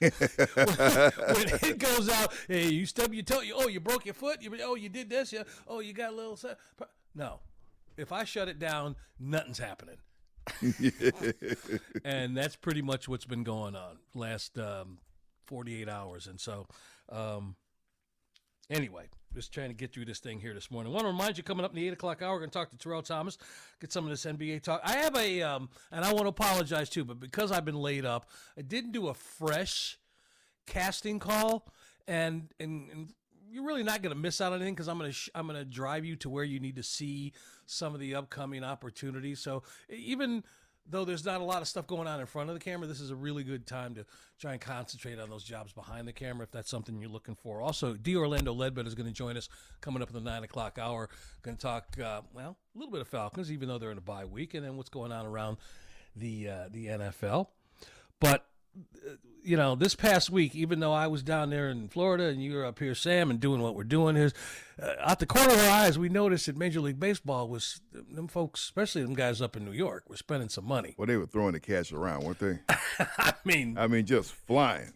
when 0.00 1.48
it 1.62 1.78
goes 1.78 2.08
out, 2.08 2.32
hey, 2.48 2.68
you 2.68 2.86
stub 2.86 3.12
your 3.12 3.22
toe. 3.22 3.40
You, 3.40 3.54
oh, 3.56 3.68
you 3.68 3.80
broke 3.80 4.04
your 4.06 4.14
foot. 4.14 4.42
You, 4.42 4.56
oh, 4.62 4.74
you 4.74 4.88
did 4.88 5.10
this. 5.10 5.32
Yeah. 5.32 5.42
Oh, 5.68 5.80
you 5.80 5.92
got 5.92 6.12
a 6.12 6.16
little. 6.16 6.36
se- 6.36 6.54
No, 7.14 7.40
if 7.96 8.12
I 8.12 8.24
shut 8.24 8.48
it 8.48 8.58
down, 8.58 8.96
nothing's 9.18 9.58
happening. 9.58 9.96
and 12.04 12.36
that's 12.36 12.56
pretty 12.56 12.82
much 12.82 13.08
what's 13.08 13.26
been 13.26 13.44
going 13.44 13.76
on 13.76 13.98
last 14.14 14.58
um, 14.58 14.98
48 15.46 15.88
hours. 15.88 16.26
And 16.26 16.40
so, 16.40 16.66
um, 17.10 17.56
anyway, 18.70 19.04
just 19.34 19.52
trying 19.52 19.68
to 19.68 19.74
get 19.74 19.92
through 19.92 20.04
this 20.04 20.18
thing 20.18 20.40
here 20.40 20.54
this 20.54 20.70
morning. 20.70 20.92
I 20.92 20.94
want 20.94 21.04
to 21.04 21.12
remind 21.12 21.38
you, 21.38 21.44
coming 21.44 21.64
up 21.64 21.70
in 21.70 21.76
the 21.76 21.86
8 21.88 21.92
o'clock 21.92 22.22
hour, 22.22 22.32
we're 22.32 22.40
going 22.40 22.50
to 22.50 22.58
talk 22.58 22.70
to 22.70 22.76
Terrell 22.76 23.02
Thomas, 23.02 23.38
get 23.80 23.92
some 23.92 24.04
of 24.04 24.10
this 24.10 24.24
NBA 24.24 24.62
talk. 24.62 24.80
I 24.84 24.92
have 24.92 25.16
a, 25.16 25.42
um, 25.42 25.68
and 25.92 26.04
I 26.04 26.12
want 26.12 26.24
to 26.24 26.28
apologize 26.28 26.88
too, 26.90 27.04
but 27.04 27.20
because 27.20 27.52
I've 27.52 27.64
been 27.64 27.80
laid 27.80 28.04
up, 28.04 28.28
I 28.58 28.62
didn't 28.62 28.92
do 28.92 29.08
a 29.08 29.14
fresh 29.14 29.98
casting 30.66 31.18
call, 31.18 31.66
and 32.06 32.48
and, 32.58 32.90
and 32.90 33.12
you're 33.50 33.64
really 33.64 33.82
not 33.82 34.02
going 34.02 34.14
to 34.14 34.20
miss 34.20 34.40
out 34.40 34.52
on 34.52 34.58
anything 34.58 34.74
because 34.74 34.88
I'm 34.88 34.98
going 34.98 35.10
to 35.10 35.14
sh- 35.14 35.30
I'm 35.34 35.46
going 35.46 35.58
to 35.58 35.64
drive 35.64 36.04
you 36.04 36.16
to 36.16 36.30
where 36.30 36.44
you 36.44 36.60
need 36.60 36.76
to 36.76 36.82
see 36.82 37.32
some 37.66 37.94
of 37.94 38.00
the 38.00 38.14
upcoming 38.14 38.64
opportunities. 38.64 39.40
So 39.40 39.62
even 39.88 40.44
though 40.90 41.04
there's 41.04 41.24
not 41.24 41.40
a 41.40 41.44
lot 41.44 41.62
of 41.62 41.68
stuff 41.68 41.86
going 41.86 42.08
on 42.08 42.20
in 42.20 42.26
front 42.26 42.50
of 42.50 42.54
the 42.54 42.60
camera, 42.60 42.86
this 42.86 43.00
is 43.00 43.10
a 43.10 43.16
really 43.16 43.44
good 43.44 43.66
time 43.66 43.94
to 43.94 44.04
try 44.38 44.52
and 44.52 44.60
concentrate 44.60 45.18
on 45.18 45.30
those 45.30 45.44
jobs 45.44 45.72
behind 45.72 46.06
the 46.06 46.12
camera 46.12 46.44
if 46.44 46.50
that's 46.50 46.70
something 46.70 47.00
you're 47.00 47.10
looking 47.10 47.34
for. 47.34 47.60
Also, 47.60 47.94
D. 47.94 48.16
Orlando 48.16 48.52
Ledbetter 48.52 48.88
is 48.88 48.94
going 48.94 49.08
to 49.08 49.12
join 49.12 49.36
us 49.36 49.48
coming 49.80 50.02
up 50.02 50.08
in 50.08 50.14
the 50.14 50.20
nine 50.20 50.42
o'clock 50.42 50.78
hour. 50.78 51.08
Going 51.42 51.56
to 51.56 51.62
talk 51.62 51.98
uh, 52.02 52.22
well 52.34 52.56
a 52.74 52.78
little 52.78 52.92
bit 52.92 53.00
of 53.00 53.08
Falcons, 53.08 53.50
even 53.52 53.68
though 53.68 53.78
they're 53.78 53.92
in 53.92 53.98
a 53.98 54.02
bye 54.02 54.24
week, 54.24 54.54
and 54.54 54.64
then 54.64 54.76
what's 54.76 54.90
going 54.90 55.12
on 55.12 55.26
around 55.26 55.58
the 56.16 56.48
uh, 56.48 56.68
the 56.70 56.86
NFL. 56.86 57.48
But 58.20 58.46
you 59.42 59.56
know, 59.56 59.74
this 59.74 59.94
past 59.94 60.30
week, 60.30 60.54
even 60.54 60.80
though 60.80 60.92
I 60.92 61.06
was 61.06 61.22
down 61.22 61.50
there 61.50 61.70
in 61.70 61.88
Florida 61.88 62.24
and 62.24 62.42
you 62.42 62.54
were 62.54 62.64
up 62.64 62.78
here, 62.78 62.94
Sam, 62.94 63.30
and 63.30 63.40
doing 63.40 63.62
what 63.62 63.74
we're 63.74 63.84
doing 63.84 64.16
here, 64.16 64.30
uh, 64.80 64.92
out 65.00 65.18
the 65.18 65.26
corner 65.26 65.52
of 65.52 65.58
our 65.58 65.70
eyes, 65.70 65.98
we 65.98 66.08
noticed 66.08 66.46
that 66.46 66.56
Major 66.56 66.80
League 66.80 67.00
Baseball 67.00 67.48
was 67.48 67.80
them 67.92 68.28
folks, 68.28 68.60
especially 68.60 69.02
them 69.02 69.14
guys 69.14 69.40
up 69.40 69.56
in 69.56 69.64
New 69.64 69.72
York, 69.72 70.08
were 70.08 70.16
spending 70.16 70.48
some 70.48 70.66
money. 70.66 70.94
Well, 70.98 71.06
they 71.06 71.16
were 71.16 71.26
throwing 71.26 71.52
the 71.52 71.60
cash 71.60 71.92
around, 71.92 72.24
weren't 72.24 72.38
they? 72.38 72.58
I 72.98 73.32
mean, 73.44 73.78
I 73.78 73.86
mean, 73.86 74.06
just 74.06 74.32
flying. 74.32 74.92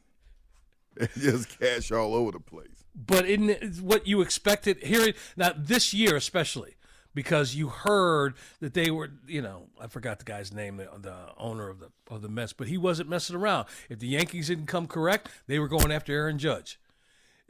just 1.18 1.58
cash 1.58 1.90
all 1.90 2.14
over 2.14 2.32
the 2.32 2.40
place. 2.40 2.84
but 2.94 3.26
in 3.26 3.48
what 3.80 4.06
you 4.06 4.20
expected 4.20 4.78
here 4.84 5.12
now 5.36 5.52
this 5.56 5.92
year 5.92 6.14
especially 6.14 6.76
because 7.14 7.54
you 7.54 7.68
heard 7.68 8.34
that 8.60 8.74
they 8.74 8.90
were 8.90 9.10
you 9.26 9.42
know 9.42 9.68
I 9.80 9.86
forgot 9.86 10.18
the 10.18 10.24
guy's 10.24 10.52
name 10.52 10.76
the, 10.76 10.88
the 11.00 11.16
owner 11.36 11.68
of 11.68 11.80
the 11.80 11.90
of 12.10 12.22
the 12.22 12.28
Mets 12.28 12.52
but 12.52 12.68
he 12.68 12.78
wasn't 12.78 13.08
messing 13.08 13.36
around. 13.36 13.66
If 13.88 13.98
the 13.98 14.08
Yankees 14.08 14.48
didn't 14.48 14.66
come 14.66 14.86
correct 14.86 15.28
they 15.46 15.58
were 15.58 15.68
going 15.68 15.92
after 15.92 16.12
Aaron 16.12 16.38
Judge. 16.38 16.78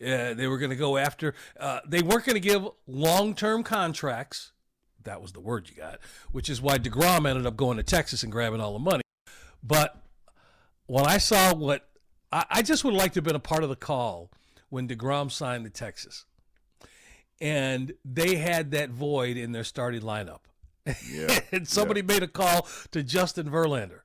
Uh, 0.04 0.34
they 0.34 0.48
were 0.48 0.58
going 0.58 0.70
to 0.70 0.76
go 0.76 0.96
after 0.96 1.34
uh, 1.58 1.80
they 1.86 2.02
weren't 2.02 2.26
going 2.26 2.34
to 2.34 2.40
give 2.40 2.66
long-term 2.86 3.62
contracts 3.62 4.52
that 5.04 5.22
was 5.22 5.32
the 5.32 5.40
word 5.40 5.70
you 5.70 5.76
got 5.76 6.00
which 6.32 6.50
is 6.50 6.60
why 6.60 6.78
DeGrom 6.78 7.28
ended 7.28 7.46
up 7.46 7.56
going 7.56 7.76
to 7.76 7.82
Texas 7.84 8.22
and 8.22 8.32
grabbing 8.32 8.60
all 8.60 8.72
the 8.72 8.78
money. 8.80 9.02
But 9.62 9.96
when 10.86 11.06
I 11.06 11.18
saw 11.18 11.54
what 11.54 11.88
I, 12.32 12.44
I 12.50 12.62
just 12.62 12.84
would 12.84 12.94
like 12.94 13.12
to 13.12 13.18
have 13.18 13.24
been 13.24 13.36
a 13.36 13.40
part 13.40 13.62
of 13.62 13.68
the 13.68 13.76
call 13.76 14.30
when 14.68 14.88
DeGrom 14.88 15.30
signed 15.30 15.64
to 15.64 15.70
Texas. 15.70 16.26
And 17.40 17.92
they 18.04 18.36
had 18.36 18.70
that 18.72 18.90
void 18.90 19.36
in 19.36 19.52
their 19.52 19.64
starting 19.64 20.02
lineup. 20.02 20.40
Yeah. 21.10 21.40
and 21.52 21.66
somebody 21.66 22.02
made 22.02 22.22
a 22.22 22.28
call 22.28 22.66
to 22.92 23.02
Justin 23.02 23.50
Verlander. 23.50 24.00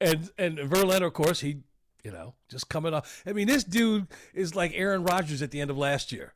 And 0.00 0.30
and 0.38 0.58
Verlander, 0.58 1.06
of 1.06 1.14
course, 1.14 1.40
he, 1.40 1.58
you 2.04 2.12
know, 2.12 2.34
just 2.48 2.68
coming 2.68 2.94
off. 2.94 3.22
I 3.26 3.32
mean, 3.32 3.48
this 3.48 3.64
dude 3.64 4.06
is 4.34 4.54
like 4.54 4.72
Aaron 4.74 5.02
Rodgers 5.02 5.42
at 5.42 5.50
the 5.50 5.60
end 5.60 5.70
of 5.70 5.78
last 5.78 6.12
year. 6.12 6.34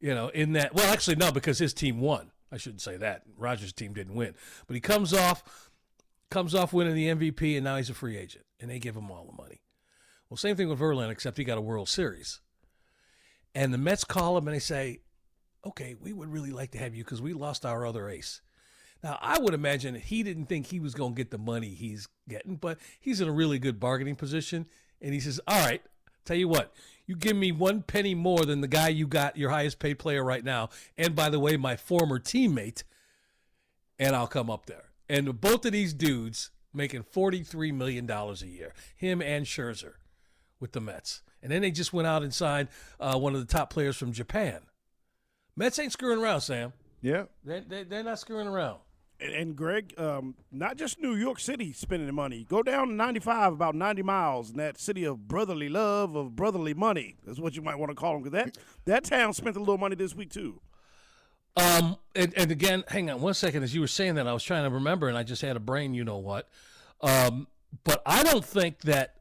You 0.00 0.14
know, 0.14 0.28
in 0.28 0.52
that 0.54 0.74
well, 0.74 0.90
actually 0.92 1.16
no, 1.16 1.30
because 1.30 1.58
his 1.58 1.74
team 1.74 2.00
won. 2.00 2.32
I 2.52 2.56
shouldn't 2.56 2.80
say 2.80 2.96
that. 2.96 3.22
Rodgers' 3.36 3.72
team 3.72 3.92
didn't 3.92 4.14
win. 4.14 4.34
But 4.66 4.74
he 4.74 4.80
comes 4.80 5.12
off 5.12 5.70
comes 6.30 6.54
off 6.54 6.72
winning 6.72 6.94
the 6.94 7.08
MVP 7.08 7.56
and 7.56 7.64
now 7.64 7.76
he's 7.76 7.90
a 7.90 7.94
free 7.94 8.16
agent. 8.16 8.44
And 8.60 8.70
they 8.70 8.78
give 8.78 8.96
him 8.96 9.10
all 9.10 9.24
the 9.24 9.42
money. 9.42 9.60
Well, 10.28 10.36
same 10.36 10.56
thing 10.56 10.68
with 10.68 10.78
Verlander, 10.78 11.10
except 11.10 11.38
he 11.38 11.44
got 11.44 11.58
a 11.58 11.62
World 11.62 11.88
Series. 11.88 12.40
And 13.54 13.74
the 13.74 13.78
Mets 13.78 14.04
call 14.04 14.38
him 14.38 14.46
and 14.46 14.54
they 14.54 14.60
say, 14.60 15.00
okay, 15.64 15.94
we 16.00 16.12
would 16.12 16.32
really 16.32 16.50
like 16.50 16.70
to 16.72 16.78
have 16.78 16.94
you 16.94 17.04
because 17.04 17.22
we 17.22 17.32
lost 17.32 17.66
our 17.66 17.86
other 17.86 18.08
ace. 18.08 18.40
Now, 19.02 19.18
I 19.20 19.38
would 19.38 19.54
imagine 19.54 19.94
he 19.94 20.22
didn't 20.22 20.46
think 20.46 20.66
he 20.66 20.80
was 20.80 20.94
going 20.94 21.14
to 21.14 21.16
get 21.16 21.30
the 21.30 21.38
money 21.38 21.70
he's 21.70 22.08
getting, 22.28 22.56
but 22.56 22.78
he's 22.98 23.20
in 23.20 23.28
a 23.28 23.32
really 23.32 23.58
good 23.58 23.80
bargaining 23.80 24.16
position. 24.16 24.66
And 25.00 25.14
he 25.14 25.20
says, 25.20 25.40
all 25.46 25.64
right, 25.64 25.82
tell 26.24 26.36
you 26.36 26.48
what, 26.48 26.74
you 27.06 27.16
give 27.16 27.36
me 27.36 27.50
one 27.50 27.82
penny 27.82 28.14
more 28.14 28.44
than 28.44 28.60
the 28.60 28.68
guy 28.68 28.88
you 28.88 29.06
got, 29.06 29.36
your 29.36 29.50
highest 29.50 29.78
paid 29.78 29.98
player 29.98 30.22
right 30.22 30.44
now. 30.44 30.68
And 30.98 31.16
by 31.16 31.30
the 31.30 31.40
way, 31.40 31.56
my 31.56 31.76
former 31.76 32.18
teammate, 32.18 32.82
and 33.98 34.14
I'll 34.14 34.26
come 34.26 34.50
up 34.50 34.66
there. 34.66 34.90
And 35.08 35.40
both 35.40 35.64
of 35.64 35.72
these 35.72 35.94
dudes 35.94 36.50
making 36.72 37.04
$43 37.04 37.74
million 37.74 38.08
a 38.08 38.34
year, 38.46 38.74
him 38.94 39.20
and 39.22 39.46
Scherzer 39.46 39.94
with 40.60 40.72
the 40.72 40.80
Mets. 40.80 41.22
And 41.42 41.50
then 41.50 41.62
they 41.62 41.70
just 41.70 41.92
went 41.92 42.06
out 42.06 42.22
and 42.22 42.32
signed 42.32 42.68
uh, 43.00 43.18
one 43.18 43.34
of 43.34 43.40
the 43.40 43.52
top 43.52 43.70
players 43.70 43.96
from 43.96 44.12
Japan. 44.12 44.60
Mets 45.56 45.78
ain't 45.78 45.92
screwing 45.92 46.20
around, 46.20 46.40
Sam. 46.40 46.72
Yeah. 47.02 47.24
They, 47.44 47.60
they, 47.60 47.84
they're 47.84 48.02
not 48.02 48.18
screwing 48.18 48.46
around. 48.46 48.78
And, 49.20 49.32
and 49.32 49.56
Greg, 49.56 49.94
um, 49.98 50.34
not 50.50 50.76
just 50.76 51.00
New 51.00 51.14
York 51.14 51.40
City 51.40 51.72
spending 51.72 52.06
the 52.06 52.12
money. 52.12 52.46
Go 52.48 52.62
down 52.62 52.96
95, 52.96 53.52
about 53.52 53.74
90 53.74 54.02
miles, 54.02 54.50
in 54.50 54.56
that 54.56 54.78
city 54.78 55.04
of 55.04 55.28
brotherly 55.28 55.68
love, 55.68 56.14
of 56.14 56.36
brotherly 56.36 56.74
money. 56.74 57.16
That's 57.26 57.38
what 57.38 57.56
you 57.56 57.62
might 57.62 57.76
want 57.76 57.90
to 57.90 57.94
call 57.94 58.14
them. 58.14 58.22
Because 58.22 58.44
that, 58.44 58.58
that 58.86 59.04
town 59.04 59.32
spent 59.32 59.56
a 59.56 59.60
little 59.60 59.78
money 59.78 59.96
this 59.96 60.14
week, 60.14 60.30
too. 60.30 60.60
Um, 61.56 61.96
and, 62.14 62.32
and 62.36 62.50
again, 62.50 62.84
hang 62.88 63.10
on 63.10 63.20
one 63.20 63.34
second. 63.34 63.62
As 63.62 63.74
you 63.74 63.80
were 63.80 63.88
saying 63.88 64.14
that, 64.14 64.26
I 64.26 64.32
was 64.32 64.44
trying 64.44 64.64
to 64.64 64.70
remember, 64.70 65.08
and 65.08 65.18
I 65.18 65.22
just 65.22 65.42
had 65.42 65.56
a 65.56 65.60
brain, 65.60 65.94
you 65.94 66.04
know 66.04 66.18
what. 66.18 66.48
Um, 67.00 67.48
but 67.84 68.02
I 68.06 68.22
don't 68.22 68.44
think 68.44 68.80
that 68.82 69.16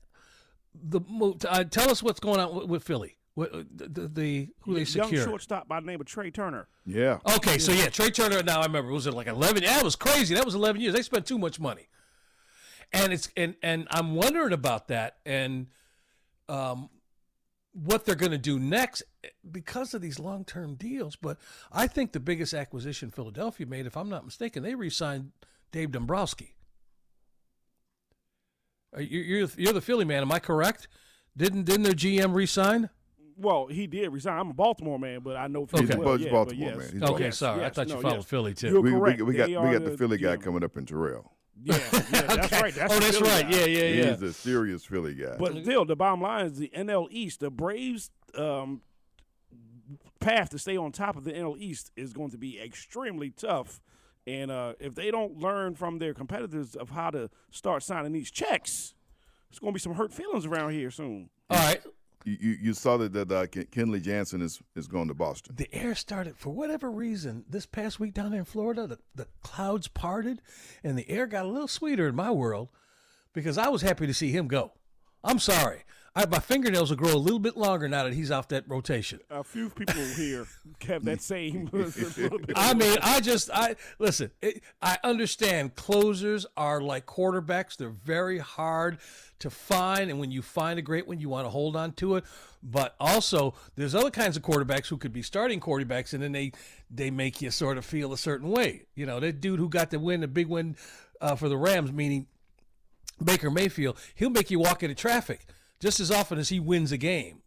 the 0.73 1.01
move. 1.07 1.37
Uh, 1.47 1.63
tell 1.63 1.89
us 1.89 2.03
what's 2.03 2.19
going 2.19 2.39
on 2.39 2.55
with, 2.55 2.65
with 2.67 2.83
Philly. 2.83 3.17
What, 3.39 3.53
uh, 3.55 3.63
the, 3.75 3.87
the, 3.87 4.07
the 4.07 4.49
who 4.61 4.73
they 4.73 4.79
Young 4.81 5.07
secured? 5.07 5.27
shortstop 5.27 5.67
by 5.67 5.79
the 5.79 5.85
name 5.85 5.99
of 6.01 6.07
Trea 6.07 6.31
Turner. 6.31 6.67
Yeah. 6.85 7.19
Okay, 7.35 7.57
so 7.57 7.71
yeah, 7.71 7.87
Trea 7.89 8.11
Turner. 8.11 8.43
Now 8.43 8.61
I 8.61 8.65
remember. 8.65 8.91
Was 8.91 9.07
it 9.07 9.13
like 9.13 9.27
eleven? 9.27 9.63
Yeah, 9.63 9.79
it 9.79 9.83
was 9.83 9.95
crazy. 9.95 10.35
That 10.35 10.45
was 10.45 10.55
eleven 10.55 10.81
years. 10.81 10.93
They 10.93 11.01
spent 11.01 11.25
too 11.25 11.37
much 11.39 11.59
money. 11.59 11.87
and 12.91 13.13
it's 13.13 13.29
and 13.37 13.55
and 13.63 13.87
I'm 13.91 14.15
wondering 14.15 14.53
about 14.53 14.87
that 14.89 15.17
and 15.25 15.67
um 16.47 16.89
what 17.71 18.03
they're 18.05 18.15
going 18.15 18.31
to 18.31 18.37
do 18.39 18.59
next 18.59 19.03
because 19.49 19.93
of 19.93 20.01
these 20.01 20.17
long-term 20.19 20.73
deals. 20.75 21.15
But 21.15 21.37
I 21.71 21.85
think 21.87 22.11
the 22.11 22.19
biggest 22.19 22.53
acquisition 22.53 23.11
Philadelphia 23.11 23.67
made, 23.67 23.85
if 23.85 23.95
I'm 23.95 24.09
not 24.09 24.25
mistaken, 24.25 24.63
they 24.63 24.73
re-signed 24.75 25.31
Dave 25.71 25.91
Dombrowski. 25.91 26.55
Are 28.93 29.01
you- 29.01 29.19
You're 29.21 29.49
you're 29.55 29.73
the 29.73 29.81
Philly 29.81 30.03
man, 30.05 30.23
am 30.23 30.31
I 30.31 30.39
correct? 30.39 30.87
Didn't 31.37 31.63
didn't 31.65 31.83
their 31.83 31.93
GM 31.93 32.33
re-sign? 32.33 32.89
Well, 33.39 33.67
he 33.67 33.87
did 33.87 34.09
resign. 34.09 34.37
I'm 34.39 34.49
a 34.49 34.53
Baltimore 34.53 34.99
man, 34.99 35.21
but 35.21 35.35
I 35.37 35.47
know 35.47 35.61
Okay. 35.63 35.77
Philly 35.77 35.85
He's 35.87 35.95
a 35.95 35.99
well. 35.99 36.19
Yeah, 36.19 36.31
Baltimore 36.31 36.71
but 36.71 36.79
man. 36.79 36.89
He's 36.91 37.01
Okay, 37.03 37.23
Yes, 37.25 37.37
sorry, 37.37 37.63
I 37.65 37.69
thought 37.69 37.87
you 37.87 37.95
no, 37.95 38.01
followed 38.01 38.15
yes. 38.17 38.25
Philly 38.25 38.53
too. 38.53 38.67
You're 38.69 38.81
We, 38.81 38.91
we, 38.93 38.99
correct. 38.99 39.21
we 39.21 39.33
got 39.33 39.47
They 39.47 39.57
we 39.57 39.71
got 39.71 39.83
the 39.85 39.97
Philly 39.97 40.17
guy 40.17 40.37
coming 40.37 40.63
up 40.63 40.77
in 40.77 40.85
Terrell. 40.85 41.31
Yeah, 41.61 41.75
yeah, 41.77 41.99
that's 41.99 42.45
Okay. 42.45 42.61
right. 42.61 42.73
That's 42.73 42.93
oh, 42.93 42.99
that's 42.99 43.17
Philly 43.17 43.29
right. 43.29 43.49
guy. 43.49 43.57
Yeah, 43.57 43.65
yeah, 43.65 43.83
yeah. 44.03 44.11
He's 44.11 44.21
a 44.21 44.33
serious 44.33 44.85
Philly 44.85 45.13
guy. 45.15 45.35
But 45.37 45.61
still, 45.63 45.83
the 45.85 45.95
bottom 45.95 46.21
line 46.21 46.45
is 46.45 46.57
the 46.57 46.71
NL 46.75 47.07
East. 47.11 47.39
The 47.41 47.49
Braves' 47.49 48.11
um, 48.35 48.81
path 50.19 50.49
to 50.51 50.59
stay 50.59 50.77
on 50.77 50.91
top 50.91 51.15
of 51.17 51.23
the 51.23 51.31
NL 51.33 51.57
East 51.57 51.91
is 51.95 52.13
going 52.13 52.29
to 52.31 52.37
be 52.37 52.59
extremely 52.61 53.29
tough. 53.29 53.81
And 54.27 54.51
uh, 54.51 54.73
if 54.79 54.95
they 54.95 55.11
don't 55.11 55.37
learn 55.39 55.75
from 55.75 55.97
their 55.99 56.13
competitors 56.13 56.75
of 56.75 56.91
how 56.91 57.09
to 57.09 57.29
start 57.51 57.83
signing 57.83 58.11
these 58.11 58.29
checks, 58.29 58.93
it's 59.49 59.59
going 59.59 59.71
to 59.71 59.75
be 59.75 59.79
some 59.79 59.95
hurt 59.95 60.13
feelings 60.13 60.45
around 60.45 60.71
here 60.73 60.91
soon. 60.91 61.29
All 61.49 61.57
right. 61.57 61.81
You, 62.25 62.57
you, 62.61 62.73
saw 62.73 62.97
that, 62.97 63.13
that 63.13 63.31
uh, 63.31 63.47
Ken- 63.47 63.67
Kenley 63.71 64.01
Jansen 64.01 64.41
is, 64.41 64.61
is 64.75 64.87
going 64.87 65.07
to 65.07 65.13
Boston. 65.13 65.55
The 65.55 65.73
air 65.73 65.95
started 65.95 66.37
for 66.37 66.49
whatever 66.49 66.91
reason 66.91 67.45
this 67.49 67.65
past 67.65 67.99
week 67.99 68.13
down 68.13 68.33
in 68.33 68.45
Florida. 68.45 68.87
The, 68.87 68.99
the 69.15 69.27
clouds 69.41 69.87
parted, 69.87 70.41
and 70.83 70.97
the 70.97 71.09
air 71.09 71.27
got 71.27 71.45
a 71.45 71.49
little 71.49 71.67
sweeter 71.67 72.07
in 72.07 72.15
my 72.15 72.31
world 72.31 72.69
because 73.33 73.57
I 73.57 73.69
was 73.69 73.81
happy 73.81 74.05
to 74.07 74.13
see 74.13 74.31
him 74.31 74.47
go. 74.47 74.73
I'm 75.23 75.39
sorry, 75.39 75.83
I, 76.19 76.25
my 76.25 76.39
fingernails 76.39 76.89
will 76.89 76.97
grow 76.97 77.13
a 77.13 77.15
little 77.15 77.39
bit 77.39 77.55
longer 77.55 77.87
now 77.87 78.03
that 78.03 78.13
he's 78.13 78.29
off 78.29 78.49
that 78.49 78.65
rotation. 78.67 79.21
A 79.29 79.41
few 79.41 79.69
people 79.69 80.03
here 80.03 80.47
have 80.85 81.05
that 81.05 81.21
same. 81.21 81.69
I 82.55 82.73
mean, 82.73 82.97
I 83.01 83.21
just, 83.21 83.49
I 83.53 83.77
listen. 83.99 84.31
It, 84.41 84.61
I 84.81 84.97
understand 85.05 85.75
closers 85.75 86.45
are 86.57 86.81
like 86.81 87.05
quarterbacks; 87.05 87.77
they're 87.77 87.87
very 87.87 88.37
hard 88.37 88.97
to 89.39 89.49
find, 89.49 90.09
and 90.09 90.19
when 90.19 90.29
you 90.29 90.41
find 90.41 90.77
a 90.77 90.81
great 90.81 91.07
one, 91.07 91.21
you 91.21 91.29
want 91.29 91.45
to 91.45 91.49
hold 91.49 91.77
on 91.77 91.93
to 91.93 92.17
it. 92.17 92.25
But 92.61 92.95
also, 92.99 93.53
there's 93.75 93.95
other 93.95 94.11
kinds 94.11 94.35
of 94.35 94.43
quarterbacks 94.43 94.87
who 94.87 94.97
could 94.97 95.13
be 95.13 95.21
starting 95.21 95.61
quarterbacks, 95.61 96.13
and 96.13 96.21
then 96.21 96.33
they 96.33 96.51
they 96.91 97.11
make 97.11 97.41
you 97.41 97.49
sort 97.49 97.77
of 97.77 97.85
feel 97.85 98.11
a 98.11 98.17
certain 98.17 98.49
way. 98.49 98.87
You 98.93 99.05
know, 99.05 99.21
that 99.21 99.39
dude 99.39 99.59
who 99.59 99.69
got 99.69 99.89
the 99.89 99.99
win, 99.99 100.19
the 100.19 100.27
big 100.27 100.47
win 100.47 100.75
uh, 101.21 101.37
for 101.37 101.47
the 101.47 101.57
Rams, 101.57 101.93
meaning 101.93 102.27
Baker 103.23 103.49
Mayfield, 103.49 103.97
he'll 104.15 104.29
make 104.29 104.51
you 104.51 104.59
walk 104.59 104.83
into 104.83 104.95
traffic 104.95 105.45
just 105.79 105.99
as 105.99 106.11
often 106.11 106.37
as 106.37 106.49
he 106.49 106.59
wins 106.59 106.91
a 106.91 106.97
game. 106.97 107.41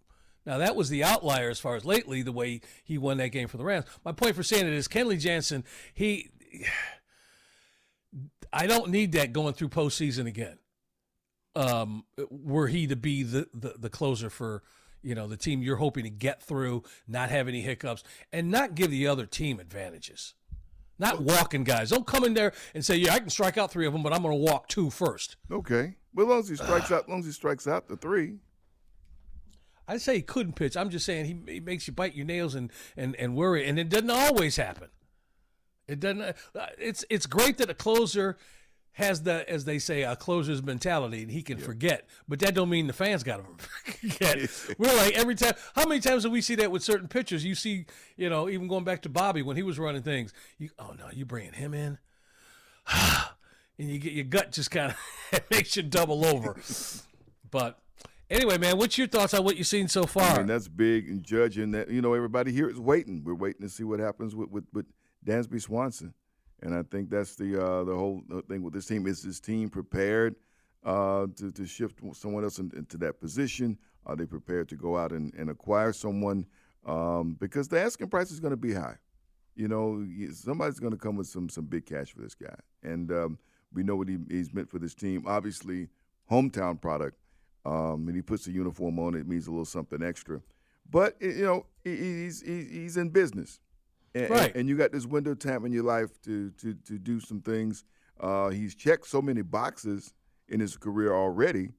Now 0.45 0.59
that 0.59 0.74
was 0.74 0.89
the 0.89 1.05
outlier 1.05 1.51
as 1.51 1.61
far 1.61 1.76
as 1.76 1.85
lately 1.85 2.22
the 2.22 2.33
way 2.33 2.61
he 2.85 2.99
won 2.99 3.18
that 3.18 3.28
game 3.28 3.49
for 3.49 3.57
the 3.57 3.64
Rams. 3.64 3.87
My 4.05 4.12
point 4.12 4.35
for 4.35 4.43
saying 4.43 4.66
it 4.66 4.72
is 4.72 4.89
Kenley 4.89 5.18
Jansen. 5.18 5.64
He, 5.95 6.30
I 8.53 8.66
don't 8.66 8.91
need 8.91 9.12
that 9.12 9.33
going 9.33 9.55
through 9.55 9.68
postseason 9.68 10.26
again. 10.26 10.59
Um, 11.55 12.05
were 12.30 12.68
he 12.68 12.87
to 12.87 12.97
be 12.97 13.22
the, 13.22 13.47
the 13.53 13.74
the 13.78 13.91
closer 13.91 14.30
for 14.30 14.62
you 15.03 15.14
know 15.14 15.28
the 15.28 15.37
team 15.37 15.62
you're 15.62 15.76
hoping 15.76 16.05
to 16.05 16.11
get 16.11 16.43
through, 16.43 16.83
not 17.07 17.28
have 17.28 17.47
any 17.47 17.61
hiccups, 17.61 18.03
and 18.33 18.51
not 18.51 18.74
give 18.74 18.91
the 18.91 19.07
other 19.07 19.26
team 19.26 19.61
advantages. 19.61 20.33
Not 20.99 21.22
walking 21.22 21.64
guys. 21.64 21.90
Don't 21.90 22.07
come 22.07 22.24
in 22.24 22.34
there 22.34 22.53
and 22.74 22.84
say, 22.84 22.97
"Yeah, 22.97 23.14
I 23.14 23.18
can 23.18 23.30
strike 23.30 23.59
out 23.59 23.70
three 23.72 23.86
of 23.86 23.93
them, 23.93 24.03
but 24.03 24.12
I'm 24.12 24.22
going 24.22 24.32
to 24.36 24.53
walk 24.53 24.68
two 24.68 24.88
first. 24.90 25.36
Okay. 25.51 25.97
Well, 26.14 26.26
as 26.26 26.30
long 26.30 26.38
as 26.40 26.49
he 26.49 26.57
strikes 26.57 26.93
out, 26.93 27.03
as 27.05 27.09
long 27.09 27.18
as 27.20 27.26
he 27.26 27.32
strikes 27.32 27.66
out 27.66 27.88
the 27.88 27.97
three. 27.97 28.36
I 29.88 29.97
say 29.97 30.16
he 30.16 30.22
couldn't 30.22 30.53
pitch. 30.55 30.76
I'm 30.76 30.90
just 30.90 31.05
saying 31.05 31.24
he, 31.47 31.55
he 31.55 31.61
makes 31.61 31.86
you 31.88 31.93
bite 31.93 32.14
your 32.14 32.24
nails 32.24 32.55
and, 32.55 32.70
and, 32.97 33.16
and 33.16 33.34
worry, 33.34 33.66
and 33.66 33.78
it 33.78 33.88
doesn't 33.88 34.11
always 34.11 34.57
happen. 34.57 34.88
It 35.88 35.99
doesn't. 35.99 36.22
uh, 36.22 36.32
It's 36.78 37.05
it's 37.11 37.26
great 37.26 37.59
that 37.59 37.68
a 37.68 37.74
closer 37.74 38.36
has 38.95 39.22
the 39.22 39.49
as 39.49 39.64
they 39.64 39.78
say 39.78 40.03
a 40.03 40.14
closer's 40.14 40.62
mentality 40.62 41.22
and 41.22 41.30
he 41.30 41.43
can 41.43 41.59
forget, 41.59 42.07
but 42.28 42.38
that 42.40 42.55
don't 42.55 42.68
mean 42.68 42.86
the 42.86 42.93
fans 42.93 43.22
got 43.22 43.38
to 43.38 43.93
forget. 43.93 44.51
We're 44.78 44.95
like 44.97 45.14
every 45.14 45.34
time. 45.34 45.55
How 45.74 45.86
many 45.86 46.01
times 46.01 46.24
do 46.24 46.30
we 46.30 46.43
see 46.43 46.57
that 46.57 46.70
with 46.70 46.82
certain 46.82 47.09
pitchers? 47.09 47.45
You 47.45 47.55
see, 47.55 47.86
you 48.16 48.28
know, 48.28 48.49
even 48.49 48.68
going 48.68 48.84
back 48.84 49.03
to 49.03 49.09
Bobby 49.09 49.43
when 49.43 49.57
he 49.57 49.62
was 49.62 49.78
running 49.78 50.03
things. 50.03 50.32
You 50.59 50.70
oh 50.78 50.95
no, 50.99 51.07
you 51.12 51.24
bringing 51.24 51.55
him 51.55 51.72
in, 51.72 51.99
and 52.93 53.88
you 53.88 53.99
get 53.99 54.12
your 54.12 54.24
gut 54.24 54.53
just 54.53 54.70
kind 54.70 54.95
of 55.32 55.40
makes 55.51 55.76
you 55.76 55.82
double 55.82 56.24
over. 56.24 56.57
But 57.51 57.78
anyway, 58.30 58.57
man, 58.57 58.78
what's 58.78 58.97
your 58.97 59.07
thoughts 59.07 59.34
on 59.34 59.45
what 59.45 59.59
you've 59.59 59.66
seen 59.66 59.86
so 59.86 60.05
far? 60.05 60.36
I 60.36 60.38
mean, 60.38 60.47
that's 60.47 60.68
big 60.68 61.07
and 61.07 61.22
judging 61.22 61.72
that. 61.72 61.90
You 61.90 62.01
know, 62.01 62.14
everybody 62.14 62.51
here 62.51 62.70
is 62.70 62.80
waiting. 62.80 63.22
We're 63.22 63.34
waiting 63.34 63.61
to 63.61 63.68
see 63.68 63.84
what 63.84 64.01
happens 64.01 64.34
with 64.34 64.49
with, 64.49 64.64
with 64.72 64.86
Dansby 65.24 65.61
Swanson, 65.61 66.14
and 66.62 66.74
I 66.74 66.82
think 66.84 67.10
that's 67.10 67.34
the 67.36 67.62
uh, 67.62 67.84
the 67.84 67.94
whole 67.94 68.22
thing 68.48 68.62
with 68.62 68.72
this 68.74 68.86
team. 68.86 69.06
Is 69.06 69.22
this 69.22 69.40
team 69.40 69.68
prepared 69.68 70.36
uh, 70.84 71.26
to 71.36 71.50
to 71.52 71.66
shift 71.66 72.00
someone 72.14 72.44
else 72.44 72.58
in, 72.58 72.70
into 72.76 72.96
that 72.98 73.20
position? 73.20 73.78
Are 74.06 74.16
they 74.16 74.26
prepared 74.26 74.68
to 74.70 74.76
go 74.76 74.96
out 74.96 75.12
and, 75.12 75.32
and 75.34 75.50
acquire 75.50 75.92
someone? 75.92 76.46
Um, 76.86 77.36
because 77.38 77.68
the 77.68 77.80
asking 77.80 78.08
price 78.08 78.30
is 78.32 78.40
going 78.40 78.50
to 78.50 78.56
be 78.56 78.72
high. 78.72 78.96
You 79.54 79.68
know, 79.68 80.04
somebody's 80.32 80.80
going 80.80 80.92
to 80.92 80.98
come 80.98 81.16
with 81.16 81.26
some 81.28 81.48
some 81.48 81.64
big 81.66 81.86
cash 81.86 82.12
for 82.12 82.22
this 82.22 82.34
guy, 82.34 82.56
and 82.82 83.12
um, 83.12 83.38
we 83.72 83.82
know 83.82 83.96
what 83.96 84.08
he, 84.08 84.18
he's 84.28 84.52
meant 84.52 84.68
for 84.70 84.78
this 84.78 84.94
team. 84.94 85.24
Obviously, 85.26 85.88
hometown 86.30 86.80
product. 86.80 87.18
Um, 87.64 88.08
and 88.08 88.16
he 88.16 88.22
puts 88.22 88.44
the 88.44 88.50
uniform 88.50 88.98
on, 88.98 89.14
it 89.14 89.28
means 89.28 89.46
a 89.46 89.50
little 89.52 89.64
something 89.64 90.02
extra. 90.02 90.40
But 90.90 91.16
you 91.20 91.44
know, 91.44 91.66
he- 91.84 91.94
he's 92.24 92.42
he- 92.42 92.64
he's 92.64 92.96
in 92.96 93.10
business, 93.10 93.60
and, 94.14 94.24
and- 94.24 94.30
Right. 94.34 94.54
and 94.54 94.68
you 94.68 94.76
got 94.76 94.92
this 94.92 95.06
window 95.06 95.34
time 95.34 95.64
in 95.64 95.72
your 95.72 95.84
life 95.84 96.10
to 96.22 96.50
to 96.50 96.74
to 96.74 96.98
do 96.98 97.20
some 97.20 97.40
things. 97.40 97.84
Uh, 98.20 98.50
he's 98.50 98.74
checked 98.74 99.06
so 99.06 99.20
many 99.22 99.42
boxes 99.42 100.12
in 100.48 100.60
his 100.60 100.76
career 100.76 101.12
already 101.14 101.70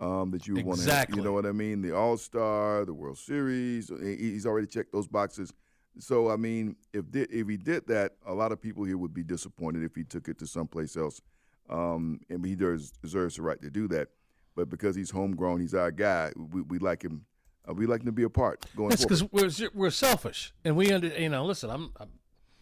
um, 0.00 0.30
that 0.30 0.46
you 0.46 0.54
want 0.54 0.66
to. 0.78 0.84
Exactly. 0.84 1.16
You 1.18 1.24
know 1.24 1.32
what 1.32 1.46
I 1.46 1.52
mean? 1.52 1.80
The 1.82 1.94
All 1.96 2.16
Star, 2.16 2.84
the 2.84 2.92
World 2.94 3.18
Series. 3.18 3.90
He's 4.00 4.46
already 4.46 4.66
checked 4.66 4.92
those 4.92 5.08
boxes. 5.08 5.52
So 5.98 6.30
I 6.30 6.36
mean, 6.36 6.76
if 6.92 7.10
di- 7.10 7.22
if 7.30 7.48
he 7.48 7.56
did 7.56 7.86
that, 7.88 8.12
a 8.26 8.32
lot 8.34 8.52
of 8.52 8.60
people 8.60 8.84
here 8.84 8.98
would 8.98 9.12
be 9.14 9.24
disappointed 9.24 9.82
if 9.82 9.94
he 9.96 10.04
took 10.04 10.28
it 10.28 10.38
to 10.38 10.46
someplace 10.46 10.96
else. 10.96 11.20
Um, 11.68 12.20
and 12.28 12.44
he 12.44 12.56
does, 12.56 12.90
deserves 12.90 13.36
the 13.36 13.42
right 13.42 13.60
to 13.62 13.70
do 13.70 13.86
that. 13.88 14.08
But 14.56 14.68
because 14.68 14.96
he's 14.96 15.10
homegrown, 15.10 15.60
he's 15.60 15.74
our 15.74 15.90
guy. 15.92 16.32
We, 16.36 16.62
we 16.62 16.78
like 16.78 17.02
him. 17.02 17.24
Uh, 17.70 17.74
we 17.74 17.86
like 17.86 18.04
to 18.04 18.12
be 18.12 18.22
a 18.22 18.30
part 18.30 18.64
going 18.76 18.88
That's 18.90 19.04
forward. 19.04 19.30
because 19.32 19.62
we're 19.62 19.70
we're 19.74 19.90
selfish, 19.90 20.52
and 20.64 20.76
we 20.76 20.92
under 20.92 21.08
you 21.08 21.28
know. 21.28 21.44
Listen, 21.44 21.70
I'm, 21.70 21.92
I'm 21.98 22.08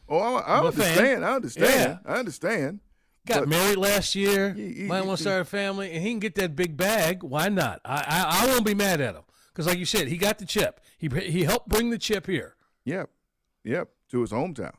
Oh, 0.08 0.18
I, 0.18 0.40
I 0.40 0.58
I'm 0.58 0.66
understand. 0.66 1.24
I 1.24 1.34
understand. 1.34 1.98
Yeah. 2.04 2.12
I 2.12 2.18
understand. 2.18 2.80
got 3.26 3.40
But- 3.40 3.48
married 3.48 3.76
last 3.76 4.14
year. 4.14 4.54
He- 4.54 4.72
he- 4.72 4.82
might 4.84 5.04
want 5.04 5.18
to 5.18 5.22
start 5.22 5.42
a 5.42 5.44
family, 5.44 5.92
and 5.92 6.02
he 6.02 6.10
can 6.10 6.18
get 6.18 6.34
that 6.36 6.56
big 6.56 6.76
bag. 6.76 7.22
Why 7.22 7.48
not? 7.48 7.80
I 7.84 7.96
I, 8.06 8.44
I 8.44 8.46
won't 8.46 8.64
be 8.64 8.74
mad 8.74 9.00
at 9.00 9.14
him 9.14 9.22
because, 9.52 9.66
like 9.66 9.78
you 9.78 9.84
said, 9.84 10.08
he 10.08 10.16
got 10.16 10.38
the 10.38 10.46
chip. 10.46 10.80
He 10.96 11.08
he 11.08 11.44
helped 11.44 11.68
bring 11.68 11.90
the 11.90 11.98
chip 11.98 12.26
here. 12.26 12.56
Yep, 12.84 13.10
yep, 13.64 13.88
to 14.10 14.20
his 14.22 14.30
hometown. 14.30 14.72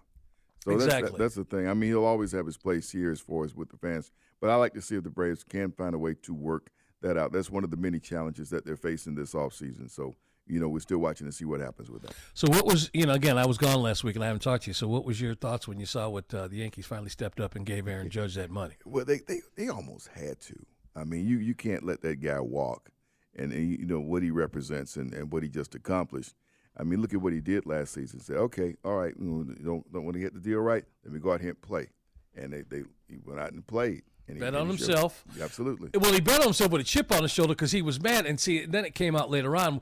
So 0.64 0.72
that's 0.72 0.84
Exactly. 0.86 1.12
that, 1.12 1.18
that's 1.20 1.36
the 1.36 1.46
thing. 1.46 1.68
I 1.70 1.74
mean, 1.74 1.92
he'll 1.92 2.04
always 2.06 2.32
have 2.34 2.46
his 2.46 2.58
place 2.58 2.92
here 2.92 3.12
as 3.12 3.22
far 3.22 3.46
as 3.46 3.56
with 3.56 3.70
the 3.70 3.78
fans. 3.78 4.12
But 4.42 4.50
I 4.50 4.56
like 4.56 4.74
to 4.74 4.82
see 4.82 4.96
if 4.96 5.04
the 5.04 5.10
Braves 5.10 5.44
can 5.44 5.72
find 5.72 5.94
a 5.94 6.00
way 6.00 6.16
to 6.24 6.34
work 6.34 6.70
that 7.02 7.18
out. 7.18 7.32
That's 7.32 7.50
one 7.50 7.64
of 7.64 7.72
the 7.72 7.78
many 7.78 8.00
challenges 8.00 8.50
that 8.50 8.66
they're 8.66 8.76
facing 8.76 9.16
this 9.16 9.34
offseason. 9.34 9.90
So 9.90 10.16
you 10.50 10.60
know, 10.60 10.68
we're 10.68 10.80
still 10.80 10.98
watching 10.98 11.28
to 11.28 11.32
see 11.32 11.46
what 11.46 11.60
happens 11.60 11.90
with 11.92 12.02
that. 12.02 12.16
So 12.34 12.48
what 12.50 12.66
was 12.66 12.90
you 12.94 13.06
know 13.06 13.14
again? 13.14 13.38
I 13.38 13.46
was 13.46 13.58
gone 13.58 13.82
last 13.82 14.04
week 14.04 14.16
and 14.16 14.24
I 14.24 14.28
haven't 14.28 14.42
talked 14.42 14.64
to 14.64 14.72
you. 14.72 14.74
So 14.74 14.88
what 14.88 15.06
was 15.06 15.22
your 15.22 15.36
thoughts 15.36 15.68
when 15.68 15.80
you 15.80 15.86
saw 15.86 16.10
what 16.10 16.34
uh, 16.34 16.48
the 16.48 16.58
Yankees 16.58 16.88
finally 16.88 17.10
stepped 17.10 17.40
up 17.40 17.56
and 17.56 17.66
gave 17.66 17.88
Aaron 17.88 18.10
Judge 18.10 18.36
that 18.36 18.50
money? 18.50 18.74
Well, 18.84 19.06
they 19.06 19.20
they, 19.20 19.42
they 19.56 19.70
almost 19.70 20.08
had 20.10 20.42
to. 20.42 20.56
I 20.96 21.04
mean, 21.04 21.28
you 21.28 21.38
you 21.38 21.54
can't 21.54 21.86
let 21.86 22.02
that 22.02 22.20
guy 22.20 22.40
walk, 22.40 22.90
and, 23.36 23.54
and 23.54 23.70
you 23.70 23.86
know 23.86 24.00
what 24.00 24.24
he 24.24 24.32
represents 24.32 24.96
and, 24.98 25.14
and 25.14 25.32
what 25.32 25.44
he 25.44 25.50
just 25.50 25.76
accomplished. 25.76 26.34
I 26.78 26.84
mean, 26.84 27.02
look 27.02 27.14
at 27.14 27.22
what 27.22 27.34
he 27.34 27.42
did 27.42 27.66
last 27.66 27.94
season. 27.94 28.20
Say, 28.20 28.34
okay, 28.34 28.76
all 28.84 28.96
right, 28.96 29.14
don't 29.18 29.92
don't 29.92 30.04
want 30.04 30.14
to 30.14 30.20
get 30.20 30.34
the 30.34 30.40
deal 30.40 30.60
right. 30.60 30.84
Let 31.04 31.14
me 31.14 31.20
go 31.20 31.32
out 31.32 31.42
here 31.42 31.52
and 31.52 31.62
play. 31.62 31.90
And 32.36 32.54
they, 32.54 32.62
they 32.62 32.84
he 33.08 33.18
went 33.24 33.40
out 33.40 33.52
and 33.52 33.66
played. 33.66 34.04
And 34.30 34.38
he, 34.38 34.40
Bet 34.40 34.56
on 34.56 34.68
showed- 34.68 34.78
himself. 34.78 35.24
Absolutely. 35.42 35.90
Well, 36.00 36.14
he 36.14 36.22
bet 36.22 36.40
on 36.40 36.46
himself 36.46 36.72
with 36.72 36.82
a 36.82 36.86
chip 36.86 37.12
on 37.12 37.24
his 37.24 37.32
shoulder 37.32 37.54
because 37.54 37.72
he 37.74 37.82
was 37.82 38.02
mad. 38.02 38.26
And 38.26 38.40
see, 38.40 38.66
then 38.66 38.86
it 38.86 38.96
came 38.96 39.16
out 39.16 39.30
later 39.30 39.58
on, 39.58 39.82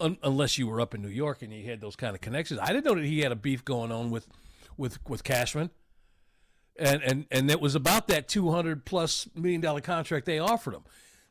un- 0.00 0.18
unless 0.22 0.58
you 0.58 0.66
were 0.66 0.80
up 0.80 0.94
in 0.94 1.00
New 1.00 1.08
York 1.08 1.40
and 1.40 1.52
you 1.52 1.64
had 1.64 1.80
those 1.80 1.96
kind 1.96 2.14
of 2.14 2.20
connections. 2.20 2.60
I 2.60 2.66
didn't 2.72 2.84
know 2.84 2.96
that 2.96 3.04
he 3.04 3.20
had 3.20 3.32
a 3.32 3.36
beef 3.36 3.64
going 3.64 3.90
on 3.92 4.10
with, 4.10 4.26
with, 4.76 4.98
with 5.08 5.24
Cashman. 5.24 5.70
And, 6.78 7.02
and 7.02 7.24
and 7.30 7.50
it 7.50 7.58
was 7.58 7.74
about 7.74 8.06
that 8.08 8.28
two 8.28 8.50
hundred 8.50 8.84
plus 8.84 9.26
million 9.34 9.62
dollar 9.62 9.80
contract 9.80 10.26
they 10.26 10.38
offered 10.38 10.74
him. 10.74 10.82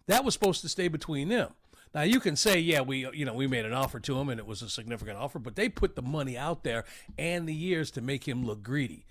That 0.07 0.25
was 0.25 0.33
supposed 0.33 0.61
to 0.61 0.69
stay 0.69 0.87
between 0.87 1.29
them. 1.29 1.51
Now 1.93 2.01
you 2.01 2.19
can 2.19 2.35
say, 2.35 2.57
yeah, 2.59 2.81
we 2.81 3.07
you 3.13 3.25
know 3.25 3.33
we 3.35 3.45
made 3.45 3.63
an 3.63 3.71
offer 3.71 3.99
to 3.99 4.17
him 4.17 4.29
and 4.29 4.39
it 4.39 4.47
was 4.47 4.63
a 4.63 4.69
significant 4.69 5.19
offer, 5.19 5.37
but 5.37 5.55
they 5.55 5.69
put 5.69 5.95
the 5.95 6.01
money 6.01 6.35
out 6.35 6.63
there 6.63 6.83
and 7.19 7.47
the 7.47 7.53
years 7.53 7.91
to 7.91 8.01
make 8.01 8.27
him 8.27 8.43
look 8.43 8.63
greedy, 8.63 9.05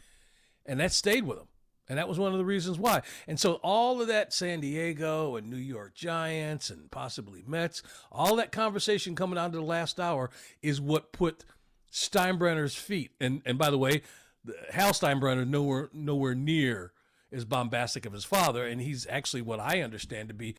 and 0.66 0.80
that 0.80 0.90
stayed 0.90 1.22
with 1.24 1.38
him. 1.38 1.46
And 1.88 1.98
that 1.98 2.08
was 2.08 2.18
one 2.18 2.32
of 2.32 2.38
the 2.38 2.44
reasons 2.44 2.78
why. 2.78 3.02
And 3.28 3.38
so 3.38 3.54
all 3.62 4.00
of 4.00 4.08
that 4.08 4.32
San 4.32 4.60
Diego 4.60 5.36
and 5.36 5.50
New 5.50 5.56
York 5.56 5.94
Giants 5.94 6.70
and 6.70 6.90
possibly 6.90 7.44
Mets, 7.46 7.82
all 8.10 8.36
that 8.36 8.52
conversation 8.52 9.14
coming 9.14 9.38
on 9.38 9.52
to 9.52 9.58
the 9.58 9.64
last 9.64 10.00
hour 10.00 10.30
is 10.62 10.80
what 10.80 11.12
put 11.12 11.44
Steinbrenner's 11.92 12.74
feet. 12.74 13.12
And 13.20 13.42
and 13.44 13.58
by 13.58 13.70
the 13.70 13.78
way, 13.78 14.02
Hal 14.72 14.92
Steinbrenner 14.92 15.46
nowhere 15.46 15.90
nowhere 15.92 16.34
near 16.34 16.92
as 17.32 17.44
bombastic 17.44 18.06
of 18.06 18.12
his 18.12 18.24
father, 18.24 18.66
and 18.66 18.80
he's 18.80 19.06
actually 19.08 19.42
what 19.42 19.60
I 19.60 19.80
understand 19.82 20.28
to 20.28 20.34
be 20.34 20.56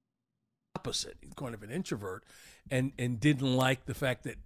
opposite. 0.76 1.17
He's 1.21 1.34
kind 1.34 1.53
of 1.53 1.63
an 1.63 1.71
introvert, 1.71 2.23
and 2.69 2.91
and 2.97 3.19
didn't 3.19 3.55
like 3.55 3.86
the 3.86 3.93
fact 3.93 4.23
that 4.23 4.38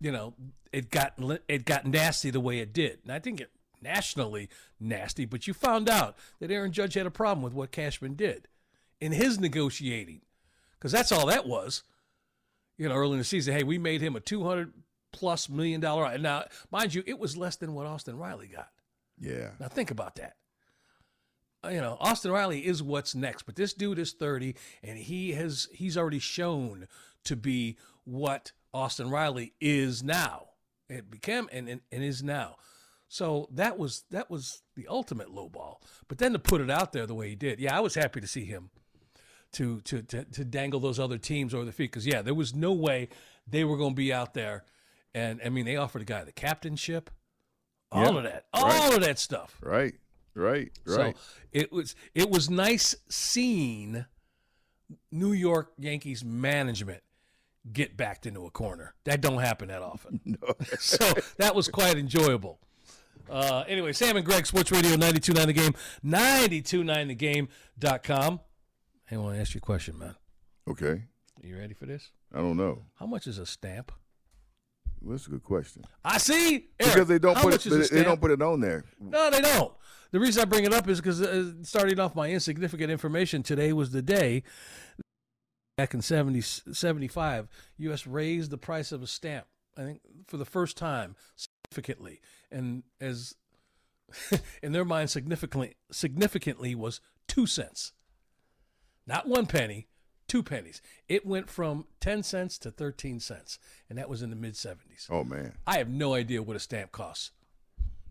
you 0.00 0.12
know 0.12 0.34
it 0.72 0.90
got 0.90 1.14
it 1.48 1.64
got 1.64 1.86
nasty 1.86 2.30
the 2.30 2.40
way 2.40 2.58
it 2.58 2.72
did. 2.72 3.00
And 3.02 3.12
I 3.12 3.18
think 3.18 3.40
it 3.40 3.50
nationally 3.82 4.48
nasty, 4.80 5.24
but 5.24 5.46
you 5.46 5.54
found 5.54 5.88
out 5.88 6.16
that 6.40 6.50
Aaron 6.50 6.72
Judge 6.72 6.94
had 6.94 7.06
a 7.06 7.10
problem 7.10 7.42
with 7.42 7.52
what 7.54 7.70
Cashman 7.72 8.14
did 8.14 8.48
in 9.00 9.12
his 9.12 9.38
negotiating, 9.38 10.22
because 10.78 10.92
that's 10.92 11.12
all 11.12 11.26
that 11.26 11.46
was. 11.46 11.82
You 12.76 12.88
know, 12.88 12.94
early 12.94 13.12
in 13.12 13.18
the 13.18 13.24
season, 13.24 13.54
hey, 13.54 13.64
we 13.64 13.76
made 13.78 14.00
him 14.00 14.14
a 14.14 14.20
two 14.20 14.44
hundred 14.44 14.72
plus 15.12 15.48
million 15.48 15.80
dollar. 15.80 16.16
Now, 16.18 16.44
mind 16.70 16.94
you, 16.94 17.02
it 17.06 17.18
was 17.18 17.36
less 17.36 17.56
than 17.56 17.74
what 17.74 17.86
Austin 17.86 18.16
Riley 18.16 18.46
got. 18.46 18.68
Yeah. 19.20 19.50
Now 19.58 19.68
think 19.68 19.90
about 19.90 20.14
that. 20.16 20.36
Uh, 21.64 21.70
You 21.70 21.80
know, 21.80 21.96
Austin 22.00 22.30
Riley 22.30 22.64
is 22.64 22.82
what's 22.82 23.14
next, 23.14 23.42
but 23.42 23.56
this 23.56 23.72
dude 23.72 23.98
is 23.98 24.12
30 24.12 24.54
and 24.82 24.96
he 24.98 25.32
has 25.32 25.68
he's 25.72 25.96
already 25.96 26.20
shown 26.20 26.86
to 27.24 27.34
be 27.36 27.76
what 28.04 28.52
Austin 28.72 29.10
Riley 29.10 29.54
is 29.60 30.02
now. 30.02 30.50
It 30.88 31.10
became 31.10 31.48
and, 31.52 31.68
and, 31.68 31.80
and 31.90 32.04
is 32.04 32.22
now. 32.22 32.56
So 33.08 33.48
that 33.52 33.78
was 33.78 34.04
that 34.10 34.30
was 34.30 34.62
the 34.76 34.86
ultimate 34.88 35.30
low 35.30 35.48
ball. 35.48 35.82
But 36.08 36.18
then 36.18 36.32
to 36.32 36.38
put 36.38 36.60
it 36.60 36.70
out 36.70 36.92
there 36.92 37.06
the 37.06 37.14
way 37.14 37.30
he 37.30 37.34
did, 37.34 37.58
yeah, 37.58 37.76
I 37.76 37.80
was 37.80 37.94
happy 37.94 38.20
to 38.20 38.26
see 38.26 38.44
him 38.44 38.70
to 39.52 39.80
to 39.82 40.02
to, 40.02 40.24
to 40.24 40.44
dangle 40.44 40.80
those 40.80 40.98
other 40.98 41.18
teams 41.18 41.54
over 41.54 41.64
the 41.64 41.72
feet 41.72 41.90
because 41.90 42.06
yeah, 42.06 42.20
there 42.22 42.34
was 42.34 42.54
no 42.54 42.72
way 42.72 43.08
they 43.46 43.64
were 43.64 43.76
going 43.78 43.92
to 43.92 43.96
be 43.96 44.12
out 44.12 44.34
there. 44.34 44.64
And 45.14 45.40
I 45.44 45.48
mean, 45.48 45.64
they 45.64 45.76
offered 45.76 46.02
a 46.02 46.04
guy 46.04 46.22
the 46.24 46.32
captainship, 46.32 47.10
all 47.90 48.02
Yeah, 48.12 48.18
of 48.18 48.22
that, 48.24 48.44
all 48.52 48.64
right. 48.68 48.94
of 48.94 49.00
that 49.02 49.18
stuff. 49.18 49.58
Right. 49.62 49.94
Right. 50.34 50.70
Right. 50.86 51.16
So 51.16 51.20
it 51.50 51.72
was 51.72 51.94
it 52.14 52.28
was 52.30 52.50
nice 52.50 52.94
seeing 53.08 54.04
New 55.10 55.32
York 55.32 55.72
Yankees 55.78 56.22
management 56.24 57.02
get 57.72 57.96
backed 57.96 58.26
into 58.26 58.44
a 58.46 58.50
corner. 58.50 58.94
That 59.04 59.20
don't 59.22 59.38
happen 59.40 59.68
that 59.68 59.82
often. 59.82 60.20
No. 60.26 60.54
so 60.78 61.12
that 61.38 61.54
was 61.54 61.68
quite 61.68 61.96
enjoyable. 61.96 62.60
Uh, 63.30 63.64
anyway, 63.68 63.92
Sam 63.92 64.16
and 64.16 64.24
Greg, 64.24 64.46
Sports 64.46 64.72
Radio 64.72 64.96
92.9 64.96 65.46
The 65.46 65.52
Game, 65.52 65.74
92.9thegame.com. 66.04 68.40
Hey, 69.06 69.16
I 69.16 69.18
want 69.18 69.34
to 69.36 69.40
ask 69.40 69.54
you 69.54 69.58
a 69.58 69.62
question, 69.62 69.98
man. 69.98 70.14
okay. 70.68 71.02
Are 71.40 71.46
you 71.46 71.56
ready 71.56 71.72
for 71.74 71.86
this? 71.86 72.10
I 72.34 72.38
don't 72.38 72.56
know. 72.56 72.82
How 72.98 73.06
much 73.06 73.28
is 73.28 73.38
a 73.38 73.46
stamp? 73.46 73.92
Well, 75.00 75.12
that's 75.12 75.28
a 75.28 75.30
good 75.30 75.44
question. 75.44 75.84
I 76.04 76.18
see. 76.18 76.66
Eric, 76.80 76.94
because 76.94 77.06
they 77.08 77.20
don't 77.20 77.38
put 77.38 77.54
it. 77.54 77.60
They, 77.62 77.98
they 77.98 78.02
don't 78.02 78.20
put 78.20 78.32
it 78.32 78.42
on 78.42 78.58
there. 78.60 78.84
No, 79.00 79.30
they 79.30 79.40
don't. 79.40 79.72
The 80.10 80.18
reason 80.18 80.42
I 80.42 80.46
bring 80.46 80.64
it 80.64 80.72
up 80.72 80.88
is 80.88 81.00
because 81.00 81.22
uh, 81.22 81.52
starting 81.62 82.00
off 82.00 82.16
my 82.16 82.28
insignificant 82.30 82.90
information 82.90 83.44
today 83.44 83.72
was 83.72 83.92
the 83.92 84.02
day 84.02 84.42
back 85.76 85.94
in 85.94 86.02
70, 86.02 86.40
75, 86.40 87.46
U.S. 87.78 88.04
raised 88.06 88.50
the 88.50 88.58
price 88.58 88.90
of 88.90 89.00
a 89.02 89.06
stamp, 89.06 89.46
I 89.76 89.82
think, 89.82 90.00
for 90.26 90.38
the 90.38 90.44
first 90.44 90.76
time 90.76 91.14
significantly. 91.70 92.20
And 92.50 92.82
as 93.00 93.34
in 94.62 94.72
their 94.72 94.84
mind, 94.84 95.10
significantly, 95.10 95.76
significantly 95.90 96.74
was 96.74 97.00
two 97.26 97.46
cents. 97.46 97.92
Not 99.06 99.26
one 99.26 99.46
penny, 99.46 99.88
two 100.26 100.42
pennies. 100.42 100.82
It 101.08 101.26
went 101.26 101.48
from 101.48 101.86
10 102.00 102.22
cents 102.22 102.58
to 102.58 102.70
13 102.70 103.20
cents, 103.20 103.58
and 103.88 103.98
that 103.98 104.08
was 104.08 104.22
in 104.22 104.30
the 104.30 104.36
mid 104.36 104.54
70s. 104.54 105.08
Oh 105.10 105.24
man. 105.24 105.54
I 105.66 105.78
have 105.78 105.88
no 105.88 106.14
idea 106.14 106.42
what 106.42 106.56
a 106.56 106.60
stamp 106.60 106.92
costs 106.92 107.32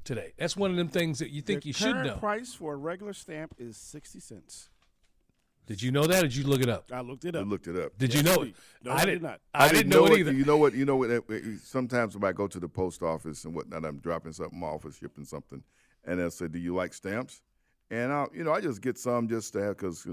today. 0.04 0.34
That's 0.38 0.58
one 0.58 0.72
of 0.72 0.78
them 0.78 0.88
things 0.90 1.20
that 1.20 1.30
you 1.30 1.42
think 1.42 1.64
the 1.64 1.68
you 1.68 1.74
should 1.74 1.94
current 1.94 2.08
know. 2.08 2.18
price 2.18 2.54
for 2.54 2.74
a 2.74 2.78
regular 2.78 3.14
stamp 3.14 3.56
is 3.60 3.78
sixty 3.78 4.20
cents. 4.20 4.70
Did 5.68 5.82
you 5.82 5.92
know 5.92 6.08
that, 6.08 6.24
or 6.24 6.28
did 6.28 6.36
you 6.36 6.46
look 6.46 6.62
it 6.62 6.70
up? 6.70 6.90
I 6.94 7.02
looked 7.02 7.26
it 7.26 7.36
up. 7.36 7.42
I 7.42 7.48
looked 7.48 7.68
it 7.68 7.76
up. 7.78 7.98
Did 7.98 8.14
you 8.14 8.24
know 8.24 8.42
it? 8.44 8.56
No, 8.84 8.92
I 8.92 8.96
I 8.96 9.00
did 9.00 9.06
didn't. 9.12 9.22
not. 9.24 9.42
I, 9.54 9.70
didn't 9.70 9.90
know, 9.90 10.06
it 10.06 10.18
either. 10.20 10.32
You 10.32 10.46
know 10.46 10.56
what? 10.58 10.74
You 10.74 10.86
know 10.86 10.96
what? 10.96 11.10
Sometimes 11.62 12.16
when 12.18 12.24
I 12.28 12.32
go 12.32 12.48
to 12.48 12.60
the 12.60 12.70
post 12.70 13.04
office 13.04 13.44
and 13.44 13.54
whatnot, 13.54 13.84
I'm 13.84 14.00
dropping 14.00 14.32
something 14.32 14.64
off 14.64 14.86
or 14.86 14.92
shipping 14.94 15.26
something, 15.26 15.62
and 16.06 16.20
they'll 16.20 16.32
say, 16.32 16.48
"Do 16.48 16.58
you 16.58 16.74
like 16.74 16.94
stamps?" 16.94 17.42
And 17.92 18.12
I, 18.14 18.28
you 18.34 18.46
know, 18.46 18.54
I 18.54 18.62
just 18.62 18.82
get 18.82 18.98
some 18.98 19.28
just 19.28 19.54
to 19.54 19.62
have 19.62 19.78
because 19.78 20.06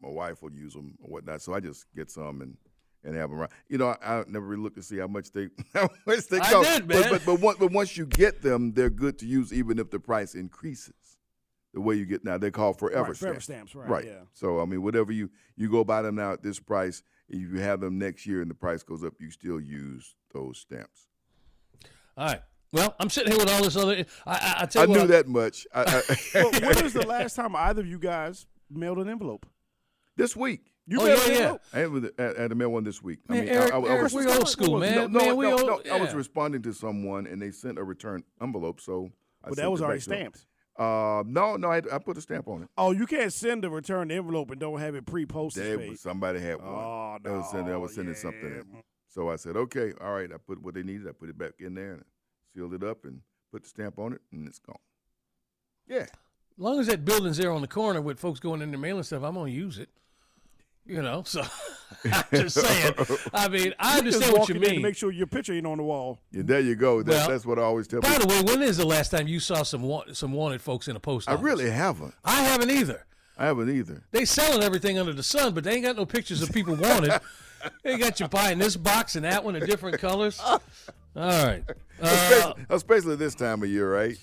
my 0.00 0.08
wife 0.08 0.42
will 0.42 0.52
use 0.52 0.74
them 0.74 0.94
or 1.02 1.10
whatnot. 1.10 1.42
So 1.42 1.54
I 1.54 1.60
just 1.60 1.86
get 1.94 2.08
some 2.10 2.40
and 2.40 2.56
and 3.02 3.16
have 3.16 3.30
them 3.30 3.40
around. 3.40 3.50
You 3.68 3.78
know, 3.78 3.88
I, 3.88 4.18
I 4.18 4.24
never 4.28 4.46
really 4.46 4.62
look 4.62 4.74
to 4.76 4.82
see 4.82 4.98
how 4.98 5.06
much 5.08 5.32
they 5.32 5.48
how 5.74 5.88
much 6.06 6.28
they 6.28 6.38
cost. 6.38 6.50
I 6.50 6.52
cost. 6.52 6.68
did, 6.68 6.88
man. 6.88 7.10
but 7.10 7.24
but, 7.26 7.40
once, 7.40 7.58
but 7.58 7.72
once 7.72 7.96
you 7.96 8.06
get 8.06 8.42
them, 8.42 8.72
they're 8.74 8.90
good 8.90 9.18
to 9.20 9.26
use 9.26 9.52
even 9.52 9.78
if 9.78 9.90
the 9.90 9.98
price 9.98 10.34
increases. 10.34 10.94
The 11.72 11.80
way 11.80 11.94
you 11.94 12.04
get 12.04 12.24
now, 12.24 12.36
they 12.36 12.50
call 12.50 12.72
forever 12.72 13.08
Right, 13.08 13.16
forever 13.16 13.40
stamps. 13.40 13.72
stamps, 13.72 13.74
right, 13.76 13.88
Right. 13.88 14.04
yeah. 14.04 14.22
So 14.32 14.60
I 14.60 14.64
mean, 14.64 14.82
whatever 14.82 15.12
you 15.12 15.30
you 15.56 15.70
go 15.70 15.84
buy 15.84 16.02
them 16.02 16.16
now 16.16 16.32
at 16.32 16.42
this 16.42 16.58
price, 16.58 17.02
if 17.28 17.38
you 17.38 17.60
have 17.60 17.80
them 17.80 17.98
next 17.98 18.26
year 18.26 18.42
and 18.42 18.50
the 18.50 18.54
price 18.54 18.82
goes 18.82 19.04
up, 19.04 19.14
you 19.20 19.30
still 19.30 19.60
use 19.60 20.16
those 20.34 20.58
stamps. 20.58 21.06
All 22.16 22.26
right. 22.26 22.42
Well, 22.72 22.94
I'm 23.00 23.10
sitting 23.10 23.32
here 23.32 23.40
with 23.40 23.50
all 23.52 23.62
this 23.62 23.76
other. 23.76 24.04
I, 24.26 24.30
I, 24.32 24.54
I 24.62 24.66
tell 24.66 24.82
I 24.82 24.86
you 24.86 24.92
knew 24.92 24.98
what, 25.00 25.08
that 25.08 25.28
much. 25.28 25.66
I, 25.74 25.82
I, 26.08 26.16
Well, 26.34 26.50
when 26.60 26.84
was 26.84 26.92
the 26.92 27.06
last 27.06 27.34
time 27.34 27.56
either 27.56 27.80
of 27.82 27.86
you 27.88 27.98
guys 27.98 28.46
mailed 28.70 28.98
an 28.98 29.08
envelope? 29.08 29.46
this 30.16 30.36
week. 30.36 30.72
You 30.86 31.00
Oh, 31.00 31.04
mailed 31.04 31.18
yeah, 31.28 31.32
an 31.32 31.32
yeah. 31.32 31.56
I 31.72 31.78
had, 32.24 32.36
I 32.38 32.42
had 32.42 32.52
a 32.52 32.54
mail 32.54 32.70
one 32.70 32.84
this 32.84 33.00
week. 33.02 33.20
Man, 33.28 33.38
I 33.38 33.40
mean, 33.42 33.50
Eric- 33.50 33.72
I, 33.72 33.76
I, 33.78 33.96
I 33.98 34.02
was, 34.02 34.12
we 34.12 34.26
old 34.26 34.48
school, 34.48 34.72
was 34.74 34.80
man. 34.82 34.94
no, 34.96 35.06
no, 35.06 35.26
man, 35.26 35.36
we 35.36 35.46
no, 35.46 35.52
old, 35.58 35.86
no, 35.86 35.92
I 35.94 36.00
was 36.00 36.14
responding 36.14 36.62
to 36.62 36.72
someone 36.72 37.26
and 37.26 37.40
they 37.40 37.50
sent 37.52 37.78
a 37.78 37.84
return 37.84 38.22
envelope, 38.42 38.80
so. 38.80 39.10
I 39.42 39.48
But 39.48 39.56
sent 39.56 39.64
that 39.64 39.70
was 39.70 39.80
it 39.80 39.82
back 39.82 39.86
already 39.86 39.98
to 40.00 40.04
stamped. 40.04 40.46
Uh, 40.80 41.22
no, 41.26 41.56
no, 41.56 41.70
I, 41.70 41.82
I 41.92 41.98
put 41.98 42.16
a 42.16 42.22
stamp 42.22 42.48
on 42.48 42.62
it. 42.62 42.68
Oh, 42.78 42.92
you 42.92 43.06
can't 43.06 43.30
send 43.30 43.66
a 43.66 43.70
return 43.70 44.10
envelope 44.10 44.50
and 44.50 44.58
don't 44.58 44.80
have 44.80 44.94
it 44.94 45.04
pre-posted. 45.04 45.62
There 45.62 45.74
Spade. 45.74 45.90
was, 45.90 46.00
somebody 46.00 46.40
had 46.40 46.56
one. 46.56 46.68
Oh, 46.68 47.18
I 47.22 47.30
was 47.30 47.50
sending, 47.50 47.74
I 47.74 47.76
was 47.76 47.90
no, 47.90 47.96
sending 47.96 48.14
something 48.14 48.50
yeah. 48.50 48.60
in. 48.60 48.82
So 49.06 49.28
I 49.28 49.36
said, 49.36 49.56
okay, 49.56 49.92
all 50.00 50.14
right. 50.14 50.30
I 50.32 50.38
put 50.38 50.62
what 50.62 50.72
they 50.72 50.82
needed. 50.82 51.06
I 51.06 51.12
put 51.12 51.28
it 51.28 51.36
back 51.36 51.52
in 51.58 51.74
there 51.74 51.92
and 51.92 52.04
sealed 52.54 52.72
it 52.72 52.82
up 52.82 53.04
and 53.04 53.20
put 53.52 53.64
the 53.64 53.68
stamp 53.68 53.98
on 53.98 54.14
it, 54.14 54.22
and 54.32 54.48
it's 54.48 54.58
gone. 54.58 54.78
Yeah. 55.86 56.06
As 56.06 56.08
long 56.56 56.80
as 56.80 56.86
that 56.86 57.04
building's 57.04 57.36
there 57.36 57.52
on 57.52 57.60
the 57.60 57.68
corner 57.68 58.00
with 58.00 58.18
folks 58.18 58.40
going 58.40 58.62
in 58.62 58.70
there 58.70 58.80
mailing 58.80 59.02
stuff, 59.02 59.22
I'm 59.22 59.34
gonna 59.34 59.50
use 59.50 59.78
it. 59.78 59.90
You 60.86 61.02
know, 61.02 61.22
so 61.24 61.42
I'm 62.04 62.24
just 62.32 62.60
saying. 62.60 62.94
I 63.34 63.48
mean, 63.48 63.74
I 63.78 63.98
understand 63.98 64.32
what 64.32 64.48
you 64.48 64.54
in 64.56 64.60
there 64.60 64.70
to 64.70 64.74
mean. 64.76 64.82
make 64.82 64.96
sure 64.96 65.12
your 65.12 65.26
picture 65.26 65.52
ain't 65.52 65.66
on 65.66 65.76
the 65.78 65.84
wall. 65.84 66.18
Yeah, 66.32 66.42
there 66.44 66.60
you 66.60 66.74
go. 66.74 67.02
That, 67.02 67.12
Well, 67.12 67.28
that's 67.28 67.46
what 67.46 67.58
I 67.58 67.62
always 67.62 67.86
tell 67.86 68.00
By 68.00 68.10
people. 68.16 68.26
the 68.26 68.34
way, 68.34 68.42
when 68.42 68.62
is 68.62 68.76
the 68.78 68.86
last 68.86 69.10
time 69.10 69.28
you 69.28 69.38
saw 69.40 69.62
some 69.62 69.82
wa- 69.82 70.04
some 70.12 70.32
wanted 70.32 70.62
folks 70.62 70.88
in 70.88 70.96
a 70.96 71.00
post 71.00 71.28
I 71.28 71.34
really 71.34 71.70
haven't. 71.70 72.14
I 72.24 72.42
haven't 72.42 72.70
either. 72.70 73.04
I 73.36 73.46
haven't 73.46 73.70
either. 73.70 74.02
They 74.10 74.24
selling 74.24 74.62
everything 74.62 74.98
under 74.98 75.12
the 75.12 75.22
sun, 75.22 75.54
but 75.54 75.64
they 75.64 75.72
ain't 75.74 75.84
got 75.84 75.96
no 75.96 76.06
pictures 76.06 76.42
of 76.42 76.52
people 76.52 76.74
wanted. 76.74 77.20
they 77.82 77.96
got 77.98 78.18
you 78.20 78.28
buying 78.28 78.58
this 78.58 78.76
box 78.76 79.16
and 79.16 79.24
that 79.24 79.44
one 79.44 79.56
in 79.56 79.64
different 79.66 79.98
colors. 79.98 80.40
All 80.40 80.60
right. 81.14 81.62
Uh, 81.68 81.72
especially, 82.06 82.64
especially 82.70 83.16
this 83.16 83.34
time 83.34 83.62
of 83.62 83.68
year, 83.68 83.92
right? 83.94 84.16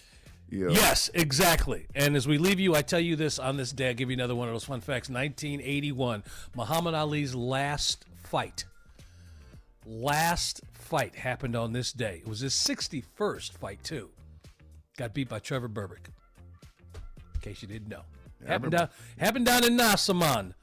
Yeah. 0.50 0.70
yes, 0.70 1.10
exactly. 1.14 1.88
And 1.94 2.16
as 2.16 2.28
we 2.28 2.38
leave 2.38 2.60
you, 2.60 2.76
I 2.76 2.82
tell 2.82 3.00
you 3.00 3.16
this 3.16 3.38
on 3.38 3.58
this 3.58 3.72
day. 3.72 3.90
I 3.90 3.94
give 3.94 4.10
you 4.10 4.14
another 4.16 4.36
one 4.36 4.48
of 4.48 4.54
those 4.54 4.64
fun 4.64 4.80
facts. 4.80 5.10
1981, 5.10 6.24
Muhammad 6.56 6.94
Ali's 6.94 7.36
last 7.36 8.06
fight. 8.24 8.66
Last 9.86 10.62
fight 10.74 11.16
happened 11.16 11.56
on 11.56 11.74
this 11.74 11.92
day. 11.92 12.22
It 12.24 12.28
was 12.28 12.40
his 12.40 12.54
61st 12.54 13.58
fight 13.58 13.84
too. 13.84 14.10
Got 14.98 15.14
beat 15.14 15.30
by 15.30 15.40
Trevor 15.40 15.70
Berbick. 15.70 16.08
In 17.36 17.42
case 17.42 17.62
you 17.62 17.68
didn't 17.68 17.90
know. 17.90 18.02
Happened 18.48 18.72
down, 18.72 18.90
happened 19.18 19.46
down 19.46 19.64
in 19.66 19.76
Nassau, 19.76 20.14
man. 20.14 20.54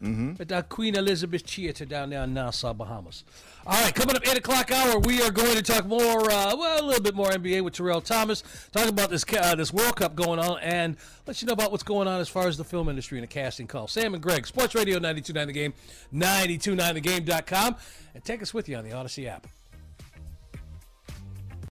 At 0.41 0.49
the 0.49 0.63
Queen 0.63 0.97
Elizabeth 0.97 1.43
Theater 1.43 1.85
down 1.85 2.11
there 2.11 2.25
in 2.25 2.35
Nassau, 2.35 2.73
Bahamas. 2.73 3.25
All 3.67 3.83
right, 3.83 3.95
coming 3.95 4.15
up 4.15 4.27
8 4.27 4.39
o'clock 4.39 4.71
hour, 4.71 4.99
we 4.99 5.23
are 5.23 5.31
going 5.31 5.57
to 5.57 5.63
talk 5.63 5.87
more, 5.87 6.31
uh, 6.31 6.55
well, 6.57 6.83
a 6.83 6.85
little 6.85 7.03
bit 7.03 7.15
more 7.15 7.31
NBA 7.31 7.63
with 7.63 7.73
Terrell 7.75 8.03
Thomas, 8.03 8.43
Talk 8.73 8.89
about 8.89 9.09
this 9.09 9.25
uh, 9.39 9.55
this 9.55 9.73
World 9.73 9.97
Cup 9.97 10.15
going 10.15 10.39
on, 10.39 10.59
and 10.61 10.97
let 11.27 11.41
you 11.41 11.47
know 11.47 11.55
about 11.55 11.71
what's 11.71 11.83
going 11.83 12.07
on 12.07 12.21
as 12.21 12.29
far 12.29 12.47
as 12.47 12.59
the 12.59 12.65
film 12.65 12.89
industry 12.89 13.19
and 13.19 13.23
the 13.23 13.33
casting 13.33 13.67
call. 13.67 13.89
Sam 13.89 14.13
and 14.13 14.23
Greg, 14.23 14.47
Sports 14.47 14.75
Radio 14.75 14.99
92.9 14.99 15.47
The 15.47 15.53
Game, 15.53 15.75
929thegame.com, 16.13 17.77
and 18.15 18.25
take 18.25 18.43
us 18.43 18.53
with 18.53 18.69
you 18.69 18.77
on 18.77 18.85
the 18.85 18.91
Audacy 18.91 19.27
app. 19.27 19.47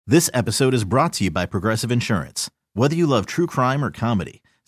This 0.07 0.30
episode 0.34 0.74
is 0.74 0.84
brought 0.84 1.14
to 1.14 1.26
you 1.26 1.32
by 1.32 1.45
Progressive 1.45 1.91
Insurance. 1.91 2.49
Whether 2.74 2.95
you 2.95 3.05
love 3.05 3.26
true 3.26 3.47
crime 3.47 3.84
or 3.84 3.91
comedy, 3.91 4.41